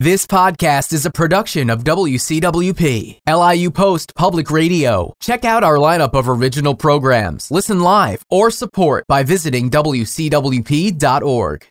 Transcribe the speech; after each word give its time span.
This 0.00 0.28
podcast 0.28 0.92
is 0.92 1.04
a 1.04 1.10
production 1.10 1.68
of 1.68 1.82
WCWP, 1.82 3.18
LIU 3.26 3.70
Post 3.72 4.14
Public 4.14 4.48
Radio. 4.48 5.12
Check 5.18 5.44
out 5.44 5.64
our 5.64 5.74
lineup 5.74 6.14
of 6.14 6.28
original 6.28 6.76
programs, 6.76 7.50
listen 7.50 7.80
live, 7.80 8.24
or 8.30 8.52
support 8.52 9.08
by 9.08 9.24
visiting 9.24 9.70
WCWP.org. 9.70 11.66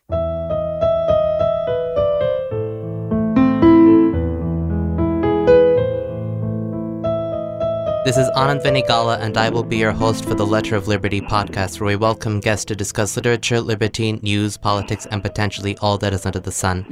This 8.04 8.18
is 8.18 8.28
Anand 8.36 8.62
Venigala, 8.62 9.18
and 9.20 9.38
I 9.38 9.48
will 9.48 9.62
be 9.62 9.78
your 9.78 9.92
host 9.92 10.26
for 10.26 10.34
the 10.34 10.44
Letter 10.44 10.76
of 10.76 10.86
Liberty 10.86 11.22
podcast, 11.22 11.80
where 11.80 11.88
we 11.88 11.96
welcome 11.96 12.40
guests 12.40 12.66
to 12.66 12.76
discuss 12.76 13.16
literature, 13.16 13.62
liberty, 13.62 14.12
news, 14.20 14.58
politics, 14.58 15.06
and 15.10 15.22
potentially 15.22 15.78
all 15.78 15.96
that 15.96 16.12
is 16.12 16.26
under 16.26 16.40
the 16.40 16.52
sun. 16.52 16.84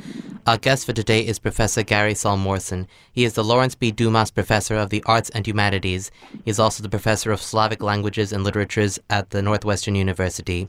Our 0.47 0.59
guest 0.59 0.87
for 0.87 0.93
today 0.93 1.27
is 1.27 1.41
Professor 1.41 1.83
Gary 1.83 2.15
Saul 2.15 2.37
Morson. 2.37 2.87
He 3.11 3.25
is 3.25 3.33
the 3.33 3.43
Lawrence 3.43 3.75
B. 3.75 3.91
Dumas 3.91 4.31
Professor 4.31 4.77
of 4.77 4.91
the 4.91 5.03
Arts 5.04 5.29
and 5.31 5.45
Humanities. 5.45 6.13
He 6.45 6.49
is 6.53 6.61
also 6.61 6.85
the 6.85 6.89
Professor 6.89 7.32
of 7.32 7.43
Slavic 7.43 7.82
Languages 7.82 8.32
and 8.32 8.45
Literatures 8.45 9.01
at 9.11 9.31
the 9.31 9.43
Northwestern 9.43 9.96
University. 9.96 10.68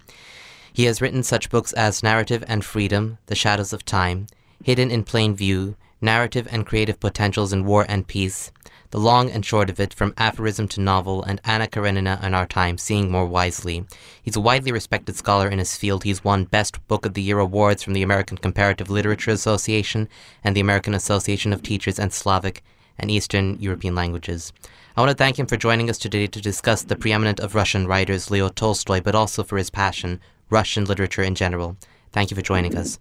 He 0.74 0.86
has 0.86 1.00
written 1.00 1.22
such 1.22 1.52
books 1.52 1.74
as 1.74 2.02
Narrative 2.02 2.44
and 2.48 2.66
Freedom, 2.66 3.20
The 3.28 3.36
Shadows 3.36 3.72
of 3.72 3.86
Time, 3.86 4.26
Hidden 4.64 4.90
in 4.90 5.04
Plain 5.04 5.36
View, 5.36 5.76
Narrative 6.02 6.48
and 6.50 6.66
Creative 6.66 7.00
Potentials 7.00 7.54
in 7.54 7.64
War 7.64 7.86
and 7.88 8.08
Peace, 8.08 8.52
the 8.92 9.00
long 9.00 9.30
and 9.30 9.46
short 9.46 9.70
of 9.70 9.80
it, 9.80 9.94
from 9.94 10.14
aphorism 10.18 10.68
to 10.70 10.82
novel, 10.82 11.24
and 11.24 11.42
Anna 11.44 11.68
Karenina 11.68 12.20
in 12.24 12.34
our 12.34 12.46
time, 12.46 12.78
seeing 12.78 13.12
more 13.12 13.26
wisely. 13.26 13.86
He's 14.22 14.36
a 14.36 14.42
widely 14.42 14.72
respected 14.72 15.16
scholar 15.16 15.50
in 15.50 15.60
his 15.60 15.76
field. 15.76 16.04
He's 16.04 16.24
won 16.24 16.46
Best 16.46 16.86
Book 16.88 17.06
of 17.06 17.14
the 17.14 17.22
Year 17.22 17.40
awards 17.40 17.84
from 17.84 17.94
the 17.94 18.04
American 18.04 18.38
Comparative 18.38 18.90
Literature 18.90 19.32
Association 19.32 20.08
and 20.44 20.56
the 20.56 20.62
American 20.62 20.94
Association 20.94 21.54
of 21.54 21.64
Teachers 21.64 22.00
and 22.00 22.14
Slavic 22.14 22.64
and 22.98 23.12
Eastern 23.12 23.58
European 23.60 23.96
Languages. 23.96 24.54
I 24.96 25.02
want 25.02 25.12
to 25.12 25.16
thank 25.16 25.38
him 25.38 25.46
for 25.46 25.58
joining 25.58 25.90
us 25.90 26.00
today 26.00 26.26
to 26.26 26.42
discuss 26.42 26.82
the 26.82 26.96
preeminent 26.96 27.40
of 27.40 27.54
Russian 27.54 27.86
writers, 27.86 28.32
Leo 28.32 28.50
Tolstoy, 28.50 29.00
but 29.02 29.14
also 29.14 29.44
for 29.44 29.58
his 29.58 29.70
passion, 29.70 30.20
Russian 30.50 30.86
literature 30.86 31.22
in 31.22 31.36
general. 31.36 31.78
Thank 32.12 32.32
you 32.32 32.36
for 32.36 32.42
joining 32.42 32.76
us. 32.76 33.00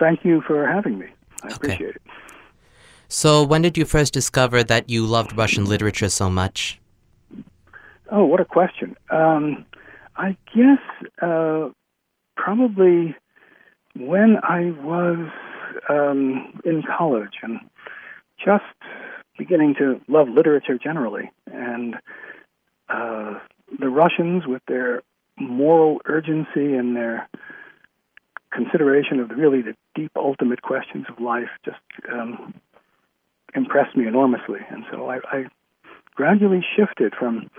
Thank 0.00 0.24
you 0.24 0.40
for 0.40 0.66
having 0.66 0.98
me. 0.98 1.06
I 1.42 1.46
okay. 1.46 1.54
appreciate 1.54 1.96
it. 1.96 2.02
So, 3.08 3.44
when 3.44 3.62
did 3.62 3.76
you 3.76 3.84
first 3.84 4.12
discover 4.12 4.62
that 4.64 4.90
you 4.90 5.06
loved 5.06 5.36
Russian 5.36 5.64
literature 5.66 6.08
so 6.08 6.30
much? 6.30 6.80
Oh, 8.10 8.24
what 8.24 8.40
a 8.40 8.44
question. 8.44 8.96
Um, 9.10 9.64
I 10.16 10.36
guess 10.54 10.78
uh, 11.22 11.70
probably 12.36 13.16
when 13.96 14.36
I 14.42 14.72
was 14.82 15.30
um, 15.88 16.60
in 16.64 16.82
college 16.82 17.38
and 17.42 17.60
just 18.44 18.64
beginning 19.38 19.74
to 19.78 20.00
love 20.08 20.28
literature 20.28 20.78
generally. 20.78 21.30
And 21.52 21.96
uh, 22.88 23.38
the 23.78 23.88
Russians, 23.88 24.46
with 24.46 24.62
their 24.68 25.02
moral 25.38 26.00
urgency 26.06 26.74
and 26.74 26.96
their 26.96 27.28
consideration 28.52 29.18
of 29.18 29.30
really 29.30 29.62
the 29.62 29.74
deep, 29.94 30.12
ultimate 30.16 30.62
questions 30.62 31.06
of 31.08 31.20
life, 31.20 31.48
just 31.64 31.78
um, 32.12 32.54
impressed 33.54 33.96
me 33.96 34.06
enormously. 34.06 34.60
And 34.70 34.84
so 34.90 35.08
I, 35.08 35.18
I 35.30 35.44
gradually 36.14 36.64
shifted 36.76 37.14
from 37.18 37.50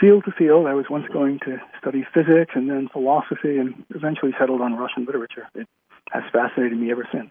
field 0.00 0.24
to 0.24 0.32
field. 0.32 0.66
I 0.66 0.74
was 0.74 0.86
once 0.88 1.06
going 1.12 1.38
to 1.40 1.58
study 1.78 2.06
physics 2.14 2.52
and 2.54 2.70
then 2.70 2.88
philosophy 2.92 3.58
and 3.58 3.74
eventually 3.94 4.32
settled 4.38 4.60
on 4.60 4.74
Russian 4.74 5.04
literature. 5.04 5.48
It 5.54 5.66
has 6.10 6.22
fascinated 6.32 6.78
me 6.78 6.90
ever 6.90 7.06
since. 7.12 7.30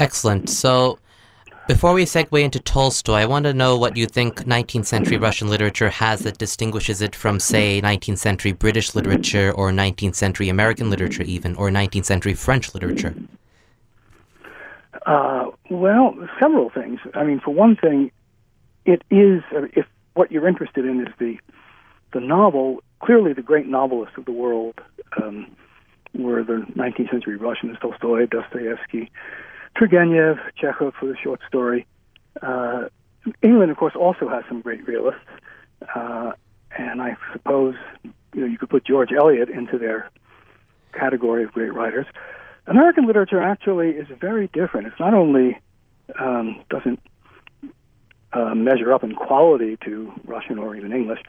Excellent. 0.00 0.48
So 0.48 0.98
before 1.68 1.92
we 1.92 2.04
segue 2.04 2.42
into 2.42 2.58
Tolstoy, 2.58 3.14
I 3.14 3.26
want 3.26 3.44
to 3.44 3.54
know 3.54 3.76
what 3.76 3.96
you 3.96 4.06
think 4.06 4.44
19th 4.44 4.86
century 4.86 5.18
Russian 5.18 5.48
literature 5.48 5.88
has 5.88 6.20
that 6.20 6.38
distinguishes 6.38 7.00
it 7.00 7.14
from, 7.14 7.38
say, 7.38 7.80
19th 7.80 8.18
century 8.18 8.52
British 8.52 8.94
literature 8.94 9.52
or 9.52 9.70
19th 9.70 10.16
century 10.16 10.48
American 10.48 10.90
literature, 10.90 11.22
even, 11.22 11.54
or 11.56 11.70
19th 11.70 12.06
century 12.06 12.34
French 12.34 12.74
literature. 12.74 13.14
Uh, 15.06 15.46
well, 15.70 16.14
several 16.38 16.70
things. 16.70 17.00
I 17.14 17.24
mean, 17.24 17.40
for 17.40 17.52
one 17.52 17.76
thing, 17.76 18.10
it 18.84 19.02
is 19.10 19.42
uh, 19.54 19.62
if 19.72 19.86
what 20.14 20.30
you're 20.30 20.48
interested 20.48 20.84
in 20.84 21.00
is 21.00 21.12
the 21.18 21.38
the 22.12 22.20
novel. 22.20 22.82
Clearly, 23.02 23.32
the 23.32 23.42
great 23.42 23.66
novelists 23.66 24.18
of 24.18 24.26
the 24.26 24.32
world 24.32 24.78
um, 25.22 25.46
were 26.14 26.44
the 26.44 26.66
19th 26.76 27.10
century 27.10 27.36
Russians: 27.36 27.78
Tolstoy, 27.80 28.26
Dostoevsky, 28.26 29.10
Turgenev, 29.76 30.38
Chekhov 30.56 30.94
for 30.98 31.06
the 31.06 31.16
short 31.16 31.40
story. 31.48 31.86
Uh, 32.42 32.88
England, 33.42 33.70
of 33.70 33.76
course, 33.76 33.94
also 33.96 34.28
has 34.28 34.44
some 34.48 34.60
great 34.60 34.86
realists, 34.86 35.20
uh, 35.94 36.32
and 36.76 37.00
I 37.00 37.16
suppose 37.32 37.74
you 38.02 38.40
know 38.40 38.46
you 38.46 38.58
could 38.58 38.70
put 38.70 38.84
George 38.84 39.12
Eliot 39.12 39.48
into 39.48 39.78
their 39.78 40.10
category 40.92 41.44
of 41.44 41.52
great 41.52 41.72
writers. 41.72 42.06
American 42.66 43.06
literature 43.06 43.40
actually 43.40 43.90
is 43.90 44.06
very 44.20 44.48
different. 44.48 44.86
It's 44.86 45.00
not 45.00 45.14
only 45.14 45.60
um, 46.18 46.62
doesn't 46.70 47.00
uh, 48.32 48.54
measure 48.54 48.92
up 48.92 49.02
in 49.02 49.14
quality 49.14 49.76
to 49.84 50.12
Russian 50.24 50.58
or 50.58 50.76
even 50.76 50.92
English 50.92 51.20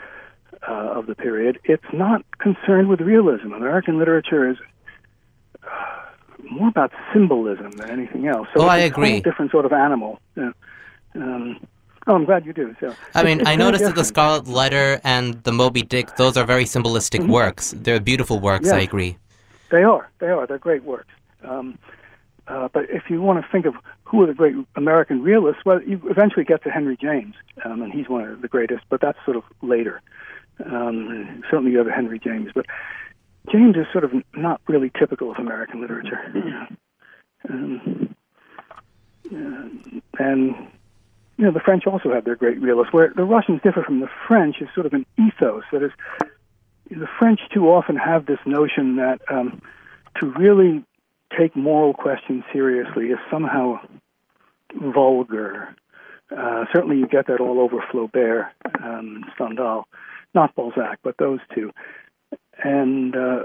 uh, 0.67 0.71
of 0.71 1.07
the 1.07 1.15
period. 1.15 1.59
It's 1.63 1.91
not 1.93 2.23
concerned 2.37 2.89
with 2.89 3.01
realism. 3.01 3.53
American 3.53 3.97
literature 3.97 4.49
is 4.49 4.57
uh, 5.63 6.01
more 6.49 6.67
about 6.67 6.91
symbolism 7.13 7.71
than 7.71 7.89
anything 7.89 8.27
else. 8.27 8.47
So 8.55 8.63
oh, 8.63 8.67
I 8.67 8.79
agree. 8.79 9.21
different 9.21 9.51
sort 9.51 9.65
of 9.65 9.73
animal. 9.73 10.19
Um, 11.15 11.65
oh, 12.07 12.15
I'm 12.15 12.25
glad 12.25 12.45
you 12.45 12.53
do. 12.53 12.75
So 12.79 12.93
I 13.15 13.23
mean, 13.23 13.47
I 13.47 13.55
noticed 13.55 13.83
that 13.83 13.95
the 13.95 14.03
Scarlet 14.03 14.47
Letter 14.47 15.01
and 15.03 15.41
the 15.43 15.51
Moby 15.51 15.81
Dick; 15.81 16.15
those 16.17 16.37
are 16.37 16.45
very 16.45 16.65
symbolistic 16.65 17.21
mm-hmm. 17.21 17.31
works. 17.31 17.73
They're 17.77 17.99
beautiful 17.99 18.39
works. 18.39 18.65
Yes. 18.65 18.73
I 18.73 18.79
agree. 18.79 19.17
They 19.71 19.83
are. 19.83 20.09
They 20.19 20.27
are. 20.27 20.45
They're 20.45 20.57
great 20.57 20.83
works. 20.83 21.13
Um, 21.43 21.77
uh, 22.47 22.67
but 22.73 22.89
if 22.89 23.03
you 23.09 23.21
want 23.21 23.43
to 23.43 23.51
think 23.51 23.65
of 23.65 23.75
who 24.03 24.21
are 24.23 24.27
the 24.27 24.33
great 24.33 24.55
American 24.75 25.21
realists, 25.21 25.63
well, 25.65 25.81
you 25.81 26.01
eventually 26.09 26.43
get 26.43 26.63
to 26.63 26.69
Henry 26.69 26.97
James, 26.97 27.35
um, 27.63 27.81
and 27.81 27.93
he's 27.93 28.09
one 28.09 28.23
of 28.23 28.41
the 28.41 28.47
greatest. 28.47 28.83
But 28.89 28.99
that's 29.01 29.17
sort 29.25 29.37
of 29.37 29.43
later. 29.61 30.01
Um, 30.65 31.43
certainly, 31.49 31.71
you 31.71 31.77
have 31.77 31.87
Henry 31.87 32.19
James, 32.19 32.51
but 32.53 32.65
James 33.51 33.75
is 33.75 33.85
sort 33.91 34.03
of 34.03 34.11
not 34.35 34.61
really 34.67 34.91
typical 34.97 35.31
of 35.31 35.37
American 35.37 35.81
literature. 35.81 36.67
Um, 37.49 38.15
uh, 39.33 39.69
and 40.19 40.55
you 41.37 41.45
know, 41.45 41.51
the 41.51 41.59
French 41.59 41.87
also 41.87 42.13
have 42.13 42.25
their 42.25 42.35
great 42.35 42.61
realists. 42.61 42.93
Where 42.93 43.11
the 43.15 43.23
Russians 43.23 43.61
differ 43.63 43.81
from 43.83 43.99
the 43.99 44.09
French 44.27 44.57
is 44.61 44.67
sort 44.75 44.85
of 44.85 44.93
an 44.93 45.05
ethos 45.17 45.63
that 45.71 45.83
is. 45.83 45.91
The 46.89 47.07
French 47.17 47.39
too 47.53 47.71
often 47.71 47.95
have 47.95 48.25
this 48.25 48.39
notion 48.45 48.97
that 48.97 49.21
um, 49.29 49.61
to 50.19 50.25
really 50.27 50.83
take 51.37 51.55
moral 51.55 51.93
questions 51.93 52.43
seriously 52.51 53.05
is 53.07 53.19
somehow 53.29 53.79
vulgar. 54.75 55.75
Uh, 56.35 56.65
certainly, 56.73 56.97
you 56.97 57.07
get 57.07 57.27
that 57.27 57.39
all 57.39 57.59
over 57.59 57.83
Flaubert, 57.91 58.49
um, 58.83 59.25
Stendhal, 59.35 59.83
not 60.33 60.55
Balzac, 60.55 60.99
but 61.03 61.17
those 61.17 61.39
two. 61.53 61.71
And 62.63 63.15
uh, 63.15 63.43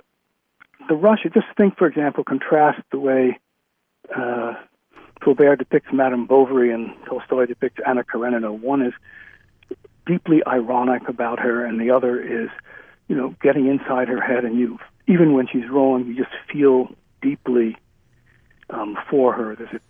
the 0.88 0.94
Russia, 0.94 1.28
just 1.32 1.46
think, 1.56 1.76
for 1.76 1.86
example, 1.86 2.22
contrast 2.22 2.80
the 2.92 2.98
way 2.98 3.38
uh, 4.16 4.54
Flaubert 5.22 5.58
depicts 5.58 5.88
Madame 5.92 6.26
Bovary 6.26 6.72
and 6.72 6.90
Tolstoy 7.08 7.46
depicts 7.46 7.80
Anna 7.86 8.04
Karenina. 8.04 8.52
One 8.52 8.82
is 8.82 8.92
deeply 10.06 10.42
ironic 10.46 11.08
about 11.08 11.40
her, 11.40 11.64
and 11.64 11.80
the 11.80 11.90
other 11.90 12.20
is, 12.20 12.48
you 13.08 13.16
know, 13.16 13.34
getting 13.42 13.66
inside 13.66 14.08
her 14.08 14.20
head, 14.20 14.44
and 14.44 14.58
you, 14.58 14.78
even 15.08 15.32
when 15.32 15.48
she's 15.48 15.68
wrong, 15.68 16.06
you 16.06 16.14
just 16.14 16.34
feel 16.52 16.88
deeply 17.26 17.76
um, 18.70 18.96
for 19.10 19.32
her. 19.32 19.56
There's 19.56 19.74
a 19.74 19.80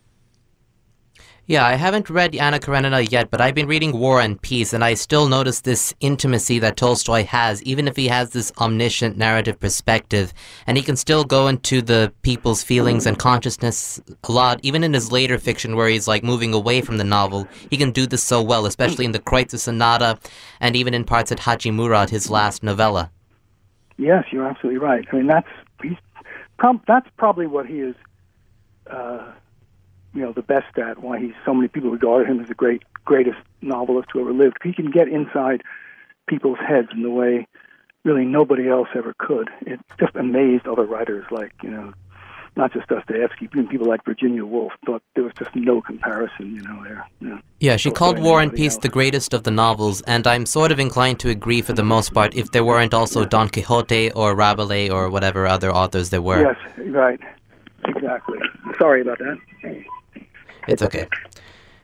yeah, 1.48 1.64
I 1.64 1.74
haven't 1.74 2.10
read 2.10 2.34
Anna 2.34 2.58
Karenina 2.58 3.08
yet, 3.08 3.30
but 3.30 3.40
I've 3.40 3.54
been 3.54 3.68
reading 3.68 3.96
War 3.96 4.20
and 4.20 4.42
Peace, 4.42 4.72
and 4.72 4.82
I 4.82 4.94
still 4.94 5.28
notice 5.28 5.60
this 5.60 5.94
intimacy 6.00 6.58
that 6.58 6.76
Tolstoy 6.76 7.24
has, 7.24 7.62
even 7.62 7.86
if 7.86 7.94
he 7.94 8.08
has 8.08 8.30
this 8.30 8.50
omniscient 8.58 9.16
narrative 9.16 9.60
perspective, 9.60 10.34
and 10.66 10.76
he 10.76 10.82
can 10.82 10.96
still 10.96 11.22
go 11.22 11.46
into 11.46 11.82
the 11.82 12.12
people's 12.22 12.64
feelings 12.64 13.06
and 13.06 13.16
consciousness 13.16 14.00
a 14.24 14.32
lot, 14.32 14.58
even 14.64 14.82
in 14.82 14.92
his 14.92 15.12
later 15.12 15.38
fiction 15.38 15.76
where 15.76 15.88
he's 15.88 16.08
like 16.08 16.24
moving 16.24 16.52
away 16.52 16.80
from 16.80 16.96
the 16.96 17.04
novel. 17.04 17.46
He 17.70 17.76
can 17.76 17.92
do 17.92 18.08
this 18.08 18.24
so 18.24 18.42
well, 18.42 18.66
especially 18.66 19.04
in 19.04 19.12
the 19.12 19.20
Kreutzer 19.20 19.60
Sonata, 19.60 20.18
and 20.58 20.74
even 20.74 20.94
in 20.94 21.04
parts 21.04 21.30
at 21.30 21.38
Haji 21.38 21.70
Murad, 21.70 22.10
his 22.10 22.28
last 22.28 22.64
novella. 22.64 23.12
Yes, 23.98 24.24
you're 24.32 24.48
absolutely 24.48 24.80
right. 24.80 25.06
I 25.12 25.16
mean, 25.16 25.28
that's 25.28 25.48
he's 25.80 25.96
that's 26.86 27.08
probably 27.16 27.46
what 27.46 27.66
he 27.66 27.80
is 27.80 27.94
uh, 28.90 29.32
you 30.14 30.22
know 30.22 30.32
the 30.32 30.42
best 30.42 30.78
at. 30.78 31.02
Why 31.02 31.20
he's 31.20 31.34
so 31.44 31.54
many 31.54 31.68
people 31.68 31.90
regard 31.90 32.28
him 32.28 32.40
as 32.40 32.48
the 32.48 32.54
great 32.54 32.82
greatest 33.04 33.38
novelist 33.60 34.08
who 34.12 34.20
ever 34.20 34.32
lived. 34.32 34.58
He 34.62 34.72
can 34.72 34.90
get 34.90 35.08
inside 35.08 35.62
people's 36.26 36.58
heads 36.58 36.88
in 36.92 37.02
the 37.02 37.10
way 37.10 37.46
really 38.04 38.24
nobody 38.24 38.68
else 38.68 38.88
ever 38.94 39.14
could. 39.18 39.50
It 39.62 39.80
just 39.98 40.14
amazed 40.14 40.66
other 40.66 40.84
writers 40.84 41.24
like 41.30 41.52
you 41.62 41.70
know 41.70 41.92
not 42.56 42.72
just 42.72 42.88
Dostoevsky, 42.88 43.48
even 43.52 43.68
people 43.68 43.86
like 43.86 44.04
Virginia 44.04 44.44
Woolf 44.44 44.72
thought 44.84 45.02
there 45.14 45.24
was 45.24 45.32
just 45.38 45.54
no 45.54 45.82
comparison, 45.82 46.54
you 46.54 46.62
know, 46.62 46.82
there. 46.82 47.06
Yeah, 47.20 47.38
yeah 47.60 47.76
she 47.76 47.90
called 47.90 48.18
War 48.18 48.40
and 48.40 48.52
Peace 48.52 48.74
else. 48.74 48.82
the 48.82 48.88
greatest 48.88 49.34
of 49.34 49.42
the 49.42 49.50
novels, 49.50 50.00
and 50.02 50.26
I'm 50.26 50.46
sort 50.46 50.72
of 50.72 50.80
inclined 50.80 51.20
to 51.20 51.28
agree 51.28 51.60
for 51.60 51.74
the 51.74 51.84
most 51.84 52.14
part 52.14 52.34
if 52.34 52.50
there 52.52 52.64
weren't 52.64 52.94
also 52.94 53.24
Don 53.24 53.48
Quixote 53.50 54.10
or 54.12 54.34
Rabelais 54.34 54.88
or 54.88 55.10
whatever 55.10 55.46
other 55.46 55.70
authors 55.70 56.10
there 56.10 56.22
were. 56.22 56.42
Yes, 56.42 56.88
right. 56.88 57.20
Exactly. 57.84 58.38
Sorry 58.78 59.02
about 59.02 59.18
that. 59.18 59.38
It's 60.66 60.82
okay. 60.82 61.06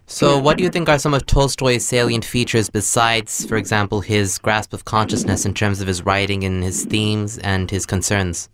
So, 0.06 0.38
what 0.38 0.58
do 0.58 0.64
you 0.64 0.68
think 0.68 0.88
are 0.88 0.98
some 0.98 1.14
of 1.14 1.24
Tolstoy's 1.26 1.86
salient 1.86 2.24
features 2.24 2.68
besides, 2.68 3.46
for 3.46 3.56
example, 3.56 4.00
his 4.00 4.36
grasp 4.38 4.72
of 4.72 4.84
consciousness 4.84 5.46
in 5.46 5.54
terms 5.54 5.80
of 5.80 5.86
his 5.86 6.04
writing 6.04 6.44
and 6.44 6.62
his 6.62 6.84
themes 6.84 7.38
and 7.38 7.70
his 7.70 7.86
concerns? 7.86 8.50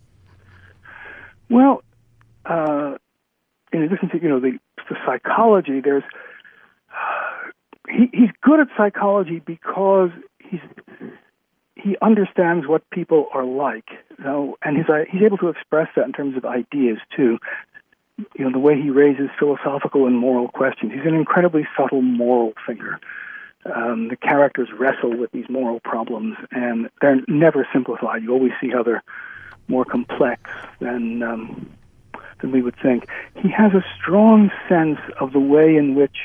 Well, 1.49 1.83
uh, 2.49 2.97
in 3.73 3.83
addition 3.83 4.09
to 4.11 4.23
you 4.23 4.29
know 4.29 4.41
the, 4.41 4.59
the 4.89 4.97
psychology, 5.07 5.81
there's 5.81 6.05
uh, 6.91 7.51
he, 7.89 8.11
he's 8.13 8.31
good 8.43 8.61
at 8.61 8.69
psychology 8.77 9.41
because 9.45 10.11
he's 10.39 10.61
he 11.77 11.97
understands 12.03 12.67
what 12.67 12.89
people 12.91 13.29
are 13.33 13.45
like, 13.45 13.89
you 14.19 14.25
know, 14.25 14.57
and 14.63 14.77
he's 14.77 14.89
uh, 14.89 15.05
he's 15.11 15.23
able 15.23 15.39
to 15.39 15.49
express 15.49 15.89
that 15.97 16.07
in 16.07 16.13
terms 16.13 16.37
of 16.37 16.45
ideas 16.45 16.99
too. 17.15 17.39
You 18.37 18.45
know, 18.45 18.51
the 18.51 18.59
way 18.59 18.81
he 18.81 18.91
raises 18.91 19.29
philosophical 19.39 20.07
and 20.07 20.19
moral 20.19 20.49
questions. 20.49 20.93
He's 20.93 21.07
an 21.07 21.15
incredibly 21.15 21.69
subtle 21.77 22.03
moral 22.03 22.53
thinker. 22.67 22.99
Um, 23.65 24.09
the 24.09 24.17
characters 24.17 24.69
wrestle 24.77 25.17
with 25.17 25.31
these 25.31 25.49
moral 25.49 25.79
problems, 25.81 26.37
and 26.51 26.89
they're 27.01 27.21
never 27.29 27.69
simplified. 27.73 28.23
You 28.23 28.33
always 28.33 28.53
see 28.61 28.71
how 28.71 28.83
they're 28.83 29.05
more 29.69 29.85
complex 29.85 30.51
than 30.81 31.23
um, 31.23 31.71
than 32.41 32.53
we 32.53 32.63
would 32.63 32.77
think. 32.83 33.07
He 33.37 33.49
has 33.51 33.73
a 33.73 33.85
strong 34.01 34.51
sense 34.69 34.99
of 35.21 35.33
the 35.33 35.41
way 35.41 35.77
in 35.77 35.95
which 35.95 36.17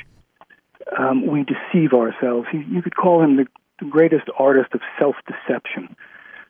um, 0.97 1.27
we 1.27 1.43
deceive 1.43 1.93
ourselves. 1.93 2.47
He, 2.51 2.63
you 2.69 2.81
could 2.81 2.95
call 2.95 3.21
him 3.21 3.37
the, 3.37 3.47
the 3.79 3.85
greatest 3.85 4.27
artist 4.37 4.73
of 4.73 4.81
self-deception. 4.99 5.95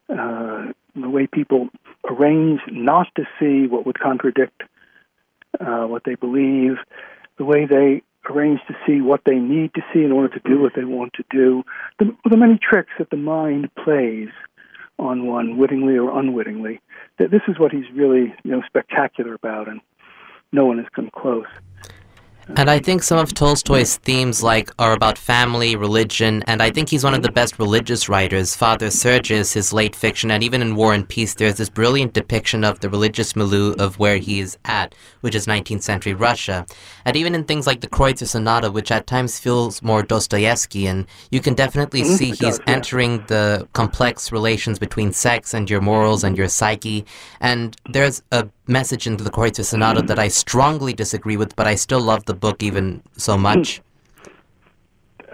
Uh, 0.10 0.74
the 0.96 1.10
way 1.10 1.28
people 1.28 1.70
arrange 2.10 2.60
not 2.70 3.08
to 3.16 3.24
see 3.40 3.68
what 3.68 3.86
would 3.86 4.00
contradict 4.00 4.64
uh, 5.60 5.86
what 5.86 6.04
they 6.06 6.16
believe, 6.16 6.78
the 7.38 7.46
way 7.46 7.66
they 7.66 8.02
arrange 8.30 8.60
to 8.68 8.76
see 8.86 9.02
what 9.02 9.22
they 9.26 9.36
need 9.36 9.74
to 9.74 9.82
see 9.94 10.04
in 10.04 10.12
order 10.12 10.30
to 10.30 10.50
do 10.50 10.62
what 10.62 10.74
they 10.76 10.84
want 10.84 11.14
to 11.14 11.24
do, 11.30 11.64
the, 12.00 12.16
the 12.30 12.38
many 12.38 12.58
tricks 12.58 12.92
that 12.98 13.10
the 13.10 13.18
mind 13.18 13.70
plays 13.76 14.30
on 15.00 15.26
one, 15.28 15.58
wittingly 15.58 15.98
or 15.98 16.18
unwittingly. 16.18 16.82
That 17.20 17.32
This 17.32 17.42
is 17.48 17.60
what 17.60 17.72
he's 17.72 17.90
really, 17.94 18.34
you 18.44 18.52
know, 18.52 18.62
spectacular 18.66 19.34
about, 19.34 19.68
and 19.68 19.82
no 20.52 20.66
one 20.66 20.78
has 20.78 20.88
come 20.96 21.10
close. 21.10 21.48
And 22.56 22.70
I 22.70 22.80
think 22.80 23.04
some 23.04 23.18
of 23.18 23.34
Tolstoy's 23.34 23.98
themes 23.98 24.44
like 24.44 24.70
are 24.78 24.94
about 24.94 25.18
family, 25.18 25.76
religion, 25.76 26.44
and 26.46 26.62
I 26.62 26.72
think 26.72 26.90
he's 26.90 27.04
one 27.04 27.14
of 27.14 27.22
the 27.22 27.32
best 27.32 27.58
religious 27.58 28.10
writers. 28.10 28.56
Father 28.56 28.90
Sergius, 28.90 29.54
his 29.54 29.72
late 29.72 29.96
fiction, 29.96 30.30
and 30.30 30.44
even 30.44 30.62
in 30.62 30.76
War 30.76 30.94
and 30.94 31.08
Peace, 31.08 31.36
there's 31.36 31.56
this 31.56 31.70
brilliant 31.70 32.14
depiction 32.14 32.64
of 32.64 32.80
the 32.82 32.90
religious 32.90 33.36
milieu 33.36 33.74
of 33.80 33.98
where 33.98 34.18
he 34.18 34.40
is 34.40 34.58
at, 34.66 34.94
which 35.22 35.36
is 35.36 35.48
19th 35.48 35.84
century 35.84 36.14
Russia. 36.14 36.66
And 37.06 37.16
even 37.16 37.34
in 37.34 37.46
things 37.46 37.66
like 37.66 37.82
the 37.82 37.88
Kreutzer 37.88 38.28
Sonata, 38.28 38.72
which 38.72 38.92
at 38.92 39.08
times 39.08 39.40
feels 39.40 39.82
more 39.82 40.04
Dostoevskian, 40.04 41.08
you 41.32 41.40
can 41.40 41.54
definitely 41.54 42.02
mm-hmm. 42.02 42.16
see 42.16 42.32
he's 42.32 42.60
entering 42.68 43.24
the 43.28 43.68
complex 43.74 44.32
relations 44.32 44.80
between 44.80 45.14
sex 45.14 45.54
and 45.54 45.70
your 45.70 45.82
morals 45.82 46.24
and 46.24 46.38
your 46.38 46.50
psyche. 46.50 47.06
And 47.40 47.76
there's 47.90 48.22
a 48.32 48.48
message 48.68 49.08
into 49.08 49.24
the 49.24 49.30
Kreutzer 49.30 49.66
Sonata 49.66 50.02
that 50.04 50.20
I 50.20 50.28
strongly 50.28 50.94
disagree 50.94 51.38
with, 51.38 51.56
but 51.56 51.68
I 51.68 51.76
still 51.76 52.02
love 52.02 52.26
the 52.26 52.34
book 52.34 52.64
even 52.64 53.02
so 53.18 53.38
much. 53.38 53.82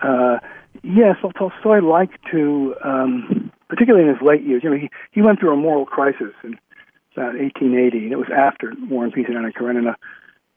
Uh, 0.02 0.40
yes, 0.84 1.18
well, 1.22 1.31
Tolstoy 1.34 1.80
liked 1.80 2.18
to, 2.31 2.76
um, 2.84 3.52
particularly 3.68 4.08
in 4.08 4.14
his 4.14 4.22
late 4.22 4.44
years, 4.44 4.64
you 4.64 4.70
know, 4.70 4.78
he, 4.78 4.90
he 5.12 5.22
went 5.22 5.40
through 5.40 5.54
a 5.54 5.58
moral 5.58 5.86
crisis 5.86 6.34
in 6.44 6.58
about 7.16 7.38
1880, 7.38 7.98
and 7.98 8.12
it 8.12 8.18
was 8.18 8.30
after 8.36 8.74
War 8.90 9.04
and 9.04 9.14
Peace 9.14 9.26
and 9.28 9.38
Anna 9.38 9.52
Karenina. 9.52 9.96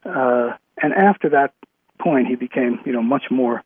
Uh, 0.05 0.55
and 0.81 0.93
after 0.93 1.29
that 1.29 1.53
point, 1.99 2.27
he 2.27 2.35
became, 2.35 2.79
you 2.85 2.91
know, 2.91 3.01
much 3.01 3.23
more 3.29 3.63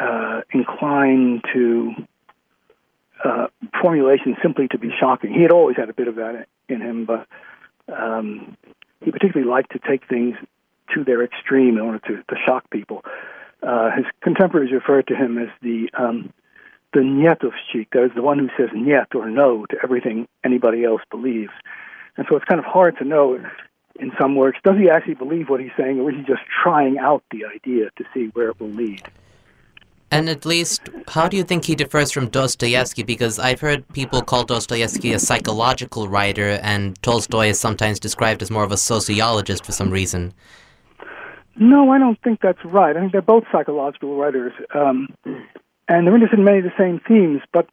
uh, 0.00 0.40
inclined 0.52 1.44
to 1.52 1.92
uh, 3.24 3.46
formulation 3.80 4.36
simply 4.42 4.68
to 4.68 4.78
be 4.78 4.90
shocking. 4.98 5.32
He 5.32 5.42
had 5.42 5.50
always 5.50 5.76
had 5.76 5.88
a 5.88 5.94
bit 5.94 6.08
of 6.08 6.16
that 6.16 6.46
in 6.68 6.80
him, 6.80 7.04
but 7.04 7.26
um, 7.92 8.56
he 9.04 9.10
particularly 9.10 9.50
liked 9.50 9.72
to 9.72 9.78
take 9.78 10.08
things 10.08 10.36
to 10.94 11.04
their 11.04 11.22
extreme 11.22 11.76
in 11.76 11.82
order 11.82 11.98
to, 12.00 12.22
to 12.22 12.36
shock 12.44 12.70
people. 12.70 13.04
Uh, 13.62 13.90
his 13.96 14.04
contemporaries 14.20 14.72
referred 14.72 15.06
to 15.08 15.16
him 15.16 15.38
as 15.38 15.48
the 15.62 15.90
um, 15.94 16.32
the 16.92 17.00
Nietovshchik, 17.00 17.88
that 17.92 18.04
is, 18.04 18.10
the 18.14 18.22
one 18.22 18.38
who 18.38 18.48
says 18.56 18.70
niet 18.74 19.14
or 19.14 19.28
no 19.28 19.66
to 19.66 19.76
everything 19.82 20.26
anybody 20.44 20.84
else 20.84 21.02
believes. 21.10 21.52
And 22.16 22.26
so 22.28 22.36
it's 22.36 22.44
kind 22.46 22.58
of 22.58 22.64
hard 22.64 22.96
to 22.98 23.04
know 23.04 23.38
in 23.98 24.12
some 24.18 24.34
works 24.34 24.58
does 24.64 24.78
he 24.78 24.88
actually 24.88 25.14
believe 25.14 25.48
what 25.48 25.60
he's 25.60 25.72
saying, 25.76 26.00
or 26.00 26.10
is 26.10 26.16
he 26.16 26.22
just 26.22 26.42
trying 26.62 26.98
out 26.98 27.22
the 27.30 27.44
idea 27.44 27.90
to 27.96 28.04
see 28.14 28.26
where 28.32 28.50
it 28.50 28.60
will 28.60 28.70
lead? 28.70 29.02
And 30.10 30.28
at 30.28 30.46
least, 30.46 30.88
how 31.08 31.28
do 31.28 31.36
you 31.36 31.42
think 31.42 31.64
he 31.64 31.74
differs 31.74 32.12
from 32.12 32.28
Dostoevsky? 32.28 33.02
Because 33.02 33.40
I've 33.40 33.60
heard 33.60 33.86
people 33.92 34.22
call 34.22 34.44
Dostoevsky 34.44 35.12
a 35.12 35.18
psychological 35.18 36.08
writer, 36.08 36.60
and 36.62 37.00
Tolstoy 37.02 37.48
is 37.48 37.58
sometimes 37.58 37.98
described 37.98 38.40
as 38.40 38.50
more 38.50 38.62
of 38.62 38.70
a 38.70 38.76
sociologist 38.76 39.64
for 39.64 39.72
some 39.72 39.90
reason. 39.90 40.32
No, 41.56 41.90
I 41.90 41.98
don't 41.98 42.20
think 42.22 42.40
that's 42.40 42.64
right. 42.64 42.96
I 42.96 43.00
think 43.00 43.12
they're 43.12 43.22
both 43.22 43.44
psychological 43.50 44.16
writers, 44.16 44.52
um, 44.74 45.08
and 45.24 46.06
they're 46.06 46.14
interested 46.14 46.38
in 46.38 46.44
many 46.44 46.58
of 46.58 46.64
the 46.64 46.72
same 46.78 47.00
themes, 47.08 47.40
but 47.52 47.68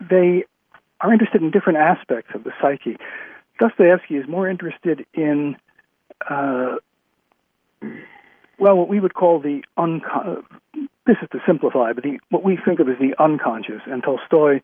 they 0.00 0.44
are 1.02 1.12
interested 1.12 1.42
in 1.42 1.50
different 1.50 1.78
aspects 1.78 2.30
of 2.34 2.44
the 2.44 2.52
psyche. 2.60 2.96
Dostoevsky 3.60 4.16
is 4.16 4.26
more 4.26 4.48
interested 4.48 5.04
in, 5.12 5.56
uh, 6.30 6.76
well, 8.58 8.76
what 8.76 8.88
we 8.88 8.98
would 8.98 9.14
call 9.14 9.40
the 9.40 9.62
unconscious 9.76 10.44
this 11.06 11.16
is 11.22 11.28
to 11.32 11.38
simplify, 11.46 11.92
but 11.92 12.04
the, 12.04 12.18
what 12.30 12.42
we 12.42 12.58
think 12.64 12.80
of 12.80 12.88
as 12.88 12.98
the 12.98 13.14
unconscious, 13.22 13.80
and 13.86 14.02
Tolstoy, 14.02 14.60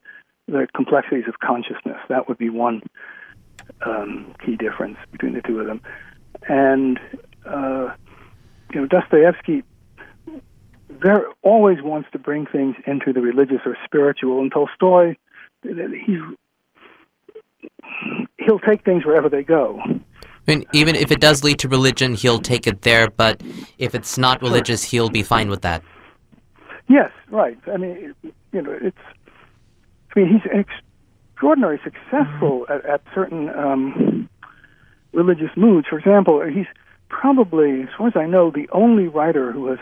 the 0.48 0.66
complexities 0.74 1.24
of 1.28 1.38
consciousness. 1.38 1.98
That 2.08 2.28
would 2.28 2.38
be 2.38 2.50
one 2.50 2.82
um, 3.86 4.34
key 4.44 4.56
difference 4.56 4.98
between 5.12 5.34
the 5.34 5.42
two 5.42 5.60
of 5.60 5.66
them. 5.66 5.80
And 6.48 6.98
uh, 7.46 7.94
you 8.72 8.80
know, 8.80 8.86
Dostoevsky 8.86 9.62
very, 10.88 11.24
always 11.42 11.78
wants 11.82 12.08
to 12.12 12.18
bring 12.18 12.46
things 12.46 12.76
into 12.86 13.12
the 13.12 13.20
religious 13.20 13.60
or 13.64 13.76
spiritual, 13.84 14.40
and 14.40 14.50
Tolstoy, 14.52 15.16
he's 15.62 16.20
he'll 18.38 18.58
take 18.58 18.84
things 18.84 19.04
wherever 19.04 19.28
they 19.28 19.42
go. 19.42 19.80
I 19.84 20.00
mean, 20.46 20.64
even 20.72 20.96
if 20.96 21.12
it 21.12 21.20
does 21.20 21.44
lead 21.44 21.60
to 21.60 21.68
religion, 21.68 22.14
he'll 22.14 22.40
take 22.40 22.66
it 22.66 22.82
there. 22.82 23.08
But 23.08 23.40
if 23.78 23.94
it's 23.94 24.18
not 24.18 24.42
religious, 24.42 24.82
he'll 24.82 25.08
be 25.08 25.22
fine 25.22 25.48
with 25.48 25.62
that. 25.62 25.82
Yes, 26.88 27.10
right. 27.30 27.58
I 27.72 27.76
mean, 27.76 28.14
you 28.52 28.62
know, 28.62 28.76
it's. 28.80 28.96
I 30.14 30.20
mean, 30.20 30.28
he's 30.28 30.50
extraordinarily 30.50 31.80
successful 31.82 32.66
at, 32.68 32.84
at 32.84 33.00
certain 33.14 33.48
um, 33.48 34.28
religious 35.12 35.50
moods. 35.56 35.86
For 35.88 35.98
example, 35.98 36.44
he's 36.46 36.66
probably, 37.08 37.82
as 37.82 37.88
far 37.96 38.08
as 38.08 38.16
I 38.16 38.26
know, 38.26 38.50
the 38.50 38.68
only 38.72 39.08
writer 39.08 39.52
who 39.52 39.68
has 39.68 39.78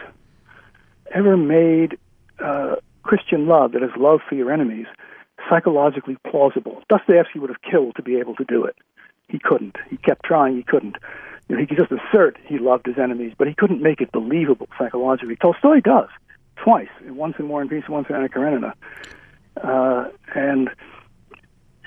ever 1.12 1.36
made 1.36 1.98
uh, 2.38 2.76
Christian 3.02 3.46
love, 3.46 3.72
that 3.72 3.82
is, 3.82 3.90
love 3.96 4.20
for 4.28 4.36
your 4.36 4.52
enemies, 4.52 4.86
psychologically 5.48 6.16
plausible. 6.28 6.82
Dostoevsky 6.88 7.38
would 7.40 7.50
have 7.50 7.62
killed 7.62 7.96
to 7.96 8.02
be 8.02 8.16
able 8.16 8.36
to 8.36 8.44
do 8.44 8.64
it. 8.64 8.76
He 9.28 9.38
couldn't. 9.38 9.76
He 9.88 9.96
kept 9.96 10.24
trying. 10.24 10.56
He 10.56 10.62
couldn't. 10.62 10.96
You 11.48 11.56
know, 11.56 11.60
he 11.60 11.66
could 11.66 11.78
just 11.78 11.90
assert 11.92 12.38
he 12.46 12.58
loved 12.58 12.86
his 12.86 12.98
enemies, 12.98 13.32
but 13.36 13.48
he 13.48 13.54
couldn't 13.54 13.82
make 13.82 14.00
it 14.00 14.12
believable 14.12 14.68
psychologically. 14.78 15.36
Tolstoy 15.36 15.80
does 15.80 16.08
twice, 16.62 16.88
once 17.06 17.34
in 17.38 17.48
War 17.48 17.60
and 17.60 17.70
Peace, 17.70 17.88
once 17.88 18.06
in 18.08 18.16
Anna 18.16 18.28
Karenina. 18.28 18.74
Uh, 19.62 20.04
and 20.34 20.70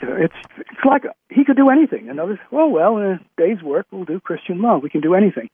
you 0.02 0.08
know, 0.10 0.16
it's 0.16 0.36
it's 0.58 0.86
like 0.86 1.04
he 1.30 1.46
could 1.46 1.58
do 1.58 1.70
anything. 1.70 2.10
And 2.10 2.20
others, 2.20 2.40
oh 2.52 2.68
well, 2.68 2.98
in 2.98 3.04
a 3.04 3.20
day's 3.38 3.62
work, 3.62 3.88
we'll 3.92 4.06
do 4.06 4.20
Christian 4.20 4.62
love. 4.62 4.84
We 4.84 4.90
can 4.90 5.02
do 5.02 5.14
anything. 5.14 5.50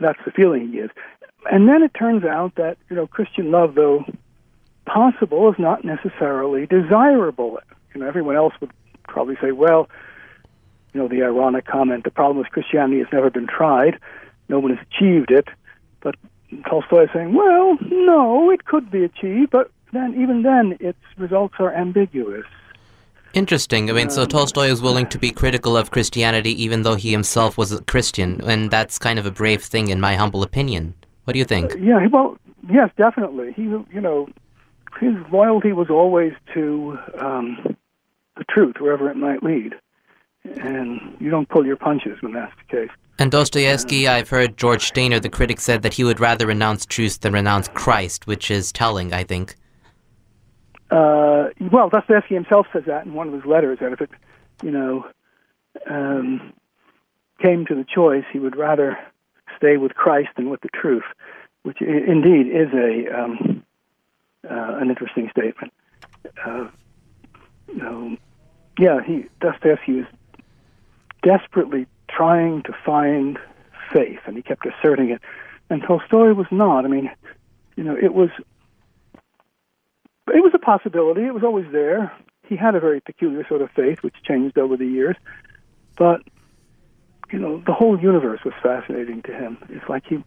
That's 0.00 0.18
the 0.24 0.32
feeling 0.32 0.68
he 0.68 0.78
gives. 0.78 0.92
And 1.50 1.68
then 1.68 1.82
it 1.82 1.92
turns 1.98 2.24
out 2.24 2.54
that 2.56 2.78
you 2.88 2.96
know 2.96 3.06
Christian 3.06 3.50
love, 3.50 3.74
though 3.74 4.04
possible, 4.86 5.50
is 5.50 5.58
not 5.58 5.84
necessarily 5.84 6.66
desirable. 6.66 7.58
You 7.94 8.00
know, 8.00 8.06
everyone 8.06 8.36
else 8.36 8.54
would 8.60 8.70
probably 9.08 9.36
say, 9.40 9.52
well, 9.52 9.88
you 10.92 11.00
know, 11.00 11.08
the 11.08 11.22
ironic 11.22 11.66
comment: 11.66 12.04
the 12.04 12.10
problem 12.10 12.38
with 12.38 12.48
Christianity 12.48 12.98
has 12.98 13.08
never 13.12 13.30
been 13.30 13.46
tried. 13.46 13.98
No 14.48 14.58
one 14.58 14.76
has 14.76 14.86
achieved 14.92 15.30
it. 15.30 15.48
But 16.00 16.16
Tolstoy 16.68 17.04
is 17.04 17.10
saying, 17.12 17.34
well, 17.34 17.76
no, 17.90 18.50
it 18.50 18.64
could 18.64 18.90
be 18.90 19.04
achieved, 19.04 19.50
but 19.50 19.70
then 19.92 20.14
even 20.20 20.42
then, 20.42 20.76
its 20.80 20.98
results 21.16 21.54
are 21.58 21.72
ambiguous. 21.74 22.44
Interesting. 23.34 23.90
I 23.90 23.92
mean, 23.94 24.10
so 24.10 24.24
Tolstoy 24.24 24.66
is 24.66 24.80
willing 24.80 25.08
to 25.08 25.18
be 25.18 25.30
critical 25.30 25.76
of 25.76 25.90
Christianity 25.90 26.62
even 26.62 26.82
though 26.82 26.94
he 26.94 27.10
himself 27.10 27.58
was 27.58 27.72
a 27.72 27.82
Christian, 27.82 28.40
and 28.44 28.70
that's 28.70 28.98
kind 28.98 29.18
of 29.18 29.26
a 29.26 29.30
brave 29.30 29.62
thing, 29.62 29.88
in 29.88 30.00
my 30.00 30.14
humble 30.14 30.42
opinion. 30.44 30.94
What 31.24 31.32
do 31.32 31.38
you 31.40 31.44
think? 31.44 31.72
Uh, 31.72 31.78
yeah, 31.78 32.06
well, 32.06 32.38
yes, 32.70 32.90
definitely. 32.96 33.52
He, 33.52 33.62
you 33.62 34.00
know, 34.00 34.28
his 35.00 35.14
loyalty 35.32 35.72
was 35.72 35.90
always 35.90 36.32
to 36.54 36.96
um, 37.18 37.76
the 38.36 38.44
truth, 38.48 38.76
wherever 38.78 39.10
it 39.10 39.16
might 39.16 39.42
lead, 39.42 39.74
and 40.44 41.16
you 41.18 41.30
don't 41.30 41.48
pull 41.48 41.66
your 41.66 41.76
punches 41.76 42.20
when 42.20 42.34
that's 42.34 42.52
the 42.56 42.76
case. 42.76 42.90
And 43.18 43.30
Dostoevsky, 43.30 44.08
I've 44.08 44.28
heard 44.28 44.56
George 44.56 44.86
Steiner, 44.86 45.20
the 45.20 45.28
critic, 45.28 45.60
said 45.60 45.82
that 45.82 45.94
he 45.94 46.02
would 46.02 46.18
rather 46.18 46.46
renounce 46.46 46.84
truth 46.84 47.20
than 47.20 47.32
renounce 47.32 47.68
Christ, 47.68 48.26
which 48.26 48.50
is 48.50 48.72
telling, 48.72 49.12
I 49.12 49.22
think. 49.22 49.54
Uh, 50.90 51.48
well, 51.72 51.88
Dostoevsky 51.88 52.34
himself 52.34 52.66
says 52.72 52.82
that 52.86 53.06
in 53.06 53.14
one 53.14 53.28
of 53.28 53.34
his 53.34 53.44
letters. 53.44 53.78
That 53.80 53.92
if 53.92 54.00
it, 54.00 54.10
you 54.62 54.70
know, 54.70 55.06
um, 55.88 56.52
came 57.40 57.64
to 57.66 57.74
the 57.74 57.84
choice, 57.84 58.24
he 58.32 58.40
would 58.40 58.56
rather 58.56 58.98
stay 59.56 59.76
with 59.76 59.94
Christ 59.94 60.30
than 60.36 60.50
with 60.50 60.60
the 60.62 60.68
truth, 60.74 61.04
which 61.62 61.80
indeed 61.80 62.48
is 62.48 62.68
a 62.74 63.16
um, 63.16 63.64
uh, 64.48 64.76
an 64.80 64.90
interesting 64.90 65.30
statement. 65.30 65.72
Uh, 66.44 66.68
know, 67.84 68.16
yeah, 68.78 69.00
he 69.04 69.26
Dostoevsky 69.40 69.92
was 69.92 70.06
desperately 71.22 71.86
trying 72.16 72.62
to 72.62 72.72
find 72.84 73.38
faith, 73.92 74.20
and 74.26 74.36
he 74.36 74.42
kept 74.42 74.66
asserting 74.66 75.10
it. 75.10 75.20
And 75.70 75.82
Tolstoy 75.82 76.32
was 76.34 76.46
not. 76.50 76.84
I 76.84 76.88
mean, 76.88 77.10
you 77.76 77.84
know, 77.84 77.96
it 77.96 78.14
was 78.14 78.30
it 80.28 80.42
was 80.42 80.52
a 80.54 80.58
possibility. 80.58 81.24
It 81.24 81.34
was 81.34 81.44
always 81.44 81.66
there. 81.72 82.12
He 82.46 82.56
had 82.56 82.74
a 82.74 82.80
very 82.80 83.00
peculiar 83.00 83.46
sort 83.46 83.62
of 83.62 83.70
faith, 83.70 84.02
which 84.02 84.14
changed 84.22 84.58
over 84.58 84.76
the 84.76 84.86
years. 84.86 85.16
But 85.96 86.22
you 87.32 87.38
know, 87.38 87.62
the 87.66 87.72
whole 87.72 87.98
universe 87.98 88.40
was 88.44 88.54
fascinating 88.62 89.22
to 89.22 89.32
him. 89.32 89.58
It's 89.68 89.88
like 89.88 90.04
he 90.06 90.22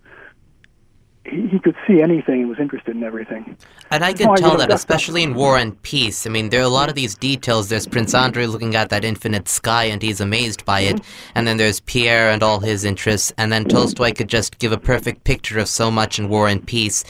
he, 1.29 1.47
he 1.47 1.59
could 1.59 1.75
see 1.87 2.01
anything 2.01 2.41
and 2.41 2.49
was 2.49 2.59
interested 2.59 2.95
in 2.95 3.03
everything. 3.03 3.57
And 3.91 4.03
I 4.03 4.13
can 4.13 4.27
No, 4.27 4.35
tell 4.35 4.49
don't- 4.51 4.59
that, 4.59 4.71
especially 4.73 5.23
in 5.23 5.33
War 5.33 5.57
and 5.57 5.81
Peace. 5.81 6.25
I 6.25 6.29
mean, 6.29 6.49
there 6.49 6.61
are 6.61 6.65
a 6.65 6.69
lot 6.69 6.89
of 6.89 6.95
these 6.95 7.15
details. 7.15 7.69
There's 7.69 7.87
Prince 7.87 8.13
Andrei 8.13 8.45
looking 8.45 8.75
at 8.75 8.89
that 8.89 9.03
infinite 9.05 9.47
sky 9.47 9.85
and 9.85 10.01
he's 10.01 10.19
amazed 10.21 10.65
by 10.65 10.81
it. 10.81 10.95
Mm-hmm. 10.97 11.31
And 11.35 11.47
then 11.47 11.57
there's 11.57 11.79
Pierre 11.81 12.29
and 12.29 12.41
all 12.43 12.59
his 12.59 12.83
interests. 12.83 13.33
And 13.37 13.51
then 13.51 13.65
Tolstoy 13.65 14.13
could 14.13 14.29
just 14.29 14.59
give 14.59 14.71
a 14.71 14.77
perfect 14.77 15.23
picture 15.23 15.59
of 15.59 15.67
so 15.67 15.91
much 15.91 16.19
in 16.19 16.29
War 16.29 16.47
and 16.47 16.65
Peace. 16.65 17.03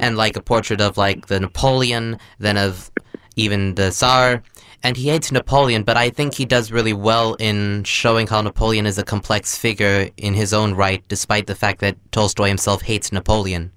And 0.00 0.16
like 0.16 0.36
a 0.36 0.42
portrait 0.42 0.80
of 0.80 0.96
like 0.96 1.26
the 1.26 1.40
Napoleon, 1.40 2.18
then 2.38 2.56
of 2.56 2.90
even 3.36 3.74
the 3.76 3.90
Tsar. 3.90 4.42
And 4.82 4.96
he 4.96 5.08
hates 5.08 5.32
Napoleon, 5.32 5.82
but 5.82 5.96
I 5.96 6.10
think 6.10 6.34
he 6.34 6.44
does 6.44 6.70
really 6.70 6.92
well 6.92 7.34
in 7.34 7.82
showing 7.84 8.28
how 8.28 8.40
Napoleon 8.40 8.86
is 8.86 8.96
a 8.96 9.02
complex 9.02 9.58
figure 9.58 10.08
in 10.16 10.34
his 10.34 10.54
own 10.54 10.74
right, 10.74 11.02
despite 11.08 11.48
the 11.48 11.56
fact 11.56 11.80
that 11.80 11.96
Tolstoy 12.12 12.48
himself 12.48 12.82
hates 12.82 13.10
Napoleon. 13.10 13.72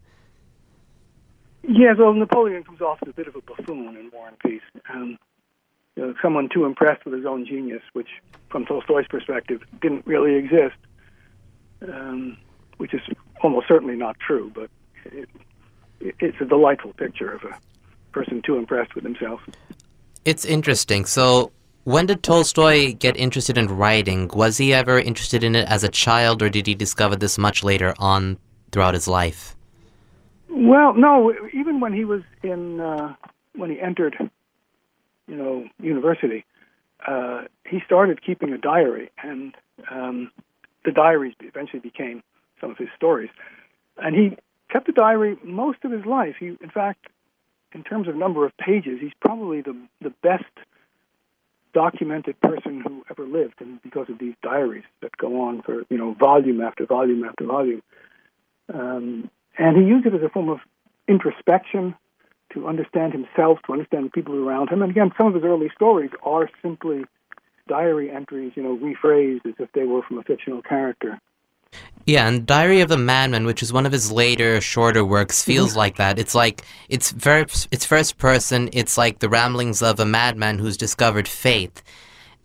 Yeah, 1.63 1.93
well, 1.97 2.13
Napoleon 2.13 2.63
comes 2.63 2.81
off 2.81 2.99
as 3.01 3.09
a 3.09 3.13
bit 3.13 3.27
of 3.27 3.35
a 3.35 3.41
buffoon 3.41 3.95
in 3.97 4.11
War 4.13 4.27
and 4.27 4.39
Peace. 4.39 4.61
Um, 4.93 5.17
you 5.95 6.03
know, 6.03 6.13
someone 6.21 6.49
too 6.49 6.65
impressed 6.65 7.05
with 7.05 7.13
his 7.15 7.25
own 7.25 7.45
genius, 7.45 7.81
which, 7.93 8.09
from 8.49 8.65
Tolstoy's 8.65 9.07
perspective, 9.07 9.61
didn't 9.81 10.05
really 10.05 10.35
exist, 10.35 10.77
um, 11.81 12.37
which 12.77 12.93
is 12.93 13.01
almost 13.41 13.67
certainly 13.67 13.95
not 13.95 14.19
true, 14.19 14.51
but 14.53 14.69
it, 15.05 15.29
it, 15.99 16.15
it's 16.19 16.37
a 16.41 16.45
delightful 16.45 16.93
picture 16.93 17.31
of 17.31 17.43
a 17.43 17.59
person 18.11 18.41
too 18.41 18.57
impressed 18.57 18.95
with 18.95 19.03
himself. 19.03 19.41
It's 20.23 20.45
interesting. 20.45 21.05
So, 21.05 21.51
when 21.83 22.05
did 22.05 22.21
Tolstoy 22.21 22.93
get 22.93 23.17
interested 23.17 23.57
in 23.57 23.67
writing? 23.67 24.29
Was 24.33 24.57
he 24.57 24.73
ever 24.73 24.99
interested 24.99 25.43
in 25.43 25.55
it 25.55 25.67
as 25.67 25.83
a 25.83 25.89
child, 25.89 26.43
or 26.43 26.49
did 26.49 26.67
he 26.67 26.75
discover 26.75 27.15
this 27.15 27.37
much 27.37 27.63
later 27.63 27.95
on 27.97 28.37
throughout 28.71 28.93
his 28.93 29.07
life? 29.07 29.55
Well, 30.49 30.93
no, 30.93 31.33
even 31.53 31.79
when 31.79 31.93
he 31.93 32.05
was 32.05 32.21
in, 32.43 32.79
uh, 32.79 33.15
when 33.55 33.71
he 33.71 33.79
entered, 33.79 34.15
you 35.27 35.35
know, 35.35 35.65
university, 35.79 36.45
uh, 37.07 37.43
he 37.67 37.79
started 37.83 38.23
keeping 38.23 38.53
a 38.53 38.59
diary, 38.59 39.09
and 39.23 39.55
um, 39.89 40.31
the 40.85 40.91
diaries 40.91 41.33
eventually 41.39 41.79
became 41.79 42.21
some 42.59 42.69
of 42.69 42.77
his 42.77 42.89
stories. 42.95 43.29
And 43.97 44.15
he 44.15 44.37
kept 44.69 44.87
a 44.87 44.91
diary 44.91 45.37
most 45.43 45.79
of 45.83 45.91
his 45.91 46.05
life. 46.05 46.35
He, 46.39 46.47
in 46.47 46.69
fact, 46.71 47.07
in 47.73 47.83
terms 47.83 48.07
of 48.07 48.15
number 48.15 48.45
of 48.45 48.55
pages, 48.57 48.99
he's 48.99 49.13
probably 49.19 49.61
the 49.61 49.75
the 50.01 50.13
best 50.21 50.45
documented 51.73 52.39
person 52.41 52.81
who 52.81 53.03
ever 53.09 53.25
lived, 53.25 53.55
and 53.59 53.81
because 53.81 54.09
of 54.09 54.19
these 54.19 54.33
diaries 54.43 54.83
that 55.01 55.15
go 55.17 55.41
on 55.41 55.61
for 55.61 55.83
you 55.89 55.97
know 55.97 56.13
volume 56.13 56.61
after 56.61 56.85
volume 56.85 57.23
after 57.23 57.45
volume. 57.45 57.81
Um, 58.73 59.29
and 59.57 59.77
he 59.77 59.83
used 59.83 60.05
it 60.05 60.13
as 60.13 60.21
a 60.21 60.29
form 60.29 60.49
of 60.49 60.59
introspection 61.07 61.95
to 62.53 62.67
understand 62.67 63.13
himself, 63.13 63.59
to 63.65 63.73
understand 63.73 64.05
the 64.05 64.09
people 64.09 64.35
around 64.35 64.69
him. 64.69 64.81
And 64.81 64.91
again, 64.91 65.11
some 65.17 65.27
of 65.27 65.33
his 65.33 65.43
early 65.43 65.69
stories 65.75 66.11
are 66.23 66.49
simply 66.61 67.05
diary 67.67 68.11
entries, 68.11 68.53
you 68.55 68.63
know, 68.63 68.77
rephrased 68.77 69.45
as 69.45 69.53
if 69.59 69.71
they 69.73 69.83
were 69.83 70.01
from 70.01 70.17
a 70.17 70.23
fictional 70.23 70.61
character. 70.61 71.19
Yeah, 72.05 72.27
and 72.27 72.45
Diary 72.45 72.81
of 72.81 72.91
a 72.91 72.97
Madman, 72.97 73.45
which 73.45 73.63
is 73.63 73.71
one 73.71 73.85
of 73.85 73.91
his 73.91 74.11
later 74.11 74.59
shorter 74.59 75.05
works, 75.05 75.41
mm-hmm. 75.41 75.51
feels 75.51 75.75
like 75.75 75.97
that. 75.97 76.19
It's 76.19 76.35
like 76.35 76.65
it's 76.89 77.11
very 77.11 77.45
it's 77.71 77.85
first 77.85 78.17
person. 78.17 78.69
It's 78.73 78.97
like 78.97 79.19
the 79.19 79.29
ramblings 79.29 79.81
of 79.81 79.99
a 79.99 80.05
madman 80.05 80.59
who's 80.59 80.77
discovered 80.77 81.27
faith. 81.27 81.81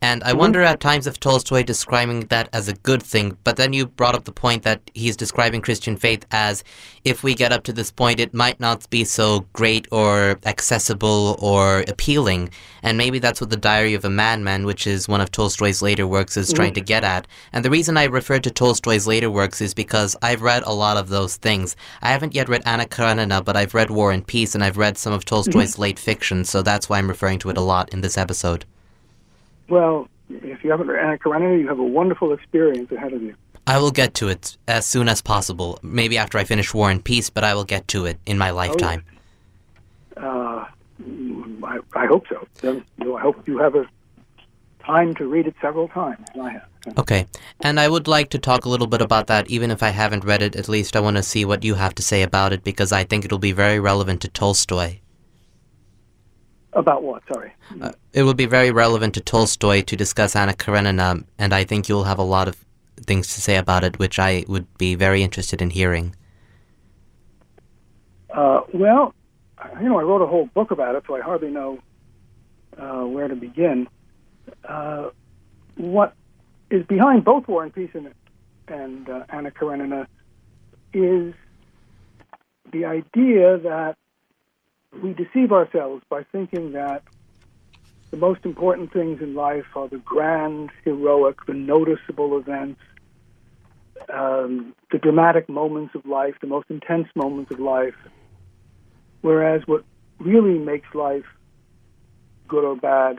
And 0.02 0.22
I 0.22 0.30
mm-hmm. 0.30 0.38
wonder 0.38 0.62
at 0.62 0.80
times 0.80 1.06
if 1.06 1.18
Tolstoy 1.18 1.62
describing 1.62 2.20
that 2.26 2.50
as 2.52 2.68
a 2.68 2.74
good 2.74 3.02
thing, 3.02 3.36
but 3.44 3.56
then 3.56 3.72
you 3.72 3.86
brought 3.86 4.14
up 4.14 4.24
the 4.24 4.32
point 4.32 4.62
that 4.64 4.82
he's 4.94 5.16
describing 5.16 5.62
Christian 5.62 5.96
faith 5.96 6.26
as 6.30 6.62
if 7.04 7.22
we 7.22 7.34
get 7.34 7.52
up 7.52 7.62
to 7.64 7.72
this 7.72 7.90
point, 7.90 8.20
it 8.20 8.34
might 8.34 8.60
not 8.60 8.88
be 8.90 9.04
so 9.04 9.46
great 9.54 9.88
or 9.90 10.38
accessible 10.44 11.36
or 11.40 11.84
appealing. 11.88 12.50
And 12.82 12.98
maybe 12.98 13.18
that's 13.18 13.40
what 13.40 13.50
the 13.50 13.56
Diary 13.56 13.94
of 13.94 14.04
a 14.04 14.10
Madman, 14.10 14.66
which 14.66 14.86
is 14.86 15.08
one 15.08 15.22
of 15.22 15.30
Tolstoy's 15.30 15.80
later 15.80 16.06
works, 16.06 16.36
is 16.36 16.52
trying 16.52 16.68
mm-hmm. 16.68 16.74
to 16.74 16.80
get 16.82 17.02
at. 17.02 17.26
And 17.52 17.64
the 17.64 17.70
reason 17.70 17.96
I 17.96 18.04
refer 18.04 18.38
to 18.38 18.50
Tolstoy's 18.50 19.06
later 19.06 19.30
works 19.30 19.62
is 19.62 19.72
because 19.72 20.14
I've 20.20 20.42
read 20.42 20.62
a 20.64 20.74
lot 20.74 20.98
of 20.98 21.08
those 21.08 21.36
things. 21.36 21.74
I 22.02 22.10
haven't 22.10 22.34
yet 22.34 22.50
read 22.50 22.62
Anna 22.66 22.86
Karenina, 22.86 23.42
but 23.42 23.56
I've 23.56 23.74
read 23.74 23.90
War 23.90 24.12
and 24.12 24.26
Peace, 24.26 24.54
and 24.54 24.62
I've 24.62 24.76
read 24.76 24.98
some 24.98 25.14
of 25.14 25.24
mm-hmm. 25.24 25.34
Tolstoy's 25.34 25.78
late 25.78 25.98
fiction, 25.98 26.44
so 26.44 26.60
that's 26.60 26.88
why 26.88 26.98
I'm 26.98 27.08
referring 27.08 27.38
to 27.40 27.50
it 27.50 27.56
a 27.56 27.62
lot 27.62 27.92
in 27.94 28.02
this 28.02 28.18
episode. 28.18 28.66
Well, 29.68 30.08
if 30.30 30.64
you 30.64 30.70
haven't 30.70 30.88
read 30.88 31.04
Anna 31.04 31.18
Karenina, 31.18 31.60
you 31.60 31.68
have 31.68 31.78
a 31.78 31.84
wonderful 31.84 32.32
experience 32.32 32.90
ahead 32.92 33.12
of 33.12 33.22
you. 33.22 33.34
I 33.66 33.78
will 33.78 33.90
get 33.90 34.14
to 34.14 34.28
it 34.28 34.56
as 34.68 34.86
soon 34.86 35.08
as 35.08 35.20
possible. 35.20 35.78
Maybe 35.82 36.18
after 36.18 36.38
I 36.38 36.44
finish 36.44 36.72
War 36.72 36.90
and 36.90 37.04
Peace, 37.04 37.30
but 37.30 37.42
I 37.42 37.54
will 37.54 37.64
get 37.64 37.88
to 37.88 38.06
it 38.06 38.18
in 38.24 38.38
my 38.38 38.50
lifetime. 38.50 39.04
Uh, 40.16 40.64
I, 41.64 41.80
I 41.94 42.06
hope 42.06 42.26
so. 42.28 42.46
Then, 42.60 42.84
you 42.98 43.06
know, 43.06 43.16
I 43.16 43.20
hope 43.22 43.46
you 43.48 43.58
have 43.58 43.74
a 43.74 43.86
time 44.84 45.14
to 45.16 45.26
read 45.26 45.48
it 45.48 45.54
several 45.60 45.88
times. 45.88 46.26
I 46.40 46.50
have. 46.50 46.68
Okay. 46.96 47.26
And 47.60 47.80
I 47.80 47.88
would 47.88 48.06
like 48.06 48.30
to 48.30 48.38
talk 48.38 48.64
a 48.64 48.68
little 48.68 48.86
bit 48.86 49.02
about 49.02 49.26
that, 49.26 49.50
even 49.50 49.72
if 49.72 49.82
I 49.82 49.88
haven't 49.88 50.24
read 50.24 50.42
it. 50.42 50.54
At 50.54 50.68
least 50.68 50.94
I 50.94 51.00
want 51.00 51.16
to 51.16 51.22
see 51.22 51.44
what 51.44 51.64
you 51.64 51.74
have 51.74 51.94
to 51.96 52.02
say 52.02 52.22
about 52.22 52.52
it 52.52 52.62
because 52.62 52.92
I 52.92 53.02
think 53.02 53.24
it'll 53.24 53.38
be 53.38 53.52
very 53.52 53.80
relevant 53.80 54.20
to 54.22 54.28
Tolstoy. 54.28 55.00
About 56.76 57.02
what? 57.02 57.22
Sorry. 57.32 57.52
Uh, 57.80 57.92
it 58.12 58.22
will 58.22 58.34
be 58.34 58.44
very 58.44 58.70
relevant 58.70 59.14
to 59.14 59.20
Tolstoy 59.22 59.80
to 59.80 59.96
discuss 59.96 60.36
Anna 60.36 60.52
Karenina, 60.52 61.24
and 61.38 61.54
I 61.54 61.64
think 61.64 61.88
you'll 61.88 62.04
have 62.04 62.18
a 62.18 62.22
lot 62.22 62.48
of 62.48 62.56
things 63.00 63.34
to 63.34 63.40
say 63.40 63.56
about 63.56 63.82
it, 63.82 63.98
which 63.98 64.18
I 64.18 64.44
would 64.46 64.66
be 64.76 64.94
very 64.94 65.22
interested 65.22 65.62
in 65.62 65.70
hearing. 65.70 66.14
Uh, 68.30 68.60
well, 68.74 69.14
you 69.80 69.88
know, 69.88 69.98
I 69.98 70.02
wrote 70.02 70.20
a 70.20 70.26
whole 70.26 70.50
book 70.52 70.70
about 70.70 70.94
it, 70.96 71.04
so 71.06 71.16
I 71.16 71.22
hardly 71.22 71.48
know 71.48 71.78
uh, 72.76 73.06
where 73.06 73.28
to 73.28 73.36
begin. 73.36 73.88
Uh, 74.62 75.08
what 75.76 76.14
is 76.70 76.84
behind 76.84 77.24
both 77.24 77.48
War 77.48 77.62
and 77.62 77.72
Peace 77.72 77.90
and, 77.94 78.12
and 78.68 79.08
uh, 79.08 79.24
Anna 79.30 79.50
Karenina 79.50 80.06
is 80.92 81.32
the 82.70 82.84
idea 82.84 83.56
that 83.58 83.96
we 85.02 85.12
deceive 85.12 85.52
ourselves 85.52 86.02
by 86.08 86.24
thinking 86.32 86.72
that 86.72 87.02
the 88.10 88.16
most 88.16 88.44
important 88.44 88.92
things 88.92 89.20
in 89.20 89.34
life 89.34 89.66
are 89.74 89.88
the 89.88 89.98
grand, 89.98 90.70
heroic, 90.84 91.36
the 91.46 91.54
noticeable 91.54 92.38
events, 92.38 92.80
um, 94.12 94.74
the 94.92 94.98
dramatic 94.98 95.48
moments 95.48 95.94
of 95.94 96.06
life, 96.06 96.34
the 96.40 96.46
most 96.46 96.66
intense 96.70 97.08
moments 97.14 97.50
of 97.50 97.60
life. 97.60 97.94
Whereas 99.22 99.62
what 99.66 99.84
really 100.20 100.58
makes 100.58 100.88
life 100.94 101.24
good 102.48 102.64
or 102.64 102.76
bad 102.76 103.18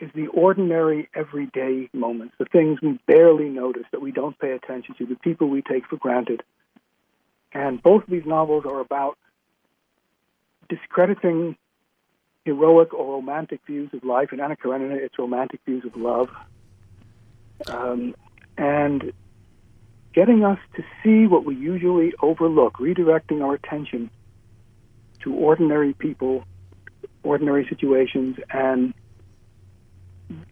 is 0.00 0.10
the 0.14 0.26
ordinary, 0.28 1.08
everyday 1.14 1.88
moments, 1.92 2.34
the 2.38 2.44
things 2.44 2.80
we 2.80 2.98
barely 3.06 3.48
notice, 3.48 3.84
that 3.92 4.00
we 4.00 4.12
don't 4.12 4.38
pay 4.38 4.52
attention 4.52 4.94
to, 4.98 5.06
the 5.06 5.16
people 5.16 5.48
we 5.48 5.62
take 5.62 5.86
for 5.86 5.96
granted. 5.96 6.42
And 7.52 7.82
both 7.82 8.04
of 8.04 8.10
these 8.10 8.26
novels 8.26 8.64
are 8.66 8.80
about 8.80 9.18
discrediting 10.68 11.56
heroic 12.44 12.94
or 12.94 13.14
romantic 13.14 13.60
views 13.66 13.90
of 13.92 14.04
life. 14.04 14.32
In 14.32 14.40
Anna 14.40 14.56
Karenina, 14.56 14.94
it's 14.94 15.18
romantic 15.18 15.60
views 15.66 15.84
of 15.84 15.96
love. 15.96 16.28
Um, 17.66 18.14
and 18.56 19.12
getting 20.14 20.44
us 20.44 20.58
to 20.76 20.82
see 21.02 21.26
what 21.26 21.44
we 21.44 21.54
usually 21.54 22.12
overlook, 22.22 22.74
redirecting 22.78 23.42
our 23.42 23.54
attention 23.54 24.10
to 25.22 25.34
ordinary 25.34 25.92
people, 25.92 26.44
ordinary 27.22 27.66
situations, 27.68 28.36
and 28.50 28.94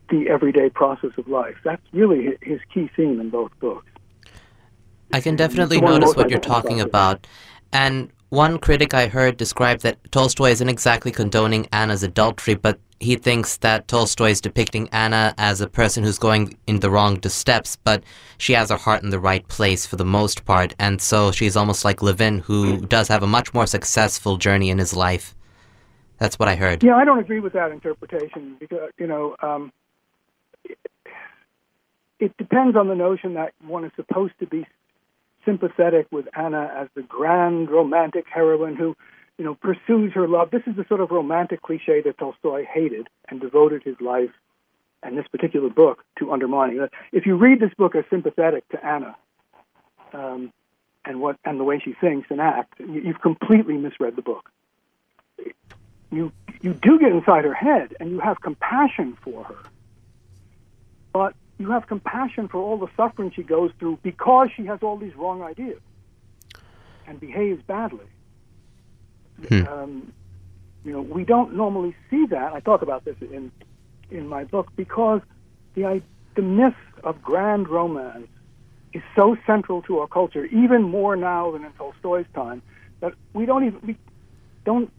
the 0.09 0.29
everyday 0.29 0.71
process 0.71 1.11
of 1.19 1.29
life. 1.29 1.57
That's 1.65 1.83
really 1.93 2.37
his 2.43 2.61
key 2.73 2.91
theme 2.97 3.21
in 3.21 3.31
both 3.31 3.53
books. 3.59 3.87
I 5.13 5.21
can 5.21 5.37
definitely 5.37 5.81
notice 5.81 6.15
what 6.15 6.31
you're 6.31 6.39
talking 6.39 6.81
about. 6.81 7.27
And 7.73 8.11
one 8.31 8.59
critic 8.59 8.93
I 8.93 9.07
heard 9.07 9.37
described 9.37 9.83
that 9.83 9.99
Tolstoy 10.11 10.51
isn't 10.51 10.69
exactly 10.69 11.13
condoning 11.13 11.67
Anna's 11.73 12.03
adultery, 12.03 12.55
but 12.55 12.79
he 12.99 13.17
thinks 13.17 13.59
that 13.59 13.87
Tolstoy 13.89 14.31
is 14.31 14.41
depicting 14.41 14.89
Anna 14.91 15.35
as 15.39 15.61
a 15.61 15.69
person 15.69 16.03
who's 16.03 16.19
going 16.19 16.57
in 16.67 16.81
the 16.81 16.91
wrong 16.91 17.23
steps, 17.23 17.77
but 17.77 18.03
she 18.39 18.55
has 18.55 18.71
her 18.71 18.77
heart 18.77 19.03
in 19.03 19.11
the 19.11 19.21
right 19.21 19.47
place 19.49 19.87
for 19.87 19.97
the 19.97 20.05
most 20.05 20.45
part, 20.45 20.75
and 20.79 21.01
so 21.01 21.31
she's 21.31 21.57
almost 21.57 21.85
like 21.85 22.03
Levin, 22.03 22.41
who 22.41 22.79
does 22.87 23.09
have 23.09 23.23
a 23.23 23.27
much 23.27 23.53
more 23.55 23.67
successful 23.67 24.37
journey 24.39 24.71
in 24.71 24.79
his 24.79 24.97
life. 24.97 25.35
That's 26.19 26.39
what 26.39 26.49
I 26.49 26.57
heard. 26.57 26.83
Yeah, 26.83 26.97
I 26.97 27.05
don't 27.05 27.19
agree 27.19 27.41
with 27.41 27.53
that 27.53 27.71
interpretation 27.71 28.57
because 28.59 28.91
you 28.99 29.07
know 29.07 29.37
um, 29.43 29.73
it, 30.65 30.79
it 32.19 32.37
depends 32.39 32.77
on 32.77 32.89
the 32.89 32.95
notion 32.95 33.35
that 33.35 33.53
one 33.67 33.85
is 33.85 33.93
supposed 33.97 34.33
to 34.41 34.47
be 34.47 34.67
sympathetic 35.47 36.07
with 36.11 36.29
Anna 36.37 36.71
as 36.77 36.89
the 36.95 37.03
grand 37.03 37.71
romantic 37.71 38.27
heroine 38.29 38.77
who, 38.77 38.95
you 39.39 39.45
know, 39.45 39.55
pursues 39.55 40.13
her 40.13 40.29
love. 40.29 40.51
This 40.51 40.63
is 40.67 40.77
the 40.77 40.85
sort 40.89 41.01
of 41.01 41.11
romantic 41.11 41.63
cliche 41.63 42.03
that 42.03 42.19
Tolstoy 42.19 42.67
hated 42.67 43.09
and 43.29 43.41
devoted 43.41 43.83
his 43.83 43.99
life 44.01 44.31
and 45.03 45.17
this 45.17 45.27
particular 45.29 45.71
book 45.71 46.05
to 46.19 46.33
undermining. 46.33 46.87
If 47.13 47.25
you 47.25 47.37
read 47.37 47.61
this 47.61 47.73
book 47.79 47.95
as 47.95 48.05
sympathetic 48.11 48.69
to 48.71 48.85
Anna 48.85 49.17
um, 50.13 50.53
and 51.05 51.21
what 51.21 51.39
and 51.45 51.59
the 51.61 51.65
way 51.65 51.81
she 51.83 51.95
thinks 51.95 52.29
and 52.31 52.41
acts, 52.41 52.79
you've 52.81 53.21
completely 53.21 53.77
misread 53.77 54.17
the 54.17 54.23
book. 54.23 54.51
You 56.11 56.33
you 56.61 56.73
do 56.75 56.99
get 56.99 57.13
inside 57.13 57.45
her 57.45 57.55
head 57.55 57.95
and 58.01 58.11
you 58.11 58.21
have 58.21 58.41
compassion 58.41 59.17
for 59.23 59.45
her, 59.45 59.59
but 61.13 61.35
you 61.59 61.71
have 61.71 61.87
compassion 61.87 62.49
for 62.49 62.59
all 62.59 62.77
the 62.79 62.89
suffering 62.97 63.31
she 63.31 63.43
goes 63.43 63.71
through 63.79 63.99
because 64.03 64.49
she 64.55 64.67
has 64.67 64.83
all 64.83 64.97
these 64.97 65.15
wrong 65.17 65.43
ideas 65.43 65.81
and 67.07 67.19
behaves 67.19 67.63
badly. 67.63 68.05
Hmm. 69.49 69.67
Um, 69.67 70.13
you 70.85 70.93
know, 70.93 71.01
we 71.01 71.25
don't 71.25 71.55
normally 71.55 71.95
see 72.11 72.27
that. 72.27 72.53
I 72.53 72.61
talk 72.61 72.83
about 72.83 73.05
this 73.05 73.17
in 73.21 73.51
in 74.11 74.29
my 74.29 74.45
book 74.45 74.69
because 74.77 75.21
the 75.75 76.03
the 76.35 76.43
myth 76.43 76.75
of 77.03 77.23
grand 77.23 77.69
romance 77.69 78.29
is 78.93 79.03
so 79.15 79.37
central 79.47 79.83
to 79.83 79.99
our 79.99 80.07
culture, 80.07 80.45
even 80.47 80.83
more 80.83 81.17
now 81.17 81.51
than 81.51 81.65
in 81.65 81.73
Tolstoy's 81.73 82.27
time, 82.35 82.63
that 83.01 83.15
we 83.33 83.47
don't 83.47 83.65
even 83.65 83.81
we 83.85 83.97
don't 84.65 84.93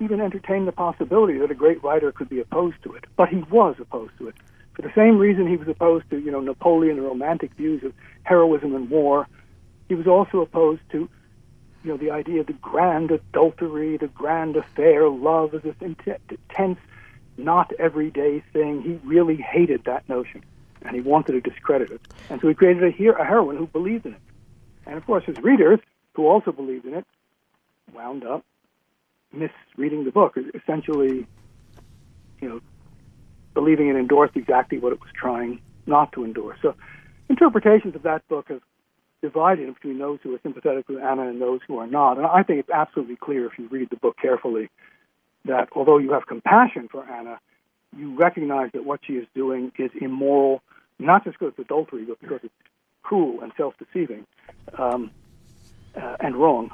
even 0.00 0.20
entertain 0.20 0.64
the 0.64 0.72
possibility 0.72 1.38
that 1.38 1.50
a 1.50 1.54
great 1.54 1.82
writer 1.82 2.12
could 2.12 2.28
be 2.28 2.40
opposed 2.40 2.82
to 2.84 2.94
it. 2.94 3.04
But 3.16 3.28
he 3.28 3.42
was 3.50 3.76
opposed 3.78 4.16
to 4.18 4.28
it 4.28 4.34
for 4.78 4.82
the 4.82 4.94
same 4.94 5.18
reason 5.18 5.48
he 5.48 5.56
was 5.56 5.66
opposed 5.66 6.08
to, 6.10 6.20
you 6.20 6.30
know, 6.30 6.38
Napoleon 6.38 7.02
romantic 7.02 7.52
views 7.54 7.82
of 7.82 7.92
heroism 8.22 8.76
and 8.76 8.88
war, 8.88 9.26
he 9.88 9.96
was 9.96 10.06
also 10.06 10.40
opposed 10.40 10.82
to, 10.92 11.08
you 11.82 11.90
know, 11.90 11.96
the 11.96 12.12
idea 12.12 12.42
of 12.42 12.46
the 12.46 12.52
grand 12.52 13.10
adultery, 13.10 13.96
the 13.96 14.06
grand 14.06 14.54
affair, 14.54 15.08
love 15.08 15.52
as 15.52 15.62
this 15.62 15.74
intense, 15.80 16.78
not 17.36 17.72
everyday 17.80 18.38
thing. 18.52 18.82
He 18.82 19.00
really 19.04 19.34
hated 19.34 19.82
that 19.86 20.08
notion, 20.08 20.44
and 20.82 20.94
he 20.94 21.00
wanted 21.00 21.32
to 21.32 21.40
discredit 21.40 21.90
it. 21.90 22.00
And 22.30 22.40
so 22.40 22.46
he 22.46 22.54
created 22.54 22.84
a, 22.84 23.20
a 23.20 23.24
heroine 23.24 23.56
who 23.56 23.66
believed 23.66 24.06
in 24.06 24.14
it. 24.14 24.20
And 24.86 24.96
of 24.96 25.04
course, 25.06 25.24
his 25.24 25.38
readers, 25.38 25.80
who 26.12 26.28
also 26.28 26.52
believed 26.52 26.84
in 26.84 26.94
it, 26.94 27.06
wound 27.92 28.24
up 28.24 28.44
misreading 29.32 30.04
the 30.04 30.12
book, 30.12 30.38
essentially, 30.54 31.26
you 32.40 32.48
know, 32.48 32.60
believing 33.54 33.88
it 33.88 33.96
endorsed 33.96 34.36
exactly 34.36 34.78
what 34.78 34.92
it 34.92 35.00
was 35.00 35.10
trying 35.14 35.60
not 35.86 36.12
to 36.12 36.24
endorse. 36.24 36.58
So 36.62 36.74
interpretations 37.28 37.94
of 37.94 38.02
that 38.02 38.26
book 38.28 38.48
have 38.48 38.60
divided 39.22 39.72
between 39.74 39.98
those 39.98 40.18
who 40.22 40.34
are 40.34 40.40
sympathetic 40.42 40.88
with 40.88 40.98
Anna 40.98 41.28
and 41.28 41.40
those 41.40 41.60
who 41.66 41.78
are 41.78 41.86
not. 41.86 42.18
And 42.18 42.26
I 42.26 42.42
think 42.42 42.60
it's 42.60 42.70
absolutely 42.70 43.16
clear 43.16 43.46
if 43.46 43.58
you 43.58 43.68
read 43.68 43.90
the 43.90 43.96
book 43.96 44.16
carefully 44.20 44.70
that 45.44 45.68
although 45.72 45.98
you 45.98 46.12
have 46.12 46.26
compassion 46.26 46.88
for 46.90 47.04
Anna, 47.08 47.40
you 47.96 48.16
recognize 48.16 48.70
that 48.74 48.84
what 48.84 49.00
she 49.04 49.14
is 49.14 49.26
doing 49.34 49.72
is 49.78 49.90
immoral, 50.00 50.62
not 50.98 51.24
just 51.24 51.38
because 51.38 51.54
it's 51.56 51.66
adultery, 51.66 52.04
but 52.04 52.20
because 52.20 52.40
it's 52.42 52.54
cruel 53.02 53.40
and 53.40 53.52
self-deceiving 53.56 54.26
um, 54.76 55.10
uh, 55.96 56.16
and 56.20 56.36
wrong. 56.36 56.70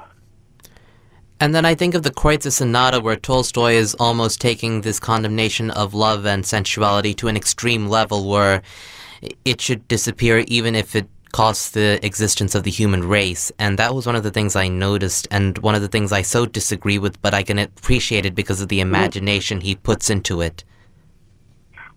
And 1.39 1.53
then 1.53 1.65
I 1.65 1.75
think 1.75 1.95
of 1.95 2.03
the 2.03 2.11
Kreutzer 2.11 2.51
Sonata, 2.51 3.01
where 3.01 3.17
Tolstoy 3.17 3.73
is 3.73 3.93
almost 3.95 4.39
taking 4.39 4.81
this 4.81 4.99
condemnation 4.99 5.69
of 5.71 5.93
love 5.93 6.25
and 6.25 6.45
sensuality 6.45 7.13
to 7.15 7.27
an 7.27 7.35
extreme 7.35 7.87
level 7.87 8.29
where 8.29 8.61
it 9.43 9.59
should 9.59 9.87
disappear 9.87 10.45
even 10.47 10.75
if 10.75 10.95
it 10.95 11.07
costs 11.33 11.71
the 11.71 11.99
existence 12.05 12.55
of 12.55 12.63
the 12.63 12.71
human 12.71 13.05
race. 13.05 13.51
And 13.59 13.77
that 13.77 13.93
was 13.93 14.05
one 14.05 14.15
of 14.15 14.23
the 14.23 14.31
things 14.31 14.55
I 14.55 14.69
noticed, 14.69 15.27
and 15.29 15.57
one 15.57 15.75
of 15.75 15.81
the 15.81 15.89
things 15.89 16.13
I 16.13 16.21
so 16.21 16.45
disagree 16.45 16.97
with, 16.97 17.21
but 17.21 17.33
I 17.33 17.43
can 17.43 17.59
appreciate 17.59 18.25
it 18.25 18.33
because 18.33 18.61
of 18.61 18.69
the 18.69 18.79
mm-hmm. 18.79 18.95
imagination 18.95 19.59
he 19.59 19.75
puts 19.75 20.09
into 20.09 20.39
it. 20.39 20.63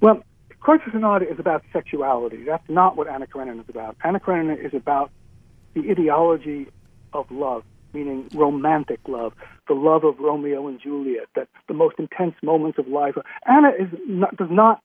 Well, 0.01 0.24
Kreutzer 0.61 0.90
Sonata 0.90 1.31
is 1.31 1.38
about 1.38 1.62
sexuality. 1.72 2.42
That's 2.42 2.68
not 2.68 2.96
what 2.96 3.07
Anna 3.07 3.29
Karenina 3.29 3.62
is 3.62 3.68
about. 3.68 3.96
Anna 4.03 4.18
Karenina 4.18 4.55
is 4.55 4.74
about 4.74 5.12
the 5.74 5.88
ideology 5.88 6.66
of 7.12 7.31
love 7.31 7.62
meaning 7.92 8.29
romantic 8.35 9.01
love, 9.09 9.33
the 9.66 9.74
love 9.74 10.05
of 10.05 10.18
Romeo 10.18 10.66
and 10.68 10.81
Juliet, 10.81 11.27
that 11.35 11.48
the 11.66 11.74
most 11.74 11.96
intense 11.98 12.35
moments 12.42 12.79
of 12.79 12.88
life. 12.88 13.14
Anna 13.46 13.70
is 13.79 13.88
not, 14.07 14.37
does 14.37 14.51
not 14.51 14.83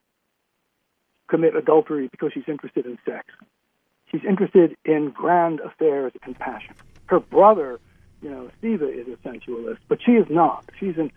commit 1.29 1.55
adultery 1.55 2.07
because 2.07 2.31
she's 2.33 2.47
interested 2.47 2.85
in 2.85 2.97
sex. 3.05 3.25
She's 4.11 4.21
interested 4.27 4.75
in 4.85 5.09
grand 5.09 5.59
affairs 5.59 6.13
and 6.23 6.37
passion. 6.37 6.75
Her 7.07 7.19
brother, 7.19 7.79
you 8.21 8.29
know, 8.29 8.49
Stiva 8.61 8.93
is 8.95 9.07
a 9.07 9.17
sensualist, 9.23 9.81
but 9.87 9.99
she 10.05 10.11
is 10.13 10.27
not. 10.29 10.65
She's 10.79 10.97
an, 10.97 11.11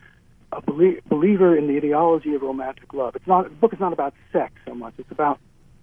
a 0.53 0.63
belie- 0.63 1.01
believer 1.09 1.57
in 1.57 1.67
the 1.67 1.77
ideology 1.77 2.35
of 2.35 2.43
romantic 2.43 2.95
love. 2.95 3.15
It's 3.15 3.27
not 3.27 3.45
the 3.45 3.51
book 3.51 3.73
is 3.75 3.81
not 3.81 3.93
about 3.93 4.15
sex 4.33 4.55
so 4.67 4.75
much. 4.75 4.95
It's 4.99 5.11
about 5.11 5.39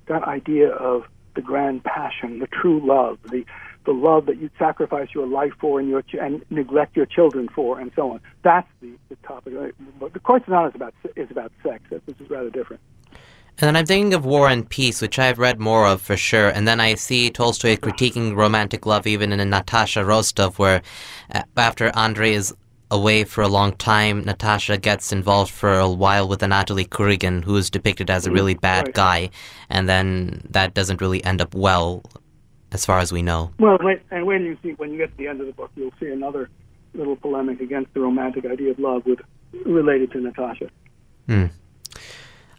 that 0.07 0.23
idea 0.23 0.69
of 0.69 1.03
the 1.35 1.41
grand 1.41 1.83
passion, 1.83 2.39
the 2.39 2.47
true 2.47 2.81
love, 2.83 3.19
the 3.29 3.45
the 3.85 3.91
love 3.91 4.25
that 4.27 4.37
you'd 4.37 4.51
sacrifice 4.57 5.09
your 5.13 5.27
life 5.27 5.53
for 5.59 5.79
and 5.79 5.89
your 5.89 6.01
ch- 6.01 6.15
and 6.19 6.43
neglect 6.49 6.95
your 6.95 7.05
children 7.05 7.49
for, 7.49 7.79
and 7.79 7.91
so 7.95 8.11
on. 8.11 8.21
That's 8.43 8.67
the, 8.81 8.93
the 9.09 9.15
topic. 9.17 9.53
But 9.99 10.13
the 10.13 10.19
Kreutzer 10.19 10.45
Sonata 10.45 10.69
is 10.69 10.75
about 10.75 10.93
is 11.15 11.31
about 11.31 11.51
sex. 11.61 11.83
This 11.89 12.01
is 12.19 12.29
rather 12.29 12.49
different. 12.49 12.81
And 13.59 13.67
then 13.67 13.75
I'm 13.75 13.85
thinking 13.85 14.13
of 14.15 14.25
War 14.25 14.49
and 14.49 14.67
Peace, 14.67 14.99
which 14.99 15.19
I've 15.19 15.37
read 15.37 15.59
more 15.59 15.85
of 15.85 16.01
for 16.01 16.17
sure. 16.17 16.49
And 16.49 16.67
then 16.67 16.79
I 16.79 16.95
see 16.95 17.29
Tolstoy 17.29 17.75
critiquing 17.75 18.35
romantic 18.35 18.87
love 18.87 19.05
even 19.05 19.31
in 19.31 19.49
Natasha 19.49 20.03
Rostov, 20.03 20.57
where 20.57 20.81
uh, 21.31 21.43
after 21.55 21.95
Andrei 21.95 22.33
is 22.33 22.53
away 22.89 23.23
for 23.23 23.41
a 23.41 23.47
long 23.47 23.73
time, 23.75 24.23
Natasha 24.23 24.77
gets 24.77 25.11
involved 25.11 25.51
for 25.51 25.77
a 25.77 25.89
while 25.89 26.27
with 26.27 26.41
Anatoly 26.41 26.87
Kuragin, 26.87 27.43
who 27.43 27.55
is 27.55 27.69
depicted 27.69 28.09
as 28.09 28.25
a 28.25 28.29
mm-hmm. 28.29 28.35
really 28.35 28.53
bad 28.55 28.93
guy. 28.93 29.29
And 29.69 29.87
then 29.87 30.47
that 30.49 30.73
doesn't 30.73 31.01
really 31.01 31.23
end 31.23 31.39
up 31.39 31.53
well 31.53 32.03
as 32.73 32.85
far 32.85 32.99
as 32.99 33.13
we 33.13 33.21
know. 33.21 33.51
Well, 33.59 33.77
and 34.11 34.25
when 34.25 34.43
you 34.43 34.57
see 34.61 34.71
when 34.71 34.91
you 34.91 34.97
get 34.97 35.11
to 35.11 35.17
the 35.17 35.27
end 35.27 35.39
of 35.39 35.47
the 35.47 35.53
book, 35.53 35.71
you'll 35.75 35.93
see 35.99 36.09
another 36.09 36.49
little 36.93 37.15
polemic 37.15 37.61
against 37.61 37.93
the 37.93 38.01
romantic 38.01 38.45
idea 38.45 38.71
of 38.71 38.79
love 38.79 39.05
with 39.05 39.19
related 39.65 40.11
to 40.11 40.19
Natasha. 40.19 40.69
Hmm. 41.27 41.45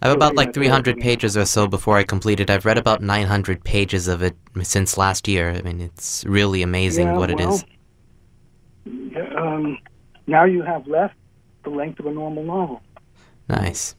I 0.03 0.09
have 0.09 0.16
about 0.16 0.35
like 0.35 0.53
300 0.53 0.98
pages 0.98 1.37
or 1.37 1.46
so 1.46 1.66
before 1.66 1.96
I 1.96 2.05
complete 2.05 2.38
it. 2.38 2.50
I've 2.50 2.66
read 2.66 2.77
about 2.77 3.00
900 3.03 3.64
pages 3.64 4.07
of 4.07 4.22
it 4.22 4.37
since 4.62 4.98
last 4.98 5.27
year. 5.27 5.50
I 5.50 5.62
mean, 5.62 5.81
it's 5.81 6.24
really 6.27 6.62
amazing 6.62 7.07
yeah, 7.07 7.16
what 7.16 7.31
it 7.31 7.38
well, 7.38 7.55
is. 7.55 7.64
Um, 9.35 9.79
now 10.27 10.44
you 10.44 10.62
have 10.62 10.87
left 10.87 11.14
the 11.62 11.70
length 11.70 12.00
of 12.00 12.07
a 12.07 12.11
normal 12.11 12.42
novel. 12.42 12.83
Nice. 13.48 13.96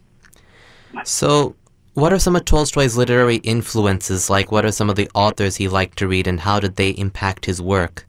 So, 1.04 1.56
what 1.95 2.12
are 2.12 2.19
some 2.19 2.36
of 2.36 2.43
Tolstoy's 2.43 2.97
literary 2.97 3.38
influences? 3.38 4.29
Like, 4.29 4.51
what 4.51 4.65
are 4.65 4.71
some 4.71 4.89
of 4.89 4.97
the 4.97 5.10
authors 5.15 5.55
he 5.55 5.67
liked 5.67 5.97
to 5.99 6.08
read, 6.08 6.27
and 6.27 6.41
how 6.41 6.60
did 6.60 6.75
they 6.75 6.89
impact 6.89 7.45
his 7.45 7.62
work? 7.62 8.05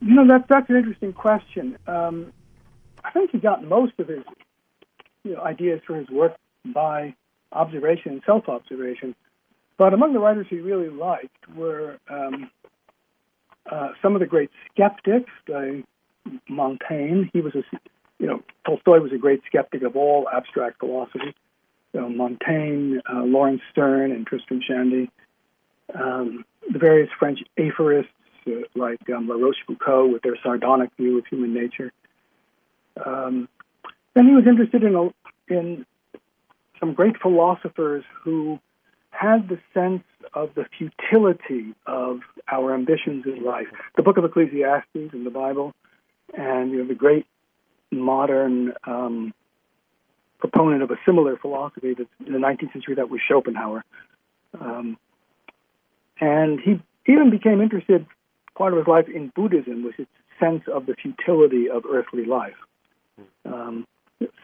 You 0.00 0.14
know, 0.14 0.26
that's 0.26 0.48
that's 0.48 0.68
an 0.70 0.76
interesting 0.76 1.12
question. 1.12 1.78
Um, 1.86 2.32
I 3.04 3.10
think 3.10 3.30
he 3.30 3.38
got 3.38 3.64
most 3.64 3.92
of 3.98 4.08
his 4.08 4.24
you 5.24 5.34
know, 5.34 5.42
ideas 5.42 5.80
for 5.86 5.94
his 5.96 6.08
work 6.08 6.36
by 6.74 7.14
observation 7.52 8.12
and 8.12 8.22
self-observation. 8.24 9.14
But 9.78 9.92
among 9.92 10.14
the 10.14 10.20
writers 10.20 10.46
he 10.48 10.58
really 10.58 10.88
liked 10.88 11.48
were 11.54 11.98
um, 12.08 12.50
uh, 13.70 13.90
some 14.00 14.14
of 14.14 14.20
the 14.20 14.26
great 14.26 14.50
skeptics, 14.72 15.30
like 15.48 15.84
Montaigne. 16.48 17.24
He 17.32 17.40
was 17.40 17.54
a, 17.54 17.62
you 18.18 18.26
know, 18.26 18.42
Tolstoy 18.64 19.00
was 19.00 19.12
a 19.12 19.18
great 19.18 19.42
skeptic 19.46 19.82
of 19.82 19.96
all 19.96 20.28
abstract 20.28 20.80
philosophy. 20.80 21.34
So 21.92 22.08
Montaigne, 22.08 22.98
uh, 23.10 23.22
Laurence 23.22 23.62
Sterne, 23.70 24.12
and 24.12 24.26
Tristram 24.26 24.60
Shandy. 24.66 25.10
Um, 25.94 26.44
the 26.70 26.78
various 26.78 27.10
French 27.18 27.40
aphorists 27.56 28.10
uh, 28.46 28.50
like 28.74 29.00
um, 29.10 29.28
La 29.28 29.36
Rochefoucauld 29.36 30.12
with 30.12 30.22
their 30.22 30.36
sardonic 30.42 30.90
view 30.96 31.18
of 31.18 31.26
human 31.26 31.54
nature. 31.54 31.92
Um, 33.04 33.48
then 34.14 34.26
he 34.26 34.34
was 34.34 34.46
interested 34.46 34.82
in, 34.82 34.94
a, 34.94 35.08
in 35.52 35.86
some 36.80 36.94
great 36.94 37.16
philosophers 37.20 38.04
who 38.22 38.58
had 39.10 39.48
the 39.48 39.58
sense 39.72 40.02
of 40.34 40.50
the 40.54 40.66
futility 40.76 41.74
of 41.86 42.20
our 42.50 42.74
ambitions 42.74 43.24
in 43.26 43.44
life. 43.44 43.68
The 43.96 44.02
book 44.02 44.16
of 44.18 44.24
Ecclesiastes 44.24 45.12
in 45.12 45.24
the 45.24 45.30
Bible, 45.30 45.74
and 46.36 46.70
you 46.70 46.78
know 46.78 46.86
the 46.86 46.94
great 46.94 47.26
modern 47.90 48.74
um, 48.84 49.34
proponent 50.38 50.82
of 50.82 50.90
a 50.90 50.96
similar 51.04 51.36
philosophy 51.36 51.94
that 51.94 52.06
in 52.26 52.32
the 52.32 52.38
19th 52.38 52.72
century 52.72 52.94
that 52.96 53.08
was 53.08 53.20
Schopenhauer. 53.26 53.84
Um, 54.60 54.98
and 56.20 56.60
he 56.60 56.80
even 57.06 57.30
became 57.30 57.60
interested 57.60 58.06
part 58.56 58.72
of 58.72 58.78
his 58.78 58.88
life 58.88 59.08
in 59.08 59.32
Buddhism, 59.34 59.84
was 59.84 59.94
its 59.98 60.10
sense 60.40 60.62
of 60.72 60.86
the 60.86 60.94
futility 60.94 61.68
of 61.68 61.84
earthly 61.90 62.24
life. 62.24 62.56
Um, 63.44 63.86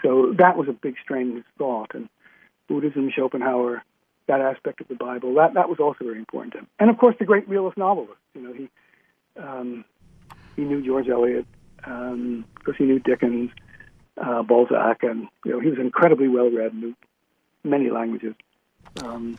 so 0.03 0.35
that 0.39 0.57
was 0.57 0.69
a 0.69 0.73
big 0.73 0.97
strain 1.03 1.31
in 1.31 1.37
his 1.37 1.45
thought. 1.59 1.95
And 1.95 2.09
Buddhism, 2.69 3.11
Schopenhauer, 3.15 3.83
that 4.27 4.41
aspect 4.41 4.81
of 4.81 4.89
the 4.89 4.95
Bible, 4.95 5.35
that, 5.35 5.55
that 5.55 5.69
was 5.69 5.79
also 5.81 6.05
very 6.05 6.19
important 6.19 6.53
to 6.53 6.59
him. 6.61 6.67
And 6.79 6.91
of 6.91 6.99
course, 6.99 7.17
the 7.19 7.25
great 7.25 7.49
realist 7.49 7.77
novelist. 7.77 8.21
You 8.35 8.43
know, 8.43 8.53
he 8.53 8.69
um, 9.37 9.85
he 10.57 10.63
knew 10.63 10.85
George 10.85 11.09
Eliot, 11.09 11.47
um, 11.85 12.45
of 12.57 12.65
course, 12.65 12.77
he 12.77 12.85
knew 12.85 12.99
Dickens, 12.99 13.51
uh, 14.23 14.43
Balzac, 14.43 15.03
and 15.03 15.29
you 15.45 15.53
know, 15.53 15.61
he 15.61 15.69
was 15.69 15.79
incredibly 15.79 16.29
well 16.29 16.51
read, 16.51 16.75
knew 16.75 16.95
many 17.65 17.91
languages. 17.91 18.35
Um, 19.03 19.39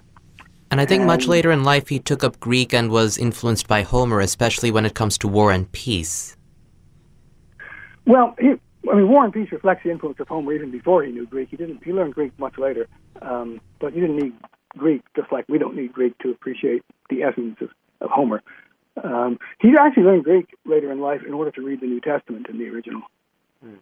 and 0.72 0.82
I 0.82 0.86
think 0.86 1.02
and, 1.02 1.08
much 1.08 1.28
later 1.28 1.52
in 1.52 1.64
life 1.64 1.90
he 1.90 2.00
took 2.00 2.24
up 2.24 2.40
Greek 2.40 2.74
and 2.74 2.90
was 2.90 3.18
influenced 3.18 3.68
by 3.68 3.84
Homer, 3.84 4.20
especially 4.20 4.72
when 4.72 4.86
it 4.86 4.96
comes 4.96 5.18
to 5.20 5.28
War 5.28 5.52
and 5.52 5.72
Peace. 5.72 6.36
Well, 8.06 8.36
he, 8.40 8.54
I 8.92 8.96
mean, 8.96 9.08
War 9.08 9.24
and 9.24 9.34
Peace 9.34 9.52
reflects 9.52 9.84
the 9.84 9.92
influence 9.92 10.20
of 10.20 10.28
Homer 10.28 10.52
even 10.54 10.72
before 10.72 11.04
he 11.04 11.12
knew 11.12 11.26
Greek. 11.26 11.50
He 11.50 11.58
didn't. 11.58 11.84
He 11.84 11.94
learned 11.94 12.16
Greek 12.16 12.38
much 12.40 12.58
later, 12.58 12.88
um, 13.22 13.62
but 13.80 13.94
you 13.96 14.02
didn't 14.02 14.18
need 14.18 14.34
Greek, 14.78 15.04
just 15.16 15.32
like 15.32 15.46
we 15.48 15.58
don't 15.58 15.76
need 15.76 15.94
Greek 15.94 16.18
to 16.20 16.32
appreciate 16.32 16.84
the 17.10 17.24
essence 17.24 17.58
of, 17.62 17.70
of 18.02 18.10
Homer. 18.10 18.42
Um, 19.02 19.40
he 19.60 19.74
actually 19.80 20.04
learned 20.04 20.24
Greek 20.24 20.48
later 20.66 20.92
in 20.92 21.00
life 21.00 21.22
in 21.26 21.34
order 21.34 21.52
to 21.52 21.62
read 21.62 21.82
the 21.82 21.88
New 21.88 22.00
Testament 22.00 22.48
in 22.50 22.60
the 22.60 22.68
original, 22.70 23.02
mm. 23.66 23.78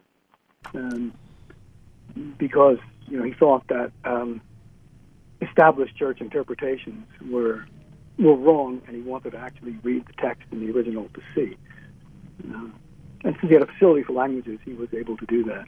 um, 0.74 1.12
because 2.38 2.78
you 3.08 3.18
know 3.18 3.24
he 3.24 3.32
thought 3.32 3.66
that 3.68 3.92
um, 4.04 4.40
established 5.42 5.96
church 5.96 6.20
interpretations 6.20 7.04
were 7.30 7.66
were 8.18 8.36
wrong, 8.36 8.80
and 8.86 8.96
he 8.96 9.02
wanted 9.02 9.32
to 9.32 9.38
actually 9.38 9.76
read 9.82 10.06
the 10.06 10.12
text 10.14 10.44
in 10.50 10.60
the 10.60 10.72
original 10.72 11.08
to 11.14 11.20
see. 11.34 11.56
Uh, 12.50 12.68
and 13.24 13.36
since 13.40 13.48
he 13.48 13.54
had 13.54 13.62
a 13.62 13.66
facility 13.66 14.02
for 14.02 14.14
languages, 14.14 14.58
he 14.64 14.72
was 14.72 14.88
able 14.94 15.16
to 15.16 15.26
do 15.26 15.44
that. 15.44 15.66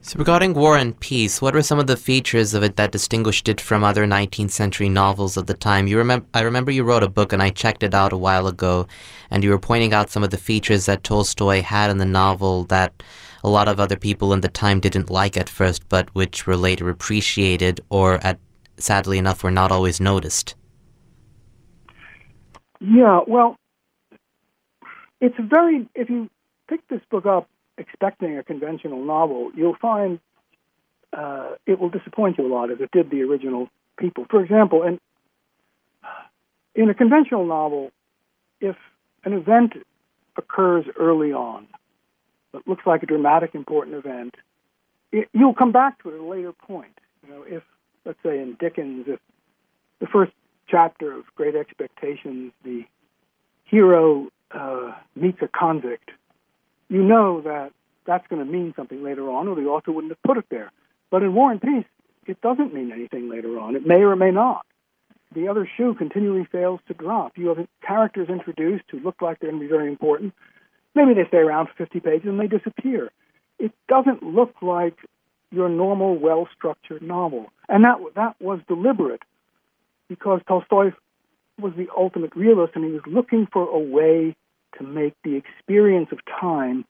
So, 0.00 0.16
regarding 0.18 0.54
War 0.54 0.76
and 0.76 0.98
Peace, 1.00 1.42
what 1.42 1.54
were 1.54 1.62
some 1.62 1.80
of 1.80 1.88
the 1.88 1.96
features 1.96 2.54
of 2.54 2.62
it 2.62 2.76
that 2.76 2.92
distinguished 2.92 3.48
it 3.48 3.60
from 3.60 3.82
other 3.82 4.06
19th 4.06 4.52
century 4.52 4.88
novels 4.88 5.36
of 5.36 5.46
the 5.46 5.54
time? 5.54 5.86
You 5.88 5.98
remember, 5.98 6.24
I 6.32 6.42
remember 6.42 6.70
you 6.70 6.84
wrote 6.84 7.02
a 7.02 7.08
book, 7.08 7.32
and 7.32 7.42
I 7.42 7.50
checked 7.50 7.82
it 7.82 7.94
out 7.94 8.12
a 8.12 8.16
while 8.16 8.46
ago, 8.46 8.86
and 9.30 9.42
you 9.42 9.50
were 9.50 9.58
pointing 9.58 9.92
out 9.92 10.08
some 10.08 10.22
of 10.22 10.30
the 10.30 10.38
features 10.38 10.86
that 10.86 11.02
Tolstoy 11.02 11.62
had 11.62 11.90
in 11.90 11.98
the 11.98 12.06
novel 12.06 12.64
that 12.64 13.02
a 13.42 13.48
lot 13.48 13.68
of 13.68 13.80
other 13.80 13.96
people 13.96 14.32
in 14.32 14.40
the 14.40 14.48
time 14.48 14.78
didn't 14.80 15.10
like 15.10 15.36
at 15.36 15.48
first, 15.48 15.88
but 15.88 16.14
which 16.14 16.46
were 16.46 16.56
later 16.56 16.88
appreciated, 16.88 17.80
or 17.90 18.24
at 18.24 18.38
sadly 18.78 19.18
enough, 19.18 19.42
were 19.42 19.50
not 19.50 19.72
always 19.72 20.00
noticed. 20.00 20.54
Yeah, 22.80 23.20
well, 23.26 23.56
it's 25.20 25.36
very. 25.38 25.88
If 25.94 26.08
you 26.08 26.30
pick 26.68 26.86
this 26.88 27.00
book 27.10 27.26
up 27.26 27.48
expecting 27.78 28.36
a 28.36 28.42
conventional 28.42 29.04
novel, 29.04 29.50
you'll 29.54 29.76
find 29.80 30.20
uh, 31.12 31.52
it 31.66 31.78
will 31.78 31.88
disappoint 31.88 32.38
you 32.38 32.46
a 32.46 32.52
lot, 32.52 32.70
as 32.70 32.80
it 32.80 32.90
did 32.90 33.10
the 33.10 33.22
original 33.22 33.68
people. 33.98 34.26
For 34.30 34.42
example, 34.42 34.82
in 34.82 35.00
in 36.74 36.90
a 36.90 36.94
conventional 36.94 37.46
novel, 37.46 37.90
if 38.60 38.76
an 39.24 39.32
event 39.32 39.72
occurs 40.36 40.84
early 40.98 41.32
on 41.32 41.66
that 42.52 42.66
looks 42.68 42.86
like 42.86 43.02
a 43.02 43.06
dramatic, 43.06 43.54
important 43.54 43.96
event, 43.96 44.34
it, 45.10 45.28
you'll 45.32 45.54
come 45.54 45.72
back 45.72 46.00
to 46.02 46.10
it 46.10 46.14
at 46.14 46.20
a 46.20 46.24
later 46.24 46.52
point. 46.52 46.98
You 47.22 47.34
know, 47.34 47.42
if 47.46 47.62
let's 48.04 48.18
say 48.22 48.40
in 48.40 48.56
Dickens, 48.60 49.06
if 49.08 49.20
the 50.00 50.06
first 50.06 50.32
chapter 50.68 51.12
of 51.12 51.24
Great 51.34 51.56
Expectations, 51.56 52.52
the 52.64 52.84
hero 53.64 54.28
uh, 54.50 54.92
meets 55.16 55.38
a 55.42 55.48
convict 55.48 56.10
you 56.88 57.02
know 57.02 57.40
that 57.42 57.72
that's 58.06 58.26
going 58.28 58.44
to 58.44 58.50
mean 58.50 58.72
something 58.76 59.02
later 59.02 59.30
on, 59.30 59.48
or 59.48 59.54
the 59.54 59.66
author 59.66 59.92
wouldn't 59.92 60.12
have 60.12 60.22
put 60.22 60.38
it 60.38 60.46
there. 60.50 60.72
But 61.10 61.22
in 61.22 61.34
War 61.34 61.52
and 61.52 61.60
Peace, 61.60 61.84
it 62.26 62.40
doesn't 62.40 62.74
mean 62.74 62.92
anything 62.92 63.28
later 63.28 63.58
on. 63.58 63.76
It 63.76 63.86
may 63.86 64.02
or 64.02 64.16
may 64.16 64.30
not. 64.30 64.64
The 65.34 65.48
other 65.48 65.68
shoe 65.76 65.94
continually 65.94 66.46
fails 66.50 66.80
to 66.88 66.94
drop. 66.94 67.36
You 67.36 67.48
have 67.48 67.66
characters 67.86 68.28
introduced 68.28 68.84
who 68.90 69.00
look 69.00 69.20
like 69.20 69.40
they're 69.40 69.50
going 69.50 69.60
to 69.60 69.66
be 69.66 69.70
very 69.70 69.88
important. 69.88 70.32
Maybe 70.94 71.14
they 71.14 71.28
stay 71.28 71.38
around 71.38 71.68
for 71.68 71.74
50 71.84 72.00
pages 72.00 72.26
and 72.26 72.40
they 72.40 72.46
disappear. 72.46 73.10
It 73.58 73.72
doesn't 73.88 74.22
look 74.22 74.54
like 74.62 74.96
your 75.50 75.68
normal, 75.68 76.16
well-structured 76.18 77.02
novel, 77.02 77.46
and 77.68 77.84
that 77.84 77.98
that 78.14 78.36
was 78.40 78.60
deliberate 78.68 79.22
because 80.08 80.40
Tolstoy 80.46 80.92
was 81.60 81.72
the 81.76 81.88
ultimate 81.96 82.34
realist, 82.36 82.74
and 82.74 82.84
he 82.84 82.92
was 82.92 83.02
looking 83.06 83.46
for 83.52 83.66
a 83.68 83.78
way 83.78 84.36
to 84.76 84.84
make 84.84 85.14
the 85.24 85.36
experience 85.36 86.08
of 86.12 86.18
time 86.40 86.84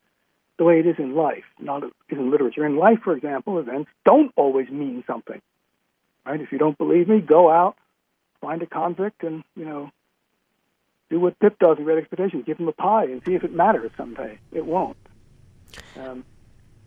the 0.58 0.64
way 0.64 0.80
it 0.80 0.86
is 0.86 0.96
in 0.98 1.14
life, 1.14 1.44
not 1.60 1.84
in 2.08 2.30
literature. 2.30 2.66
In 2.66 2.76
life, 2.76 2.98
for 3.04 3.16
example, 3.16 3.58
events 3.58 3.90
don't 4.04 4.32
always 4.36 4.68
mean 4.68 5.04
something. 5.06 5.40
Right? 6.26 6.40
If 6.40 6.52
you 6.52 6.58
don't 6.58 6.76
believe 6.76 7.08
me, 7.08 7.20
go 7.20 7.50
out, 7.50 7.76
find 8.40 8.60
a 8.62 8.66
convict, 8.66 9.22
and 9.22 9.44
you 9.56 9.64
know, 9.64 9.90
do 11.10 11.20
what 11.20 11.38
Pip 11.38 11.58
does 11.58 11.78
in 11.78 11.84
Great 11.84 11.98
Expectations: 11.98 12.44
give 12.44 12.58
him 12.58 12.68
a 12.68 12.72
pie 12.72 13.04
and 13.04 13.22
see 13.24 13.34
if 13.34 13.44
it 13.44 13.54
matters 13.54 13.90
someday. 13.96 14.38
It 14.52 14.66
won't. 14.66 14.96
Um, 15.96 16.24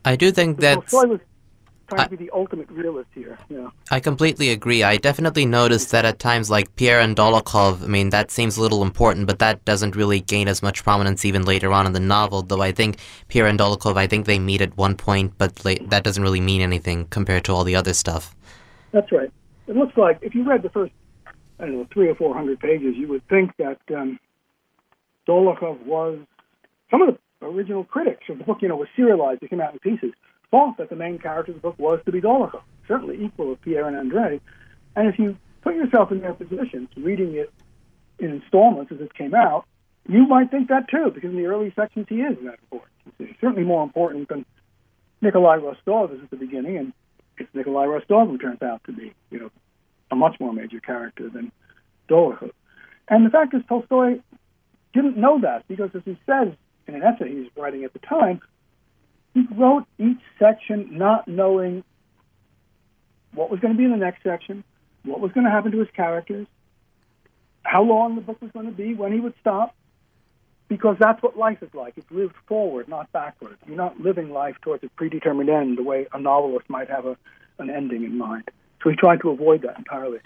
I 0.03 0.15
do 0.15 0.31
think 0.31 0.59
that 0.59 0.79
trying 1.91 2.01
I, 2.01 2.03
to 2.05 2.17
be 2.17 2.25
the 2.25 2.31
ultimate 2.33 2.69
realist 2.69 3.09
here. 3.13 3.37
Yeah. 3.49 3.69
I 3.91 3.99
completely 3.99 4.49
agree. 4.49 4.83
I 4.83 4.97
definitely 4.97 5.45
noticed 5.45 5.91
that 5.91 6.05
at 6.05 6.19
times, 6.19 6.49
like 6.49 6.75
Pierre 6.75 6.99
and 6.99 7.15
Dolokhov, 7.15 7.83
I 7.83 7.87
mean, 7.87 8.09
that 8.11 8.31
seems 8.31 8.57
a 8.57 8.61
little 8.61 8.81
important, 8.81 9.27
but 9.27 9.39
that 9.39 9.63
doesn't 9.65 9.95
really 9.95 10.21
gain 10.21 10.47
as 10.47 10.63
much 10.63 10.83
prominence 10.83 11.25
even 11.25 11.43
later 11.43 11.73
on 11.73 11.85
in 11.85 11.93
the 11.93 11.99
novel. 11.99 12.41
Though 12.41 12.61
I 12.61 12.71
think 12.71 12.97
Pierre 13.27 13.47
and 13.47 13.59
Dolokhov, 13.59 13.97
I 13.97 14.07
think 14.07 14.25
they 14.25 14.39
meet 14.39 14.61
at 14.61 14.75
one 14.77 14.95
point, 14.95 15.33
but 15.37 15.63
la- 15.65 15.85
that 15.87 16.03
doesn't 16.03 16.23
really 16.23 16.41
mean 16.41 16.61
anything 16.61 17.07
compared 17.07 17.43
to 17.45 17.53
all 17.53 17.63
the 17.63 17.75
other 17.75 17.93
stuff. 17.93 18.35
That's 18.91 19.11
right. 19.11 19.31
It 19.67 19.75
looks 19.75 19.97
like 19.97 20.19
if 20.21 20.33
you 20.33 20.43
read 20.43 20.63
the 20.63 20.69
first, 20.69 20.93
I 21.59 21.65
don't 21.65 21.73
know, 21.73 21.87
three 21.93 22.09
or 22.09 22.15
four 22.15 22.33
hundred 22.33 22.59
pages, 22.59 22.95
you 22.95 23.07
would 23.09 23.27
think 23.27 23.51
that 23.57 23.79
um, 23.95 24.19
Dolokhov 25.27 25.85
was 25.85 26.19
some 26.89 27.01
of 27.01 27.15
the 27.15 27.45
original 27.45 27.83
critics 27.83 28.23
of 28.29 28.37
the 28.37 28.43
book. 28.43 28.57
You 28.61 28.69
know, 28.69 28.75
was 28.75 28.89
serialized; 28.95 29.43
it 29.43 29.49
came 29.49 29.61
out 29.61 29.73
in 29.73 29.79
pieces 29.79 30.11
thought 30.51 30.77
that 30.77 30.89
the 30.89 30.95
main 30.95 31.17
character 31.17 31.51
of 31.51 31.57
the 31.57 31.61
book 31.61 31.79
was 31.79 31.99
to 32.05 32.11
be 32.11 32.21
Dolokhov, 32.21 32.61
certainly 32.87 33.23
equal 33.23 33.53
of 33.53 33.61
Pierre 33.61 33.87
and 33.87 33.97
Andre. 33.97 34.39
And 34.95 35.07
if 35.07 35.17
you 35.17 35.37
put 35.61 35.75
yourself 35.75 36.11
in 36.11 36.19
their 36.19 36.33
position, 36.33 36.87
reading 36.97 37.35
it 37.35 37.51
in 38.19 38.31
installments 38.31 38.91
as 38.91 38.99
it 38.99 39.13
came 39.13 39.33
out, 39.33 39.65
you 40.07 40.27
might 40.27 40.51
think 40.51 40.69
that 40.69 40.89
too, 40.89 41.11
because 41.13 41.29
in 41.29 41.37
the 41.37 41.45
early 41.45 41.71
sections 41.75 42.07
he 42.09 42.21
is 42.21 42.37
that 42.43 42.59
important. 42.63 42.91
He's 43.17 43.35
certainly 43.39 43.63
more 43.63 43.83
important 43.83 44.29
than 44.29 44.45
Nikolai 45.21 45.57
Rostov 45.57 46.11
is 46.13 46.21
at 46.23 46.29
the 46.29 46.37
beginning, 46.37 46.77
and 46.77 46.93
it's 47.37 47.53
Nikolai 47.53 47.85
Rostov 47.85 48.27
who 48.27 48.37
turns 48.37 48.61
out 48.61 48.83
to 48.85 48.91
be, 48.91 49.13
you 49.29 49.39
know, 49.39 49.51
a 50.09 50.15
much 50.15 50.39
more 50.39 50.51
major 50.51 50.79
character 50.79 51.29
than 51.29 51.51
Dolokhov. 52.09 52.51
And 53.07 53.25
the 53.25 53.29
fact 53.29 53.53
is, 53.53 53.61
Tolstoy 53.67 54.19
didn't 54.93 55.17
know 55.17 55.39
that 55.41 55.67
because, 55.67 55.91
as 55.93 56.01
he 56.03 56.19
says 56.25 56.49
in 56.87 56.95
an 56.95 57.03
essay 57.03 57.29
he 57.29 57.39
was 57.39 57.47
writing 57.55 57.83
at 57.83 57.93
the 57.93 57.99
time, 57.99 58.41
he 59.33 59.45
wrote 59.55 59.85
each 59.97 60.21
section 60.39 60.97
not 60.97 61.27
knowing 61.27 61.83
what 63.33 63.49
was 63.49 63.59
going 63.59 63.73
to 63.73 63.77
be 63.77 63.85
in 63.85 63.91
the 63.91 63.97
next 63.97 64.23
section, 64.23 64.63
what 65.03 65.19
was 65.19 65.31
going 65.31 65.45
to 65.45 65.51
happen 65.51 65.71
to 65.71 65.79
his 65.79 65.89
characters, 65.95 66.47
how 67.63 67.83
long 67.83 68.15
the 68.15 68.21
book 68.21 68.41
was 68.41 68.51
going 68.51 68.65
to 68.65 68.71
be, 68.71 68.93
when 68.93 69.13
he 69.13 69.19
would 69.19 69.33
stop, 69.39 69.75
because 70.67 70.95
that's 70.99 71.21
what 71.21 71.37
life 71.37 71.61
is 71.61 71.73
like. 71.73 71.93
It's 71.97 72.09
lived 72.11 72.35
forward, 72.47 72.87
not 72.87 73.11
backward. 73.11 73.57
You're 73.67 73.77
not 73.77 73.99
living 73.99 74.31
life 74.31 74.55
towards 74.61 74.83
a 74.83 74.89
predetermined 74.89 75.49
end 75.49 75.77
the 75.77 75.83
way 75.83 76.07
a 76.13 76.19
novelist 76.19 76.69
might 76.69 76.89
have 76.89 77.05
a, 77.05 77.17
an 77.59 77.69
ending 77.69 78.03
in 78.03 78.17
mind. 78.17 78.49
So 78.83 78.89
he 78.89 78.95
tried 78.95 79.21
to 79.21 79.29
avoid 79.29 79.61
that 79.63 79.77
entirely. 79.77 80.19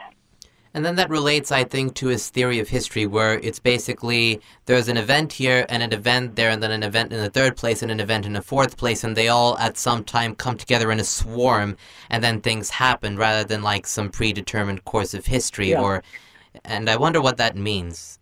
And 0.76 0.84
then 0.84 0.98
that 0.98 1.10
relates, 1.10 1.54
I 1.54 1.64
think, 1.64 1.96
to 1.96 2.08
his 2.08 2.28
theory 2.30 2.60
of 2.60 2.68
history, 2.68 3.06
where 3.06 3.40
it's 3.40 3.60
basically 3.60 4.42
there's 4.66 4.90
an 4.90 4.98
event 4.98 5.32
here 5.32 5.66
and 5.70 5.82
an 5.82 5.94
event 5.94 6.36
there, 6.36 6.50
and 6.50 6.62
then 6.62 6.72
an 6.72 6.84
event 6.84 7.14
in 7.14 7.20
the 7.24 7.30
third 7.30 7.56
place 7.56 7.82
and 7.82 7.90
an 7.90 8.02
event 8.02 8.26
in 8.26 8.34
the 8.34 8.42
fourth 8.42 8.76
place, 8.76 9.02
and 9.02 9.16
they 9.16 9.30
all 9.30 9.58
at 9.58 9.78
some 9.78 10.04
time 10.04 10.36
come 10.36 10.58
together 10.58 10.92
in 10.92 11.00
a 11.00 11.06
swarm, 11.06 11.78
and 12.10 12.22
then 12.22 12.42
things 12.42 12.70
happen 12.72 13.16
rather 13.16 13.46
than 13.46 13.64
like 13.64 13.88
some 13.88 14.10
predetermined 14.10 14.84
course 14.84 15.14
of 15.14 15.26
history. 15.26 15.70
Yeah. 15.70 15.82
Or, 15.82 16.04
and 16.66 16.90
I 16.90 16.98
wonder 16.98 17.22
what 17.22 17.38
that 17.38 17.56
means. 17.56 18.20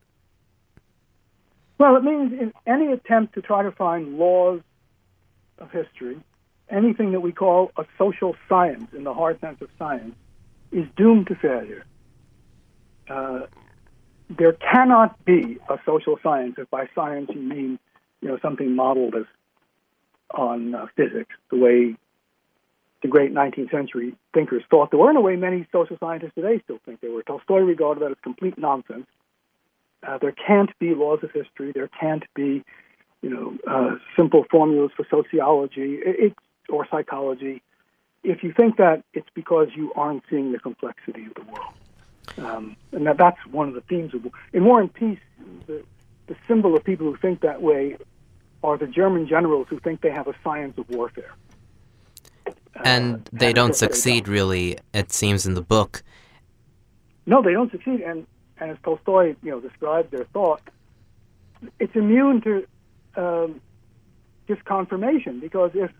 Well, 1.79 1.95
it 1.95 2.03
means 2.03 2.33
in 2.33 2.53
any 2.67 2.91
attempt 2.91 3.33
to 3.33 3.41
try 3.41 3.63
to 3.63 3.71
find 3.71 4.19
laws 4.19 4.61
of 5.57 5.71
history, 5.71 6.19
anything 6.69 7.13
that 7.13 7.21
we 7.21 7.31
call 7.31 7.71
a 7.77 7.85
social 7.97 8.35
science 8.47 8.93
in 8.93 9.05
the 9.05 9.13
hard 9.15 9.41
sense 9.41 9.59
of 9.59 9.69
science 9.79 10.13
is 10.71 10.85
doomed 10.95 11.25
to 11.29 11.35
failure. 11.35 11.83
Uh, 13.13 13.45
there 14.29 14.53
cannot 14.53 15.23
be 15.25 15.59
a 15.69 15.77
social 15.85 16.17
science 16.23 16.55
if 16.57 16.69
by 16.71 16.87
science 16.95 17.29
you 17.33 17.41
mean 17.41 17.77
you 18.21 18.27
know 18.27 18.39
something 18.41 18.75
modeled 18.75 19.13
as 19.15 19.25
on 20.33 20.73
uh, 20.73 20.87
physics, 20.95 21.35
the 21.51 21.57
way 21.57 21.95
the 23.03 23.07
great 23.07 23.31
19th 23.31 23.69
century 23.69 24.15
thinkers 24.33 24.63
thought 24.69 24.89
there 24.89 24.99
were. 24.99 25.11
In 25.11 25.17
a 25.17 25.21
way, 25.21 25.35
many 25.35 25.67
social 25.71 25.97
scientists 25.99 26.31
today 26.33 26.59
still 26.63 26.79
think 26.85 27.01
they 27.01 27.09
were. 27.09 27.21
Tolstoy 27.21 27.59
regarded 27.59 28.01
that 28.01 28.11
as 28.11 28.17
complete 28.23 28.57
nonsense. 28.57 29.05
Uh, 30.01 30.17
there 30.17 30.31
can't 30.31 30.71
be 30.79 30.95
laws 30.95 31.19
of 31.21 31.31
history. 31.31 31.71
There 31.71 31.89
can't 31.99 32.23
be, 32.33 32.63
you 33.21 33.29
know, 33.29 33.57
uh, 33.69 33.95
simple 34.17 34.45
formulas 34.49 34.91
for 34.95 35.05
sociology 35.09 35.99
it, 36.01 36.33
or 36.69 36.87
psychology. 36.89 37.61
If 38.23 38.41
you 38.41 38.53
think 38.53 38.77
that, 38.77 39.03
it's 39.13 39.29
because 39.35 39.67
you 39.75 39.91
aren't 39.95 40.23
seeing 40.29 40.51
the 40.51 40.59
complexity 40.59 41.25
of 41.25 41.33
the 41.35 41.51
world. 41.51 41.73
Um, 42.37 42.75
and 42.91 43.05
that, 43.07 43.17
that's 43.17 43.39
one 43.47 43.67
of 43.67 43.73
the 43.73 43.81
themes 43.81 44.13
of 44.13 44.25
in 44.53 44.65
War 44.65 44.81
and 44.81 44.93
Peace. 44.93 45.19
The, 45.67 45.83
the 46.27 46.35
symbol 46.47 46.75
of 46.75 46.83
people 46.83 47.05
who 47.05 47.17
think 47.17 47.41
that 47.41 47.61
way 47.61 47.97
are 48.63 48.77
the 48.77 48.87
German 48.87 49.27
generals 49.27 49.67
who 49.69 49.79
think 49.79 50.01
they 50.01 50.11
have 50.11 50.27
a 50.27 50.35
science 50.43 50.77
of 50.77 50.89
warfare. 50.89 51.33
And 52.83 53.15
Uh, 53.15 53.19
they 53.33 53.53
don't 53.53 53.69
course 53.69 53.79
they 53.81 53.87
succeed, 53.87 54.27
really, 54.27 54.77
it 54.93 55.11
seems 55.11 55.45
in 55.45 55.53
the 55.53 55.61
book. 55.61 56.01
No, 57.25 57.41
they 57.41 57.53
don't 57.53 57.71
succeed. 57.71 58.01
And, 58.01 58.25
and 58.57 58.71
as 58.71 58.77
Tolstoy, 58.83 59.35
you 59.43 59.51
know, 59.51 59.59
describes 59.59 60.09
their 60.11 60.25
thought, 60.25 60.61
it's 61.79 61.95
immune 61.95 62.41
to 62.41 62.67
um, 63.15 63.61
just 64.47 64.65
confirmation 64.65 65.39
because 65.39 65.71
if 65.75 65.91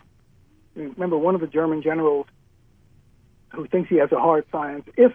remember 0.76 1.18
one 1.18 1.36
of 1.36 1.42
the 1.42 1.48
German 1.48 1.82
generals 1.82 2.26
who 3.50 3.68
thinks 3.68 3.90
he 3.90 3.98
has 3.98 4.12
a 4.12 4.20
hard 4.20 4.46
science, 4.52 4.86
if 4.98 5.14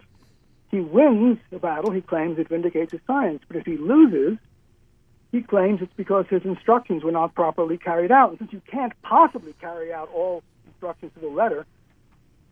he 0.71 0.81
wins 0.81 1.39
the 1.51 1.59
battle, 1.59 1.91
he 1.91 2.01
claims 2.01 2.39
it 2.39 2.49
vindicates 2.49 2.93
his 2.93 3.01
science. 3.07 3.43
But 3.49 3.57
if 3.57 3.67
he 3.67 3.77
loses, 3.77 4.39
he 5.33 5.43
claims 5.43 5.81
it's 5.83 5.93
because 5.97 6.27
his 6.29 6.43
instructions 6.45 7.05
were 7.05 7.13
not 7.13 7.35
properly 7.35 7.79
carried 7.79 8.13
out. 8.13 8.31
And 8.31 8.39
since 8.39 8.53
you 8.53 8.63
can't 8.71 8.93
possibly 9.03 9.55
carry 9.61 9.93
out 9.93 10.11
all 10.13 10.43
instructions 10.67 11.13
to 11.15 11.21
the 11.21 11.29
letter, 11.29 11.67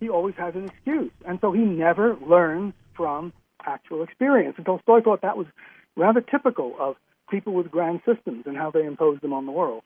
he 0.01 0.09
always 0.09 0.35
has 0.37 0.55
an 0.55 0.67
excuse. 0.67 1.11
And 1.27 1.39
so 1.41 1.53
he 1.53 1.61
never 1.61 2.17
learns 2.17 2.75
from 2.95 3.33
actual 3.65 4.03
experience. 4.03 4.55
And 4.57 4.67
Tolstoy 4.67 5.03
thought 5.03 5.23
that 5.23 5.37
was 5.37 5.47
rather 5.97 6.21
typical 6.21 6.75
of 6.79 6.97
people 7.31 7.53
with 7.55 7.71
grand 7.71 8.01
systems 8.07 8.45
and 8.47 8.57
how 8.57 8.71
they 8.71 8.85
impose 8.85 9.21
them 9.21 9.33
on 9.33 9.47
the 9.47 9.53
world. 9.53 9.83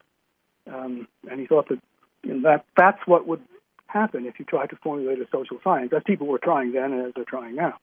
Um, 0.71 1.07
and 1.29 1.39
he 1.39 1.47
thought 1.47 1.69
that 1.69 1.79
you 2.23 2.35
know, 2.35 2.49
that 2.49 2.65
that's 2.77 2.99
what 3.05 3.27
would 3.27 3.41
happen 3.87 4.25
if 4.25 4.39
you 4.39 4.45
tried 4.45 4.69
to 4.69 4.75
formulate 4.77 5.19
a 5.19 5.27
social 5.31 5.59
science, 5.63 5.91
as 5.95 6.03
people 6.05 6.27
were 6.27 6.39
trying 6.39 6.71
then 6.71 6.93
and 6.93 7.07
as 7.07 7.13
they're 7.15 7.25
trying 7.25 7.55
now. 7.55 7.77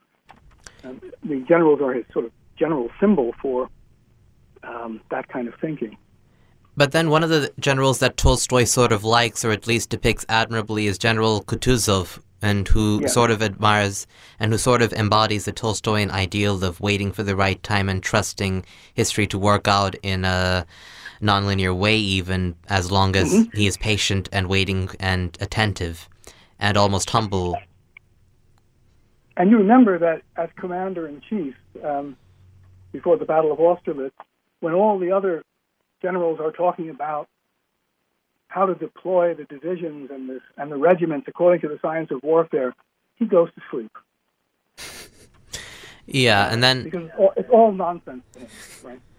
Um, 0.84 1.00
the 1.24 1.40
generals 1.48 1.80
are 1.80 1.92
his 1.94 2.04
sort 2.12 2.24
of 2.24 2.32
general 2.56 2.88
symbol 3.00 3.34
for 3.40 3.68
um, 4.62 5.00
that 5.10 5.28
kind 5.28 5.48
of 5.48 5.54
thinking. 5.60 5.96
But 6.76 6.92
then 6.92 7.10
one 7.10 7.24
of 7.24 7.30
the 7.30 7.52
generals 7.58 7.98
that 7.98 8.16
Tolstoy 8.16 8.64
sort 8.64 8.92
of 8.92 9.02
likes, 9.02 9.44
or 9.44 9.50
at 9.50 9.66
least 9.66 9.90
depicts 9.90 10.24
admirably, 10.28 10.86
is 10.86 10.96
General 10.98 11.42
Kutuzov, 11.42 12.20
and 12.40 12.68
who 12.68 13.00
Yeah. 13.02 13.08
sort 13.08 13.32
of 13.32 13.42
admires 13.42 14.06
and 14.38 14.52
who 14.52 14.58
sort 14.58 14.80
of 14.80 14.92
embodies 14.92 15.44
the 15.46 15.52
Tolstoyan 15.52 16.10
ideal 16.10 16.62
of 16.62 16.80
waiting 16.80 17.10
for 17.10 17.24
the 17.24 17.34
right 17.34 17.60
time 17.64 17.88
and 17.88 18.00
trusting 18.00 18.64
history 18.94 19.26
to 19.26 19.38
work 19.38 19.66
out 19.66 19.96
in 20.04 20.24
a 20.24 20.64
nonlinear 21.20 21.74
way, 21.76 21.96
even 21.96 22.54
as 22.68 22.92
long 22.92 23.16
as 23.16 23.32
Mm-hmm. 23.32 23.56
he 23.56 23.66
is 23.66 23.76
patient 23.76 24.28
and 24.32 24.48
waiting 24.48 24.88
and 25.00 25.36
attentive 25.40 26.08
and 26.60 26.76
almost 26.76 27.10
humble. 27.10 27.56
And 29.38 29.50
you 29.50 29.58
remember 29.58 30.00
that 30.00 30.22
as 30.36 30.48
commander 30.56 31.06
in 31.06 31.22
chief, 31.30 31.54
um, 31.84 32.16
before 32.90 33.16
the 33.16 33.24
Battle 33.24 33.52
of 33.52 33.60
Austerlitz, 33.60 34.16
when 34.58 34.74
all 34.74 34.98
the 34.98 35.12
other 35.12 35.44
generals 36.02 36.40
are 36.40 36.50
talking 36.50 36.90
about 36.90 37.28
how 38.48 38.66
to 38.66 38.74
deploy 38.74 39.34
the 39.34 39.44
divisions 39.44 40.10
and 40.10 40.28
the, 40.28 40.40
and 40.56 40.72
the 40.72 40.76
regiments 40.76 41.28
according 41.28 41.60
to 41.60 41.68
the 41.68 41.78
science 41.80 42.10
of 42.10 42.20
warfare, 42.24 42.74
he 43.14 43.26
goes 43.26 43.48
to 43.54 43.62
sleep 43.70 43.92
Yeah, 46.06 46.50
and 46.50 46.62
then 46.62 46.84
because 46.84 47.04
it's 47.04 47.14
all, 47.18 47.32
it's 47.36 47.50
all 47.50 47.72
nonsense 47.72 48.24
right? 48.82 49.00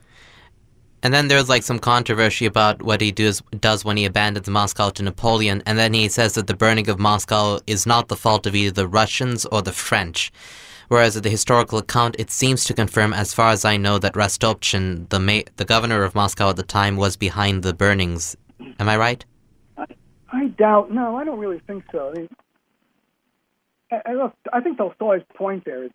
And 1.02 1.14
then 1.14 1.28
there's 1.28 1.50
like 1.50 1.64
some 1.64 1.80
controversy 1.80 2.46
about 2.46 2.82
what 2.82 3.02
he 3.02 3.12
does 3.12 3.42
does 3.60 3.86
when 3.86 3.98
he 3.98 4.06
abandons 4.06 4.50
Moscow 4.50 4.90
to 4.92 5.04
Napoleon, 5.04 5.64
and 5.66 5.78
then 5.78 5.94
he 5.94 6.10
says 6.10 6.34
that 6.34 6.48
the 6.48 6.54
burning 6.54 6.90
of 6.90 7.00
Moscow 7.00 7.60
is 7.68 7.86
not 7.86 8.10
the 8.10 8.18
fault 8.18 8.46
of 8.46 8.56
either 8.56 8.74
the 8.74 8.88
Russians 8.88 9.46
or 9.46 9.62
the 9.62 9.72
French. 9.72 10.32
Whereas 10.90 11.14
the 11.22 11.30
historical 11.30 11.78
account, 11.78 12.16
it 12.18 12.32
seems 12.32 12.66
to 12.66 12.74
confirm, 12.74 13.14
as 13.14 13.34
far 13.34 13.52
as 13.52 13.64
I 13.64 13.78
know, 13.78 14.00
that 14.00 14.14
Rostopchin, 14.16 15.08
the 15.10 15.20
ma- 15.20 15.48
the 15.58 15.66
governor 15.66 16.04
of 16.04 16.16
Moscow 16.16 16.50
at 16.50 16.56
the 16.56 16.64
time, 16.64 16.98
was 16.98 17.16
behind 17.16 17.64
the 17.64 17.74
burnings. 17.74 18.36
Am 18.80 18.90
I 18.90 18.98
right? 18.98 19.24
I 20.32 20.48
doubt. 20.58 20.92
No, 20.92 21.16
I 21.16 21.24
don't 21.24 21.40
really 21.40 21.62
think 21.66 21.84
so. 21.92 22.10
I, 22.10 22.20
mean, 22.20 22.30
I, 23.92 23.96
I, 24.06 24.58
I 24.58 24.62
think 24.62 24.78
Tolstoy's 24.78 25.24
point 25.36 25.66
there 25.66 25.86
is 25.86 25.92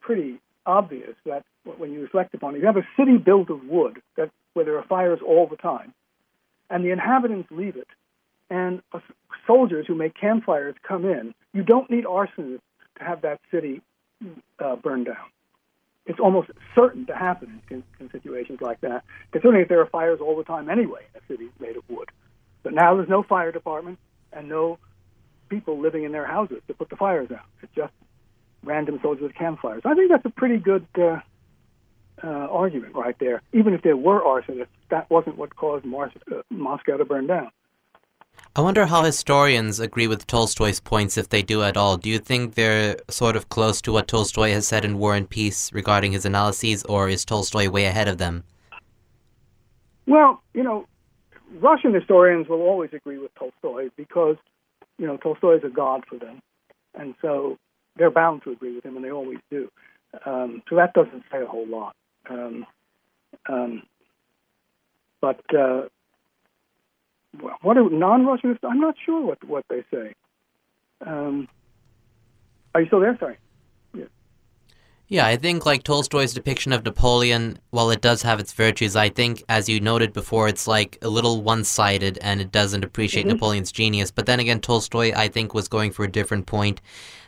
pretty 0.00 0.40
obvious. 0.66 1.14
That 1.26 1.44
when 1.64 1.92
you 1.92 2.00
reflect 2.00 2.34
upon 2.34 2.54
it, 2.54 2.58
you 2.60 2.66
have 2.66 2.76
a 2.76 2.86
city 2.96 3.16
built 3.16 3.50
of 3.50 3.64
wood 3.64 4.00
that 4.16 4.30
where 4.52 4.64
there 4.64 4.78
are 4.78 4.84
fires 4.84 5.20
all 5.26 5.46
the 5.46 5.56
time, 5.56 5.92
and 6.70 6.84
the 6.84 6.90
inhabitants 6.90 7.48
leave 7.50 7.76
it, 7.76 7.88
and 8.50 8.82
uh, 8.92 9.00
soldiers 9.46 9.86
who 9.86 9.94
make 9.94 10.14
campfires 10.14 10.74
come 10.86 11.04
in. 11.04 11.34
You 11.52 11.62
don't 11.62 11.90
need 11.90 12.04
arsonists 12.04 12.60
to 12.98 13.04
have 13.04 13.22
that 13.22 13.40
city 13.50 13.82
uh, 14.58 14.76
burned 14.76 15.06
down. 15.06 15.26
It's 16.06 16.20
almost 16.20 16.50
certain 16.74 17.06
to 17.06 17.16
happen 17.16 17.62
in, 17.70 17.82
in 17.98 18.10
situations 18.10 18.60
like 18.60 18.80
that, 18.82 19.04
considering 19.32 19.62
that 19.62 19.68
there 19.68 19.80
are 19.80 19.86
fires 19.86 20.20
all 20.20 20.36
the 20.36 20.44
time 20.44 20.68
anyway 20.68 21.00
in 21.14 21.20
a 21.20 21.26
city 21.26 21.48
made 21.58 21.76
of 21.76 21.82
wood. 21.88 22.10
But 22.62 22.74
now 22.74 22.94
there's 22.94 23.08
no 23.08 23.22
fire 23.22 23.52
department 23.52 23.98
and 24.32 24.48
no 24.48 24.78
people 25.48 25.80
living 25.80 26.04
in 26.04 26.12
their 26.12 26.26
houses 26.26 26.60
to 26.68 26.74
put 26.74 26.90
the 26.90 26.96
fires 26.96 27.30
out. 27.30 27.46
It's 27.62 27.72
just 27.74 27.92
random 28.64 28.98
soldiers 29.02 29.22
with 29.22 29.34
campfires. 29.34 29.82
I 29.84 29.94
think 29.94 30.10
that's 30.10 30.24
a 30.24 30.30
pretty 30.30 30.58
good 30.58 30.86
uh, 30.98 31.20
uh, 32.22 32.26
argument 32.26 32.94
right 32.94 33.16
there. 33.18 33.42
Even 33.52 33.74
if 33.74 33.82
there 33.82 33.96
were 33.96 34.20
arsonists, 34.22 34.68
that 34.90 35.10
wasn't 35.10 35.36
what 35.36 35.54
caused 35.56 35.84
Mars- 35.84 36.12
uh, 36.30 36.42
Moscow 36.50 36.96
to 36.96 37.04
burn 37.04 37.26
down. 37.26 37.50
I 38.56 38.60
wonder 38.60 38.86
how 38.86 39.02
historians 39.02 39.80
agree 39.80 40.06
with 40.06 40.26
Tolstoy's 40.26 40.80
points, 40.80 41.16
if 41.16 41.28
they 41.28 41.42
do 41.42 41.62
at 41.62 41.76
all. 41.76 41.96
Do 41.96 42.08
you 42.08 42.18
think 42.18 42.54
they're 42.54 42.96
sort 43.08 43.36
of 43.36 43.48
close 43.48 43.80
to 43.82 43.92
what 43.92 44.08
Tolstoy 44.08 44.50
has 44.50 44.66
said 44.66 44.84
in 44.84 44.98
War 44.98 45.14
and 45.14 45.28
Peace 45.28 45.72
regarding 45.72 46.12
his 46.12 46.24
analyses, 46.24 46.84
or 46.84 47.08
is 47.08 47.24
Tolstoy 47.24 47.68
way 47.68 47.84
ahead 47.84 48.08
of 48.08 48.18
them? 48.18 48.44
Well, 50.06 50.42
you 50.52 50.62
know, 50.62 50.86
Russian 51.60 51.94
historians 51.94 52.48
will 52.48 52.62
always 52.62 52.90
agree 52.92 53.18
with 53.18 53.34
Tolstoy 53.34 53.90
because, 53.96 54.36
you 54.98 55.06
know, 55.06 55.16
Tolstoy 55.16 55.56
is 55.56 55.64
a 55.64 55.68
god 55.68 56.04
for 56.08 56.18
them. 56.18 56.40
And 56.94 57.14
so 57.20 57.58
they're 57.96 58.10
bound 58.10 58.42
to 58.42 58.50
agree 58.50 58.74
with 58.74 58.84
him, 58.84 58.96
and 58.96 59.04
they 59.04 59.10
always 59.10 59.38
do. 59.50 59.70
Um, 60.26 60.62
so 60.68 60.76
that 60.76 60.94
doesn't 60.94 61.24
say 61.30 61.42
a 61.42 61.46
whole 61.46 61.66
lot. 61.66 61.94
Um, 62.28 62.66
um, 63.48 63.82
but 65.20 65.40
uh, 65.54 65.82
what 67.62 67.76
are 67.76 67.88
non-Russian? 67.88 68.58
I'm 68.62 68.80
not 68.80 68.94
sure 69.04 69.24
what 69.24 69.42
what 69.44 69.64
they 69.68 69.84
say. 69.92 70.14
Um, 71.04 71.48
are 72.74 72.80
you 72.80 72.86
still 72.86 73.00
there? 73.00 73.16
Sorry. 73.18 73.38
Yeah, 75.08 75.26
I 75.26 75.36
think 75.36 75.66
like 75.66 75.82
Tolstoy's 75.82 76.32
depiction 76.32 76.72
of 76.72 76.82
Napoleon, 76.84 77.58
while 77.70 77.90
it 77.90 78.00
does 78.00 78.22
have 78.22 78.40
its 78.40 78.52
virtues, 78.54 78.96
I 78.96 79.10
think, 79.10 79.44
as 79.50 79.68
you 79.68 79.78
noted 79.78 80.12
before, 80.14 80.48
it's 80.48 80.66
like 80.66 80.96
a 81.02 81.08
little 81.08 81.42
one-sided 81.42 82.18
and 82.22 82.40
it 82.40 82.50
doesn't 82.50 82.84
appreciate 82.84 83.26
Napoleon's 83.26 83.70
genius. 83.70 84.10
But 84.10 84.24
then 84.26 84.40
again, 84.40 84.60
Tolstoy, 84.60 85.12
I 85.14 85.28
think, 85.28 85.52
was 85.52 85.68
going 85.68 85.92
for 85.92 86.04
a 86.04 86.10
different 86.10 86.46
point, 86.46 86.80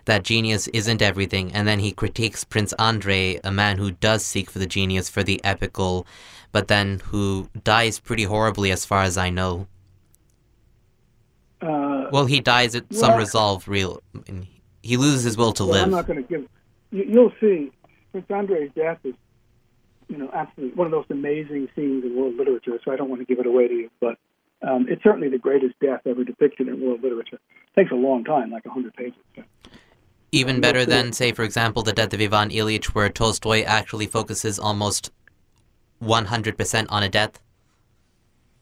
that 0.06 0.24
genius 0.24 0.68
isn't 0.68 1.02
everything. 1.02 1.52
And 1.52 1.68
then 1.68 1.78
he 1.80 1.92
critiques 1.92 2.44
Prince 2.44 2.72
Andrei, 2.78 3.40
a 3.44 3.52
man 3.52 3.76
who 3.76 3.90
does 3.90 4.24
seek 4.24 4.50
for 4.50 4.58
the 4.58 4.66
genius 4.66 5.10
for 5.10 5.22
the 5.22 5.38
epical, 5.44 6.06
but 6.52 6.68
then 6.68 7.00
who 7.04 7.50
dies 7.62 7.98
pretty 7.98 8.24
horribly 8.24 8.72
as 8.72 8.86
far 8.86 9.02
as 9.02 9.18
I 9.18 9.28
know. 9.28 9.66
Uh, 11.60 12.06
Well, 12.10 12.26
he 12.26 12.40
dies 12.40 12.74
at 12.74 12.92
some 12.92 13.16
resolve, 13.18 13.68
real. 13.68 14.02
He 14.82 14.96
loses 14.96 15.24
his 15.24 15.36
will 15.36 15.52
to 15.52 15.64
well, 15.66 15.74
I'm 15.74 15.90
live. 15.90 15.90
not 15.90 16.06
going 16.06 16.22
to 16.22 16.28
give. 16.28 16.48
You, 17.04 17.20
will 17.20 17.32
see 17.40 17.72
Prince 18.12 18.26
Andrei's 18.30 18.70
death 18.74 18.98
is, 19.04 19.14
you 20.09 20.16
know, 20.16 20.30
absolutely 20.32 20.76
one 20.76 20.87
of 20.87 20.92
those 20.92 21.04
amazing 21.11 21.68
scenes 21.76 22.04
in 22.04 22.16
world 22.16 22.37
literature. 22.37 22.78
So 22.85 22.92
I 22.92 22.96
don't 22.96 23.09
want 23.09 23.20
to 23.20 23.26
give 23.26 23.38
it 23.38 23.46
away 23.46 23.68
to 23.68 23.74
you, 23.74 23.90
but 24.00 24.18
um, 24.62 24.87
it's 24.88 25.02
certainly 25.02 25.28
the 25.28 25.38
greatest 25.38 25.74
death 25.80 26.00
ever 26.06 26.24
depicted 26.24 26.68
in 26.68 26.80
world 26.80 27.02
literature. 27.02 27.37
It 27.37 27.80
takes 27.80 27.92
a 27.92 27.96
long 27.96 28.24
time, 28.24 28.50
like 28.50 28.66
hundred 28.66 28.94
pages. 28.94 29.18
So. 29.35 29.42
Even 30.32 30.61
better 30.61 30.85
than, 30.85 31.12
say, 31.12 31.32
for 31.32 31.44
example, 31.44 31.82
the 31.82 31.92
death 31.92 32.12
of 32.12 32.20
Ivan 32.20 32.50
Ilyich, 32.50 32.87
where 32.87 33.09
Tolstoy 33.09 33.62
actually 33.62 34.06
focuses 34.06 34.59
almost 34.59 35.11
100% 36.02 36.87
on 36.88 37.02
a 37.02 37.09
death. 37.09 37.40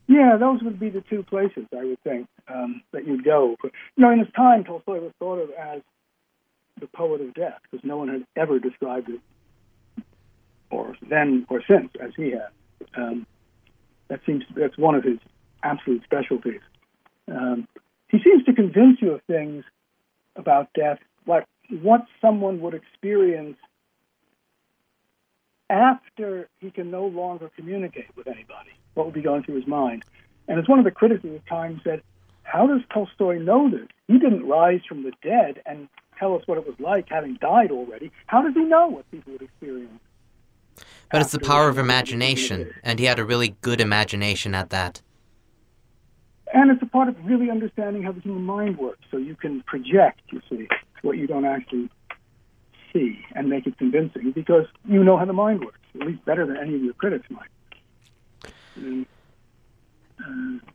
Yeah, 0.06 0.36
those 0.38 0.62
would 0.62 0.78
be 0.78 0.90
the 0.90 1.00
two 1.00 1.22
places 1.22 1.64
I 1.72 1.84
would 1.84 2.02
think 2.02 2.28
um, 2.48 2.82
that 2.92 3.06
you'd 3.06 3.24
go. 3.24 3.56
you 3.62 3.70
know, 3.96 4.10
in 4.10 4.18
his 4.18 4.28
time, 4.36 4.64
Tolstoy 4.64 5.00
was 5.00 5.12
thought 5.18 5.38
of 5.38 5.50
as 5.50 5.80
the 6.80 6.86
poet 6.86 7.20
of 7.20 7.34
death 7.34 7.60
because 7.70 7.84
no 7.84 7.96
one 7.96 8.08
had 8.08 8.24
ever 8.36 8.58
described 8.58 9.08
it, 9.08 9.20
or 10.70 10.96
then 11.08 11.46
or 11.48 11.62
since, 11.68 11.90
as 12.00 12.12
he 12.16 12.30
had. 12.30 12.48
Um, 12.96 13.26
that 14.08 14.20
seems 14.26 14.44
that's 14.54 14.76
one 14.78 14.94
of 14.94 15.04
his 15.04 15.18
absolute 15.62 16.02
specialties. 16.04 16.60
Um, 17.28 17.66
he 18.08 18.18
seems 18.22 18.44
to 18.44 18.52
convince 18.52 19.00
you 19.00 19.12
of 19.12 19.22
things 19.22 19.64
about 20.36 20.68
death, 20.74 20.98
like 21.26 21.46
what 21.70 22.06
someone 22.20 22.60
would 22.60 22.74
experience 22.74 23.56
after 25.70 26.48
he 26.60 26.70
can 26.70 26.90
no 26.90 27.06
longer 27.06 27.50
communicate 27.56 28.14
with 28.16 28.26
anybody 28.26 28.70
what 28.94 29.06
would 29.06 29.14
be 29.14 29.22
going 29.22 29.42
through 29.42 29.56
his 29.56 29.66
mind. 29.66 30.04
And 30.46 30.58
as 30.58 30.68
one 30.68 30.78
of 30.78 30.84
the 30.84 30.90
critics 30.90 31.24
at 31.24 31.32
the 31.32 31.40
time 31.48 31.80
said, 31.82 32.02
how 32.42 32.66
does 32.66 32.82
Tolstoy 32.92 33.38
know 33.38 33.70
this? 33.70 33.88
He 34.06 34.18
didn't 34.18 34.46
rise 34.46 34.80
from 34.86 35.02
the 35.02 35.12
dead 35.22 35.62
and 35.66 35.88
tell 36.18 36.34
us 36.34 36.42
what 36.46 36.58
it 36.58 36.66
was 36.66 36.78
like 36.78 37.08
having 37.08 37.34
died 37.34 37.70
already. 37.70 38.10
How 38.26 38.42
does 38.42 38.54
he 38.54 38.64
know 38.64 38.88
what 38.88 39.10
people 39.10 39.32
would 39.32 39.42
experience? 39.42 40.00
But 41.10 41.20
it's 41.20 41.32
the 41.32 41.38
power 41.38 41.68
of 41.68 41.78
imagination, 41.78 42.72
and 42.82 42.98
he 42.98 43.04
had 43.04 43.18
a 43.18 43.24
really 43.24 43.56
good 43.60 43.80
imagination 43.80 44.54
at 44.54 44.70
that. 44.70 45.00
And 46.52 46.70
it's 46.70 46.82
a 46.82 46.86
part 46.86 47.08
of 47.08 47.16
really 47.24 47.50
understanding 47.50 48.02
how 48.02 48.12
the 48.12 48.20
human 48.20 48.44
mind 48.44 48.78
works. 48.78 49.00
So 49.10 49.16
you 49.16 49.34
can 49.34 49.62
project, 49.62 50.20
you 50.30 50.40
see, 50.48 50.68
what 51.02 51.16
you 51.18 51.26
don't 51.26 51.44
actually 51.44 51.90
see 52.92 53.18
and 53.34 53.48
make 53.48 53.66
it 53.66 53.76
convincing 53.76 54.32
because 54.32 54.66
you 54.88 55.02
know 55.04 55.16
how 55.16 55.24
the 55.24 55.32
mind 55.32 55.60
works, 55.64 55.78
at 56.00 56.06
least 56.06 56.24
better 56.24 56.46
than 56.46 56.56
any 56.56 56.74
of 56.74 56.82
your 56.82 56.94
critics 56.94 57.26
might. 57.30 58.52
And, 58.76 59.06
uh, 60.18 60.70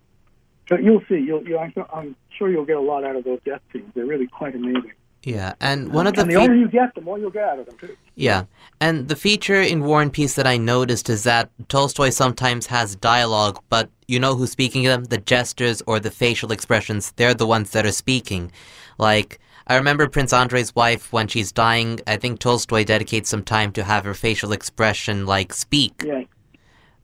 so 0.67 0.77
you'll 0.77 1.01
see. 1.09 1.15
You'll, 1.15 1.47
you'll, 1.47 1.59
I'm 1.91 2.15
sure 2.37 2.49
you'll 2.49 2.65
get 2.65 2.77
a 2.77 2.81
lot 2.81 3.03
out 3.03 3.15
of 3.15 3.23
those 3.23 3.39
death 3.43 3.61
scenes. 3.73 3.91
They're 3.95 4.05
really 4.05 4.27
quite 4.27 4.55
amazing. 4.55 4.93
Yeah, 5.23 5.53
and 5.59 5.91
one 5.91 6.07
of 6.07 6.15
the 6.15 6.21
and 6.21 6.29
the 6.29 6.35
fe- 6.35 6.41
older 6.41 6.55
you 6.55 6.69
get, 6.69 6.95
the 6.95 7.01
more 7.01 7.19
you'll 7.19 7.29
get 7.29 7.43
out 7.43 7.59
of 7.59 7.65
them 7.65 7.77
too. 7.77 7.97
Yeah, 8.15 8.45
and 8.79 9.09
the 9.09 9.15
feature 9.15 9.61
in 9.61 9.83
War 9.83 10.01
and 10.01 10.13
Peace 10.13 10.35
that 10.35 10.47
I 10.47 10.57
noticed 10.57 11.09
is 11.09 11.23
that 11.23 11.49
Tolstoy 11.67 12.09
sometimes 12.09 12.67
has 12.67 12.95
dialogue, 12.95 13.61
but 13.69 13.89
you 14.07 14.19
know 14.19 14.35
who's 14.35 14.51
speaking 14.51 14.83
them? 14.83 15.05
The 15.05 15.17
gestures 15.17 15.81
or 15.85 15.99
the 15.99 16.11
facial 16.11 16.51
expressions. 16.51 17.11
They're 17.17 17.33
the 17.33 17.45
ones 17.45 17.71
that 17.71 17.85
are 17.85 17.91
speaking. 17.91 18.51
Like 18.97 19.39
I 19.67 19.75
remember 19.75 20.07
Prince 20.07 20.33
Andrei's 20.33 20.73
wife 20.73 21.13
when 21.13 21.27
she's 21.27 21.51
dying. 21.51 21.99
I 22.07 22.17
think 22.17 22.39
Tolstoy 22.39 22.83
dedicates 22.83 23.29
some 23.29 23.43
time 23.43 23.71
to 23.73 23.83
have 23.83 24.03
her 24.03 24.15
facial 24.15 24.51
expression 24.51 25.27
like 25.27 25.53
speak. 25.53 26.01
Yeah. 26.03 26.23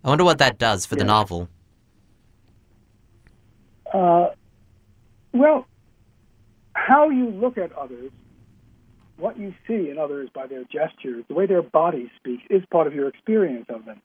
I 0.03 0.09
wonder 0.09 0.23
what 0.23 0.39
that 0.39 0.57
does 0.57 0.85
for 0.85 0.95
yeah. 0.95 0.99
the 0.99 1.05
novel. 1.05 1.49
Uh, 3.93 4.29
how 6.85 7.09
you 7.09 7.31
look 7.31 7.57
at 7.57 7.71
others, 7.73 8.11
what 9.17 9.39
you 9.39 9.55
see 9.67 9.89
in 9.89 9.97
others 9.97 10.29
by 10.33 10.45
their 10.45 10.63
gestures, 10.65 11.23
the 11.27 11.33
way 11.33 11.47
their 11.47 11.63
body 11.63 12.11
speaks, 12.17 12.43
is 12.49 12.61
part 12.69 12.85
of 12.85 12.93
your 12.93 13.07
experience 13.07 13.65
of 13.69 13.85
them. 13.85 14.01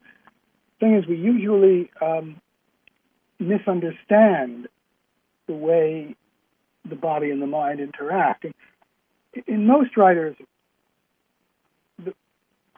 Thing 0.79 0.95
is, 0.95 1.07
we 1.07 1.17
usually 1.17 1.91
um, 2.01 2.41
misunderstand 3.39 4.69
the 5.47 5.53
way 5.53 6.17
the 6.89 6.97
body 6.97 7.31
and 7.31 7.43
the 7.43 7.47
mind 7.47 7.81
interact. 7.81 8.45
And 8.45 8.55
in 9.47 9.67
most 9.67 9.99
writers, 9.99 10.37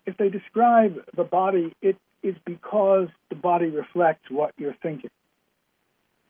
if 0.04 0.16
they 0.16 0.30
describe 0.30 0.96
the 1.16 1.22
body, 1.22 1.76
it 1.80 1.96
is 2.24 2.34
because 2.44 3.06
the 3.28 3.36
body 3.36 3.66
reflects 3.66 4.28
what 4.30 4.52
you're 4.58 4.76
thinking. 4.82 5.10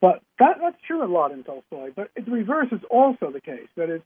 But 0.02 0.20
that, 0.40 0.58
that's 0.60 0.76
true 0.84 1.04
a 1.04 1.06
lot 1.06 1.30
in 1.30 1.44
Tolstoy. 1.44 1.92
But 1.94 2.10
the 2.16 2.30
reverse 2.30 2.66
is 2.72 2.80
also 2.90 3.30
the 3.30 3.40
case. 3.40 3.68
That 3.76 3.88
is, 3.88 4.02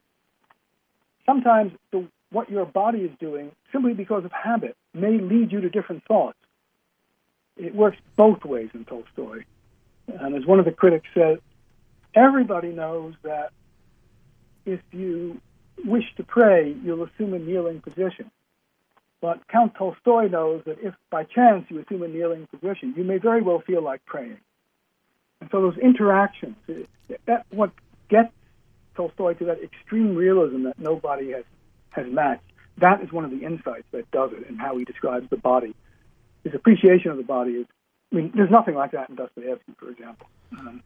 sometimes 1.24 1.72
the, 1.90 2.06
what 2.30 2.50
your 2.50 2.66
body 2.66 2.98
is 2.98 3.10
doing, 3.18 3.50
simply 3.72 3.94
because 3.94 4.26
of 4.26 4.30
habit, 4.30 4.76
may 4.92 5.18
lead 5.18 5.50
you 5.50 5.62
to 5.62 5.70
different 5.70 6.04
thoughts. 6.04 6.36
It 7.56 7.74
works 7.74 7.96
both 8.14 8.44
ways 8.44 8.68
in 8.74 8.84
Tolstoy. 8.84 9.44
And 10.06 10.34
as 10.34 10.44
one 10.44 10.58
of 10.58 10.66
the 10.66 10.70
critics 10.70 11.08
said, 11.14 11.38
everybody 12.14 12.72
knows 12.72 13.14
that 13.22 13.52
if 14.66 14.80
you 14.92 15.40
wish 15.82 16.04
to 16.18 16.24
pray, 16.24 16.76
you'll 16.84 17.04
assume 17.04 17.32
a 17.32 17.38
kneeling 17.38 17.80
position. 17.80 18.30
But 19.22 19.48
Count 19.48 19.74
Tolstoy 19.74 20.28
knows 20.28 20.62
that 20.66 20.76
if 20.82 20.94
by 21.10 21.24
chance 21.24 21.64
you 21.70 21.78
assume 21.78 22.02
a 22.02 22.08
kneeling 22.08 22.46
position, 22.48 22.92
you 22.98 23.04
may 23.04 23.16
very 23.16 23.40
well 23.40 23.62
feel 23.66 23.82
like 23.82 24.04
praying. 24.04 24.36
And 25.40 25.50
so 25.50 25.60
those 25.60 25.78
interactions, 25.78 26.56
that 27.26 27.46
what 27.50 27.70
gets 28.08 28.32
Tolstoy 28.96 29.34
to 29.34 29.44
that 29.46 29.62
extreme 29.62 30.14
realism 30.16 30.64
that 30.64 30.78
nobody 30.78 31.32
has, 31.32 31.44
has 31.90 32.06
matched, 32.08 32.42
that 32.78 33.02
is 33.02 33.12
one 33.12 33.24
of 33.24 33.30
the 33.30 33.44
insights 33.44 33.86
that 33.92 34.10
does 34.10 34.30
it 34.32 34.48
and 34.48 34.58
how 34.58 34.76
he 34.76 34.84
describes 34.84 35.28
the 35.30 35.36
body. 35.36 35.74
His 36.44 36.54
appreciation 36.54 37.10
of 37.10 37.16
the 37.16 37.22
body 37.22 37.52
is, 37.52 37.66
I 38.12 38.16
mean, 38.16 38.32
there's 38.34 38.50
nothing 38.50 38.74
like 38.74 38.92
that 38.92 39.10
in 39.10 39.16
Dostoevsky, 39.16 39.72
for 39.78 39.90
example. 39.90 40.26
Um, 40.58 40.82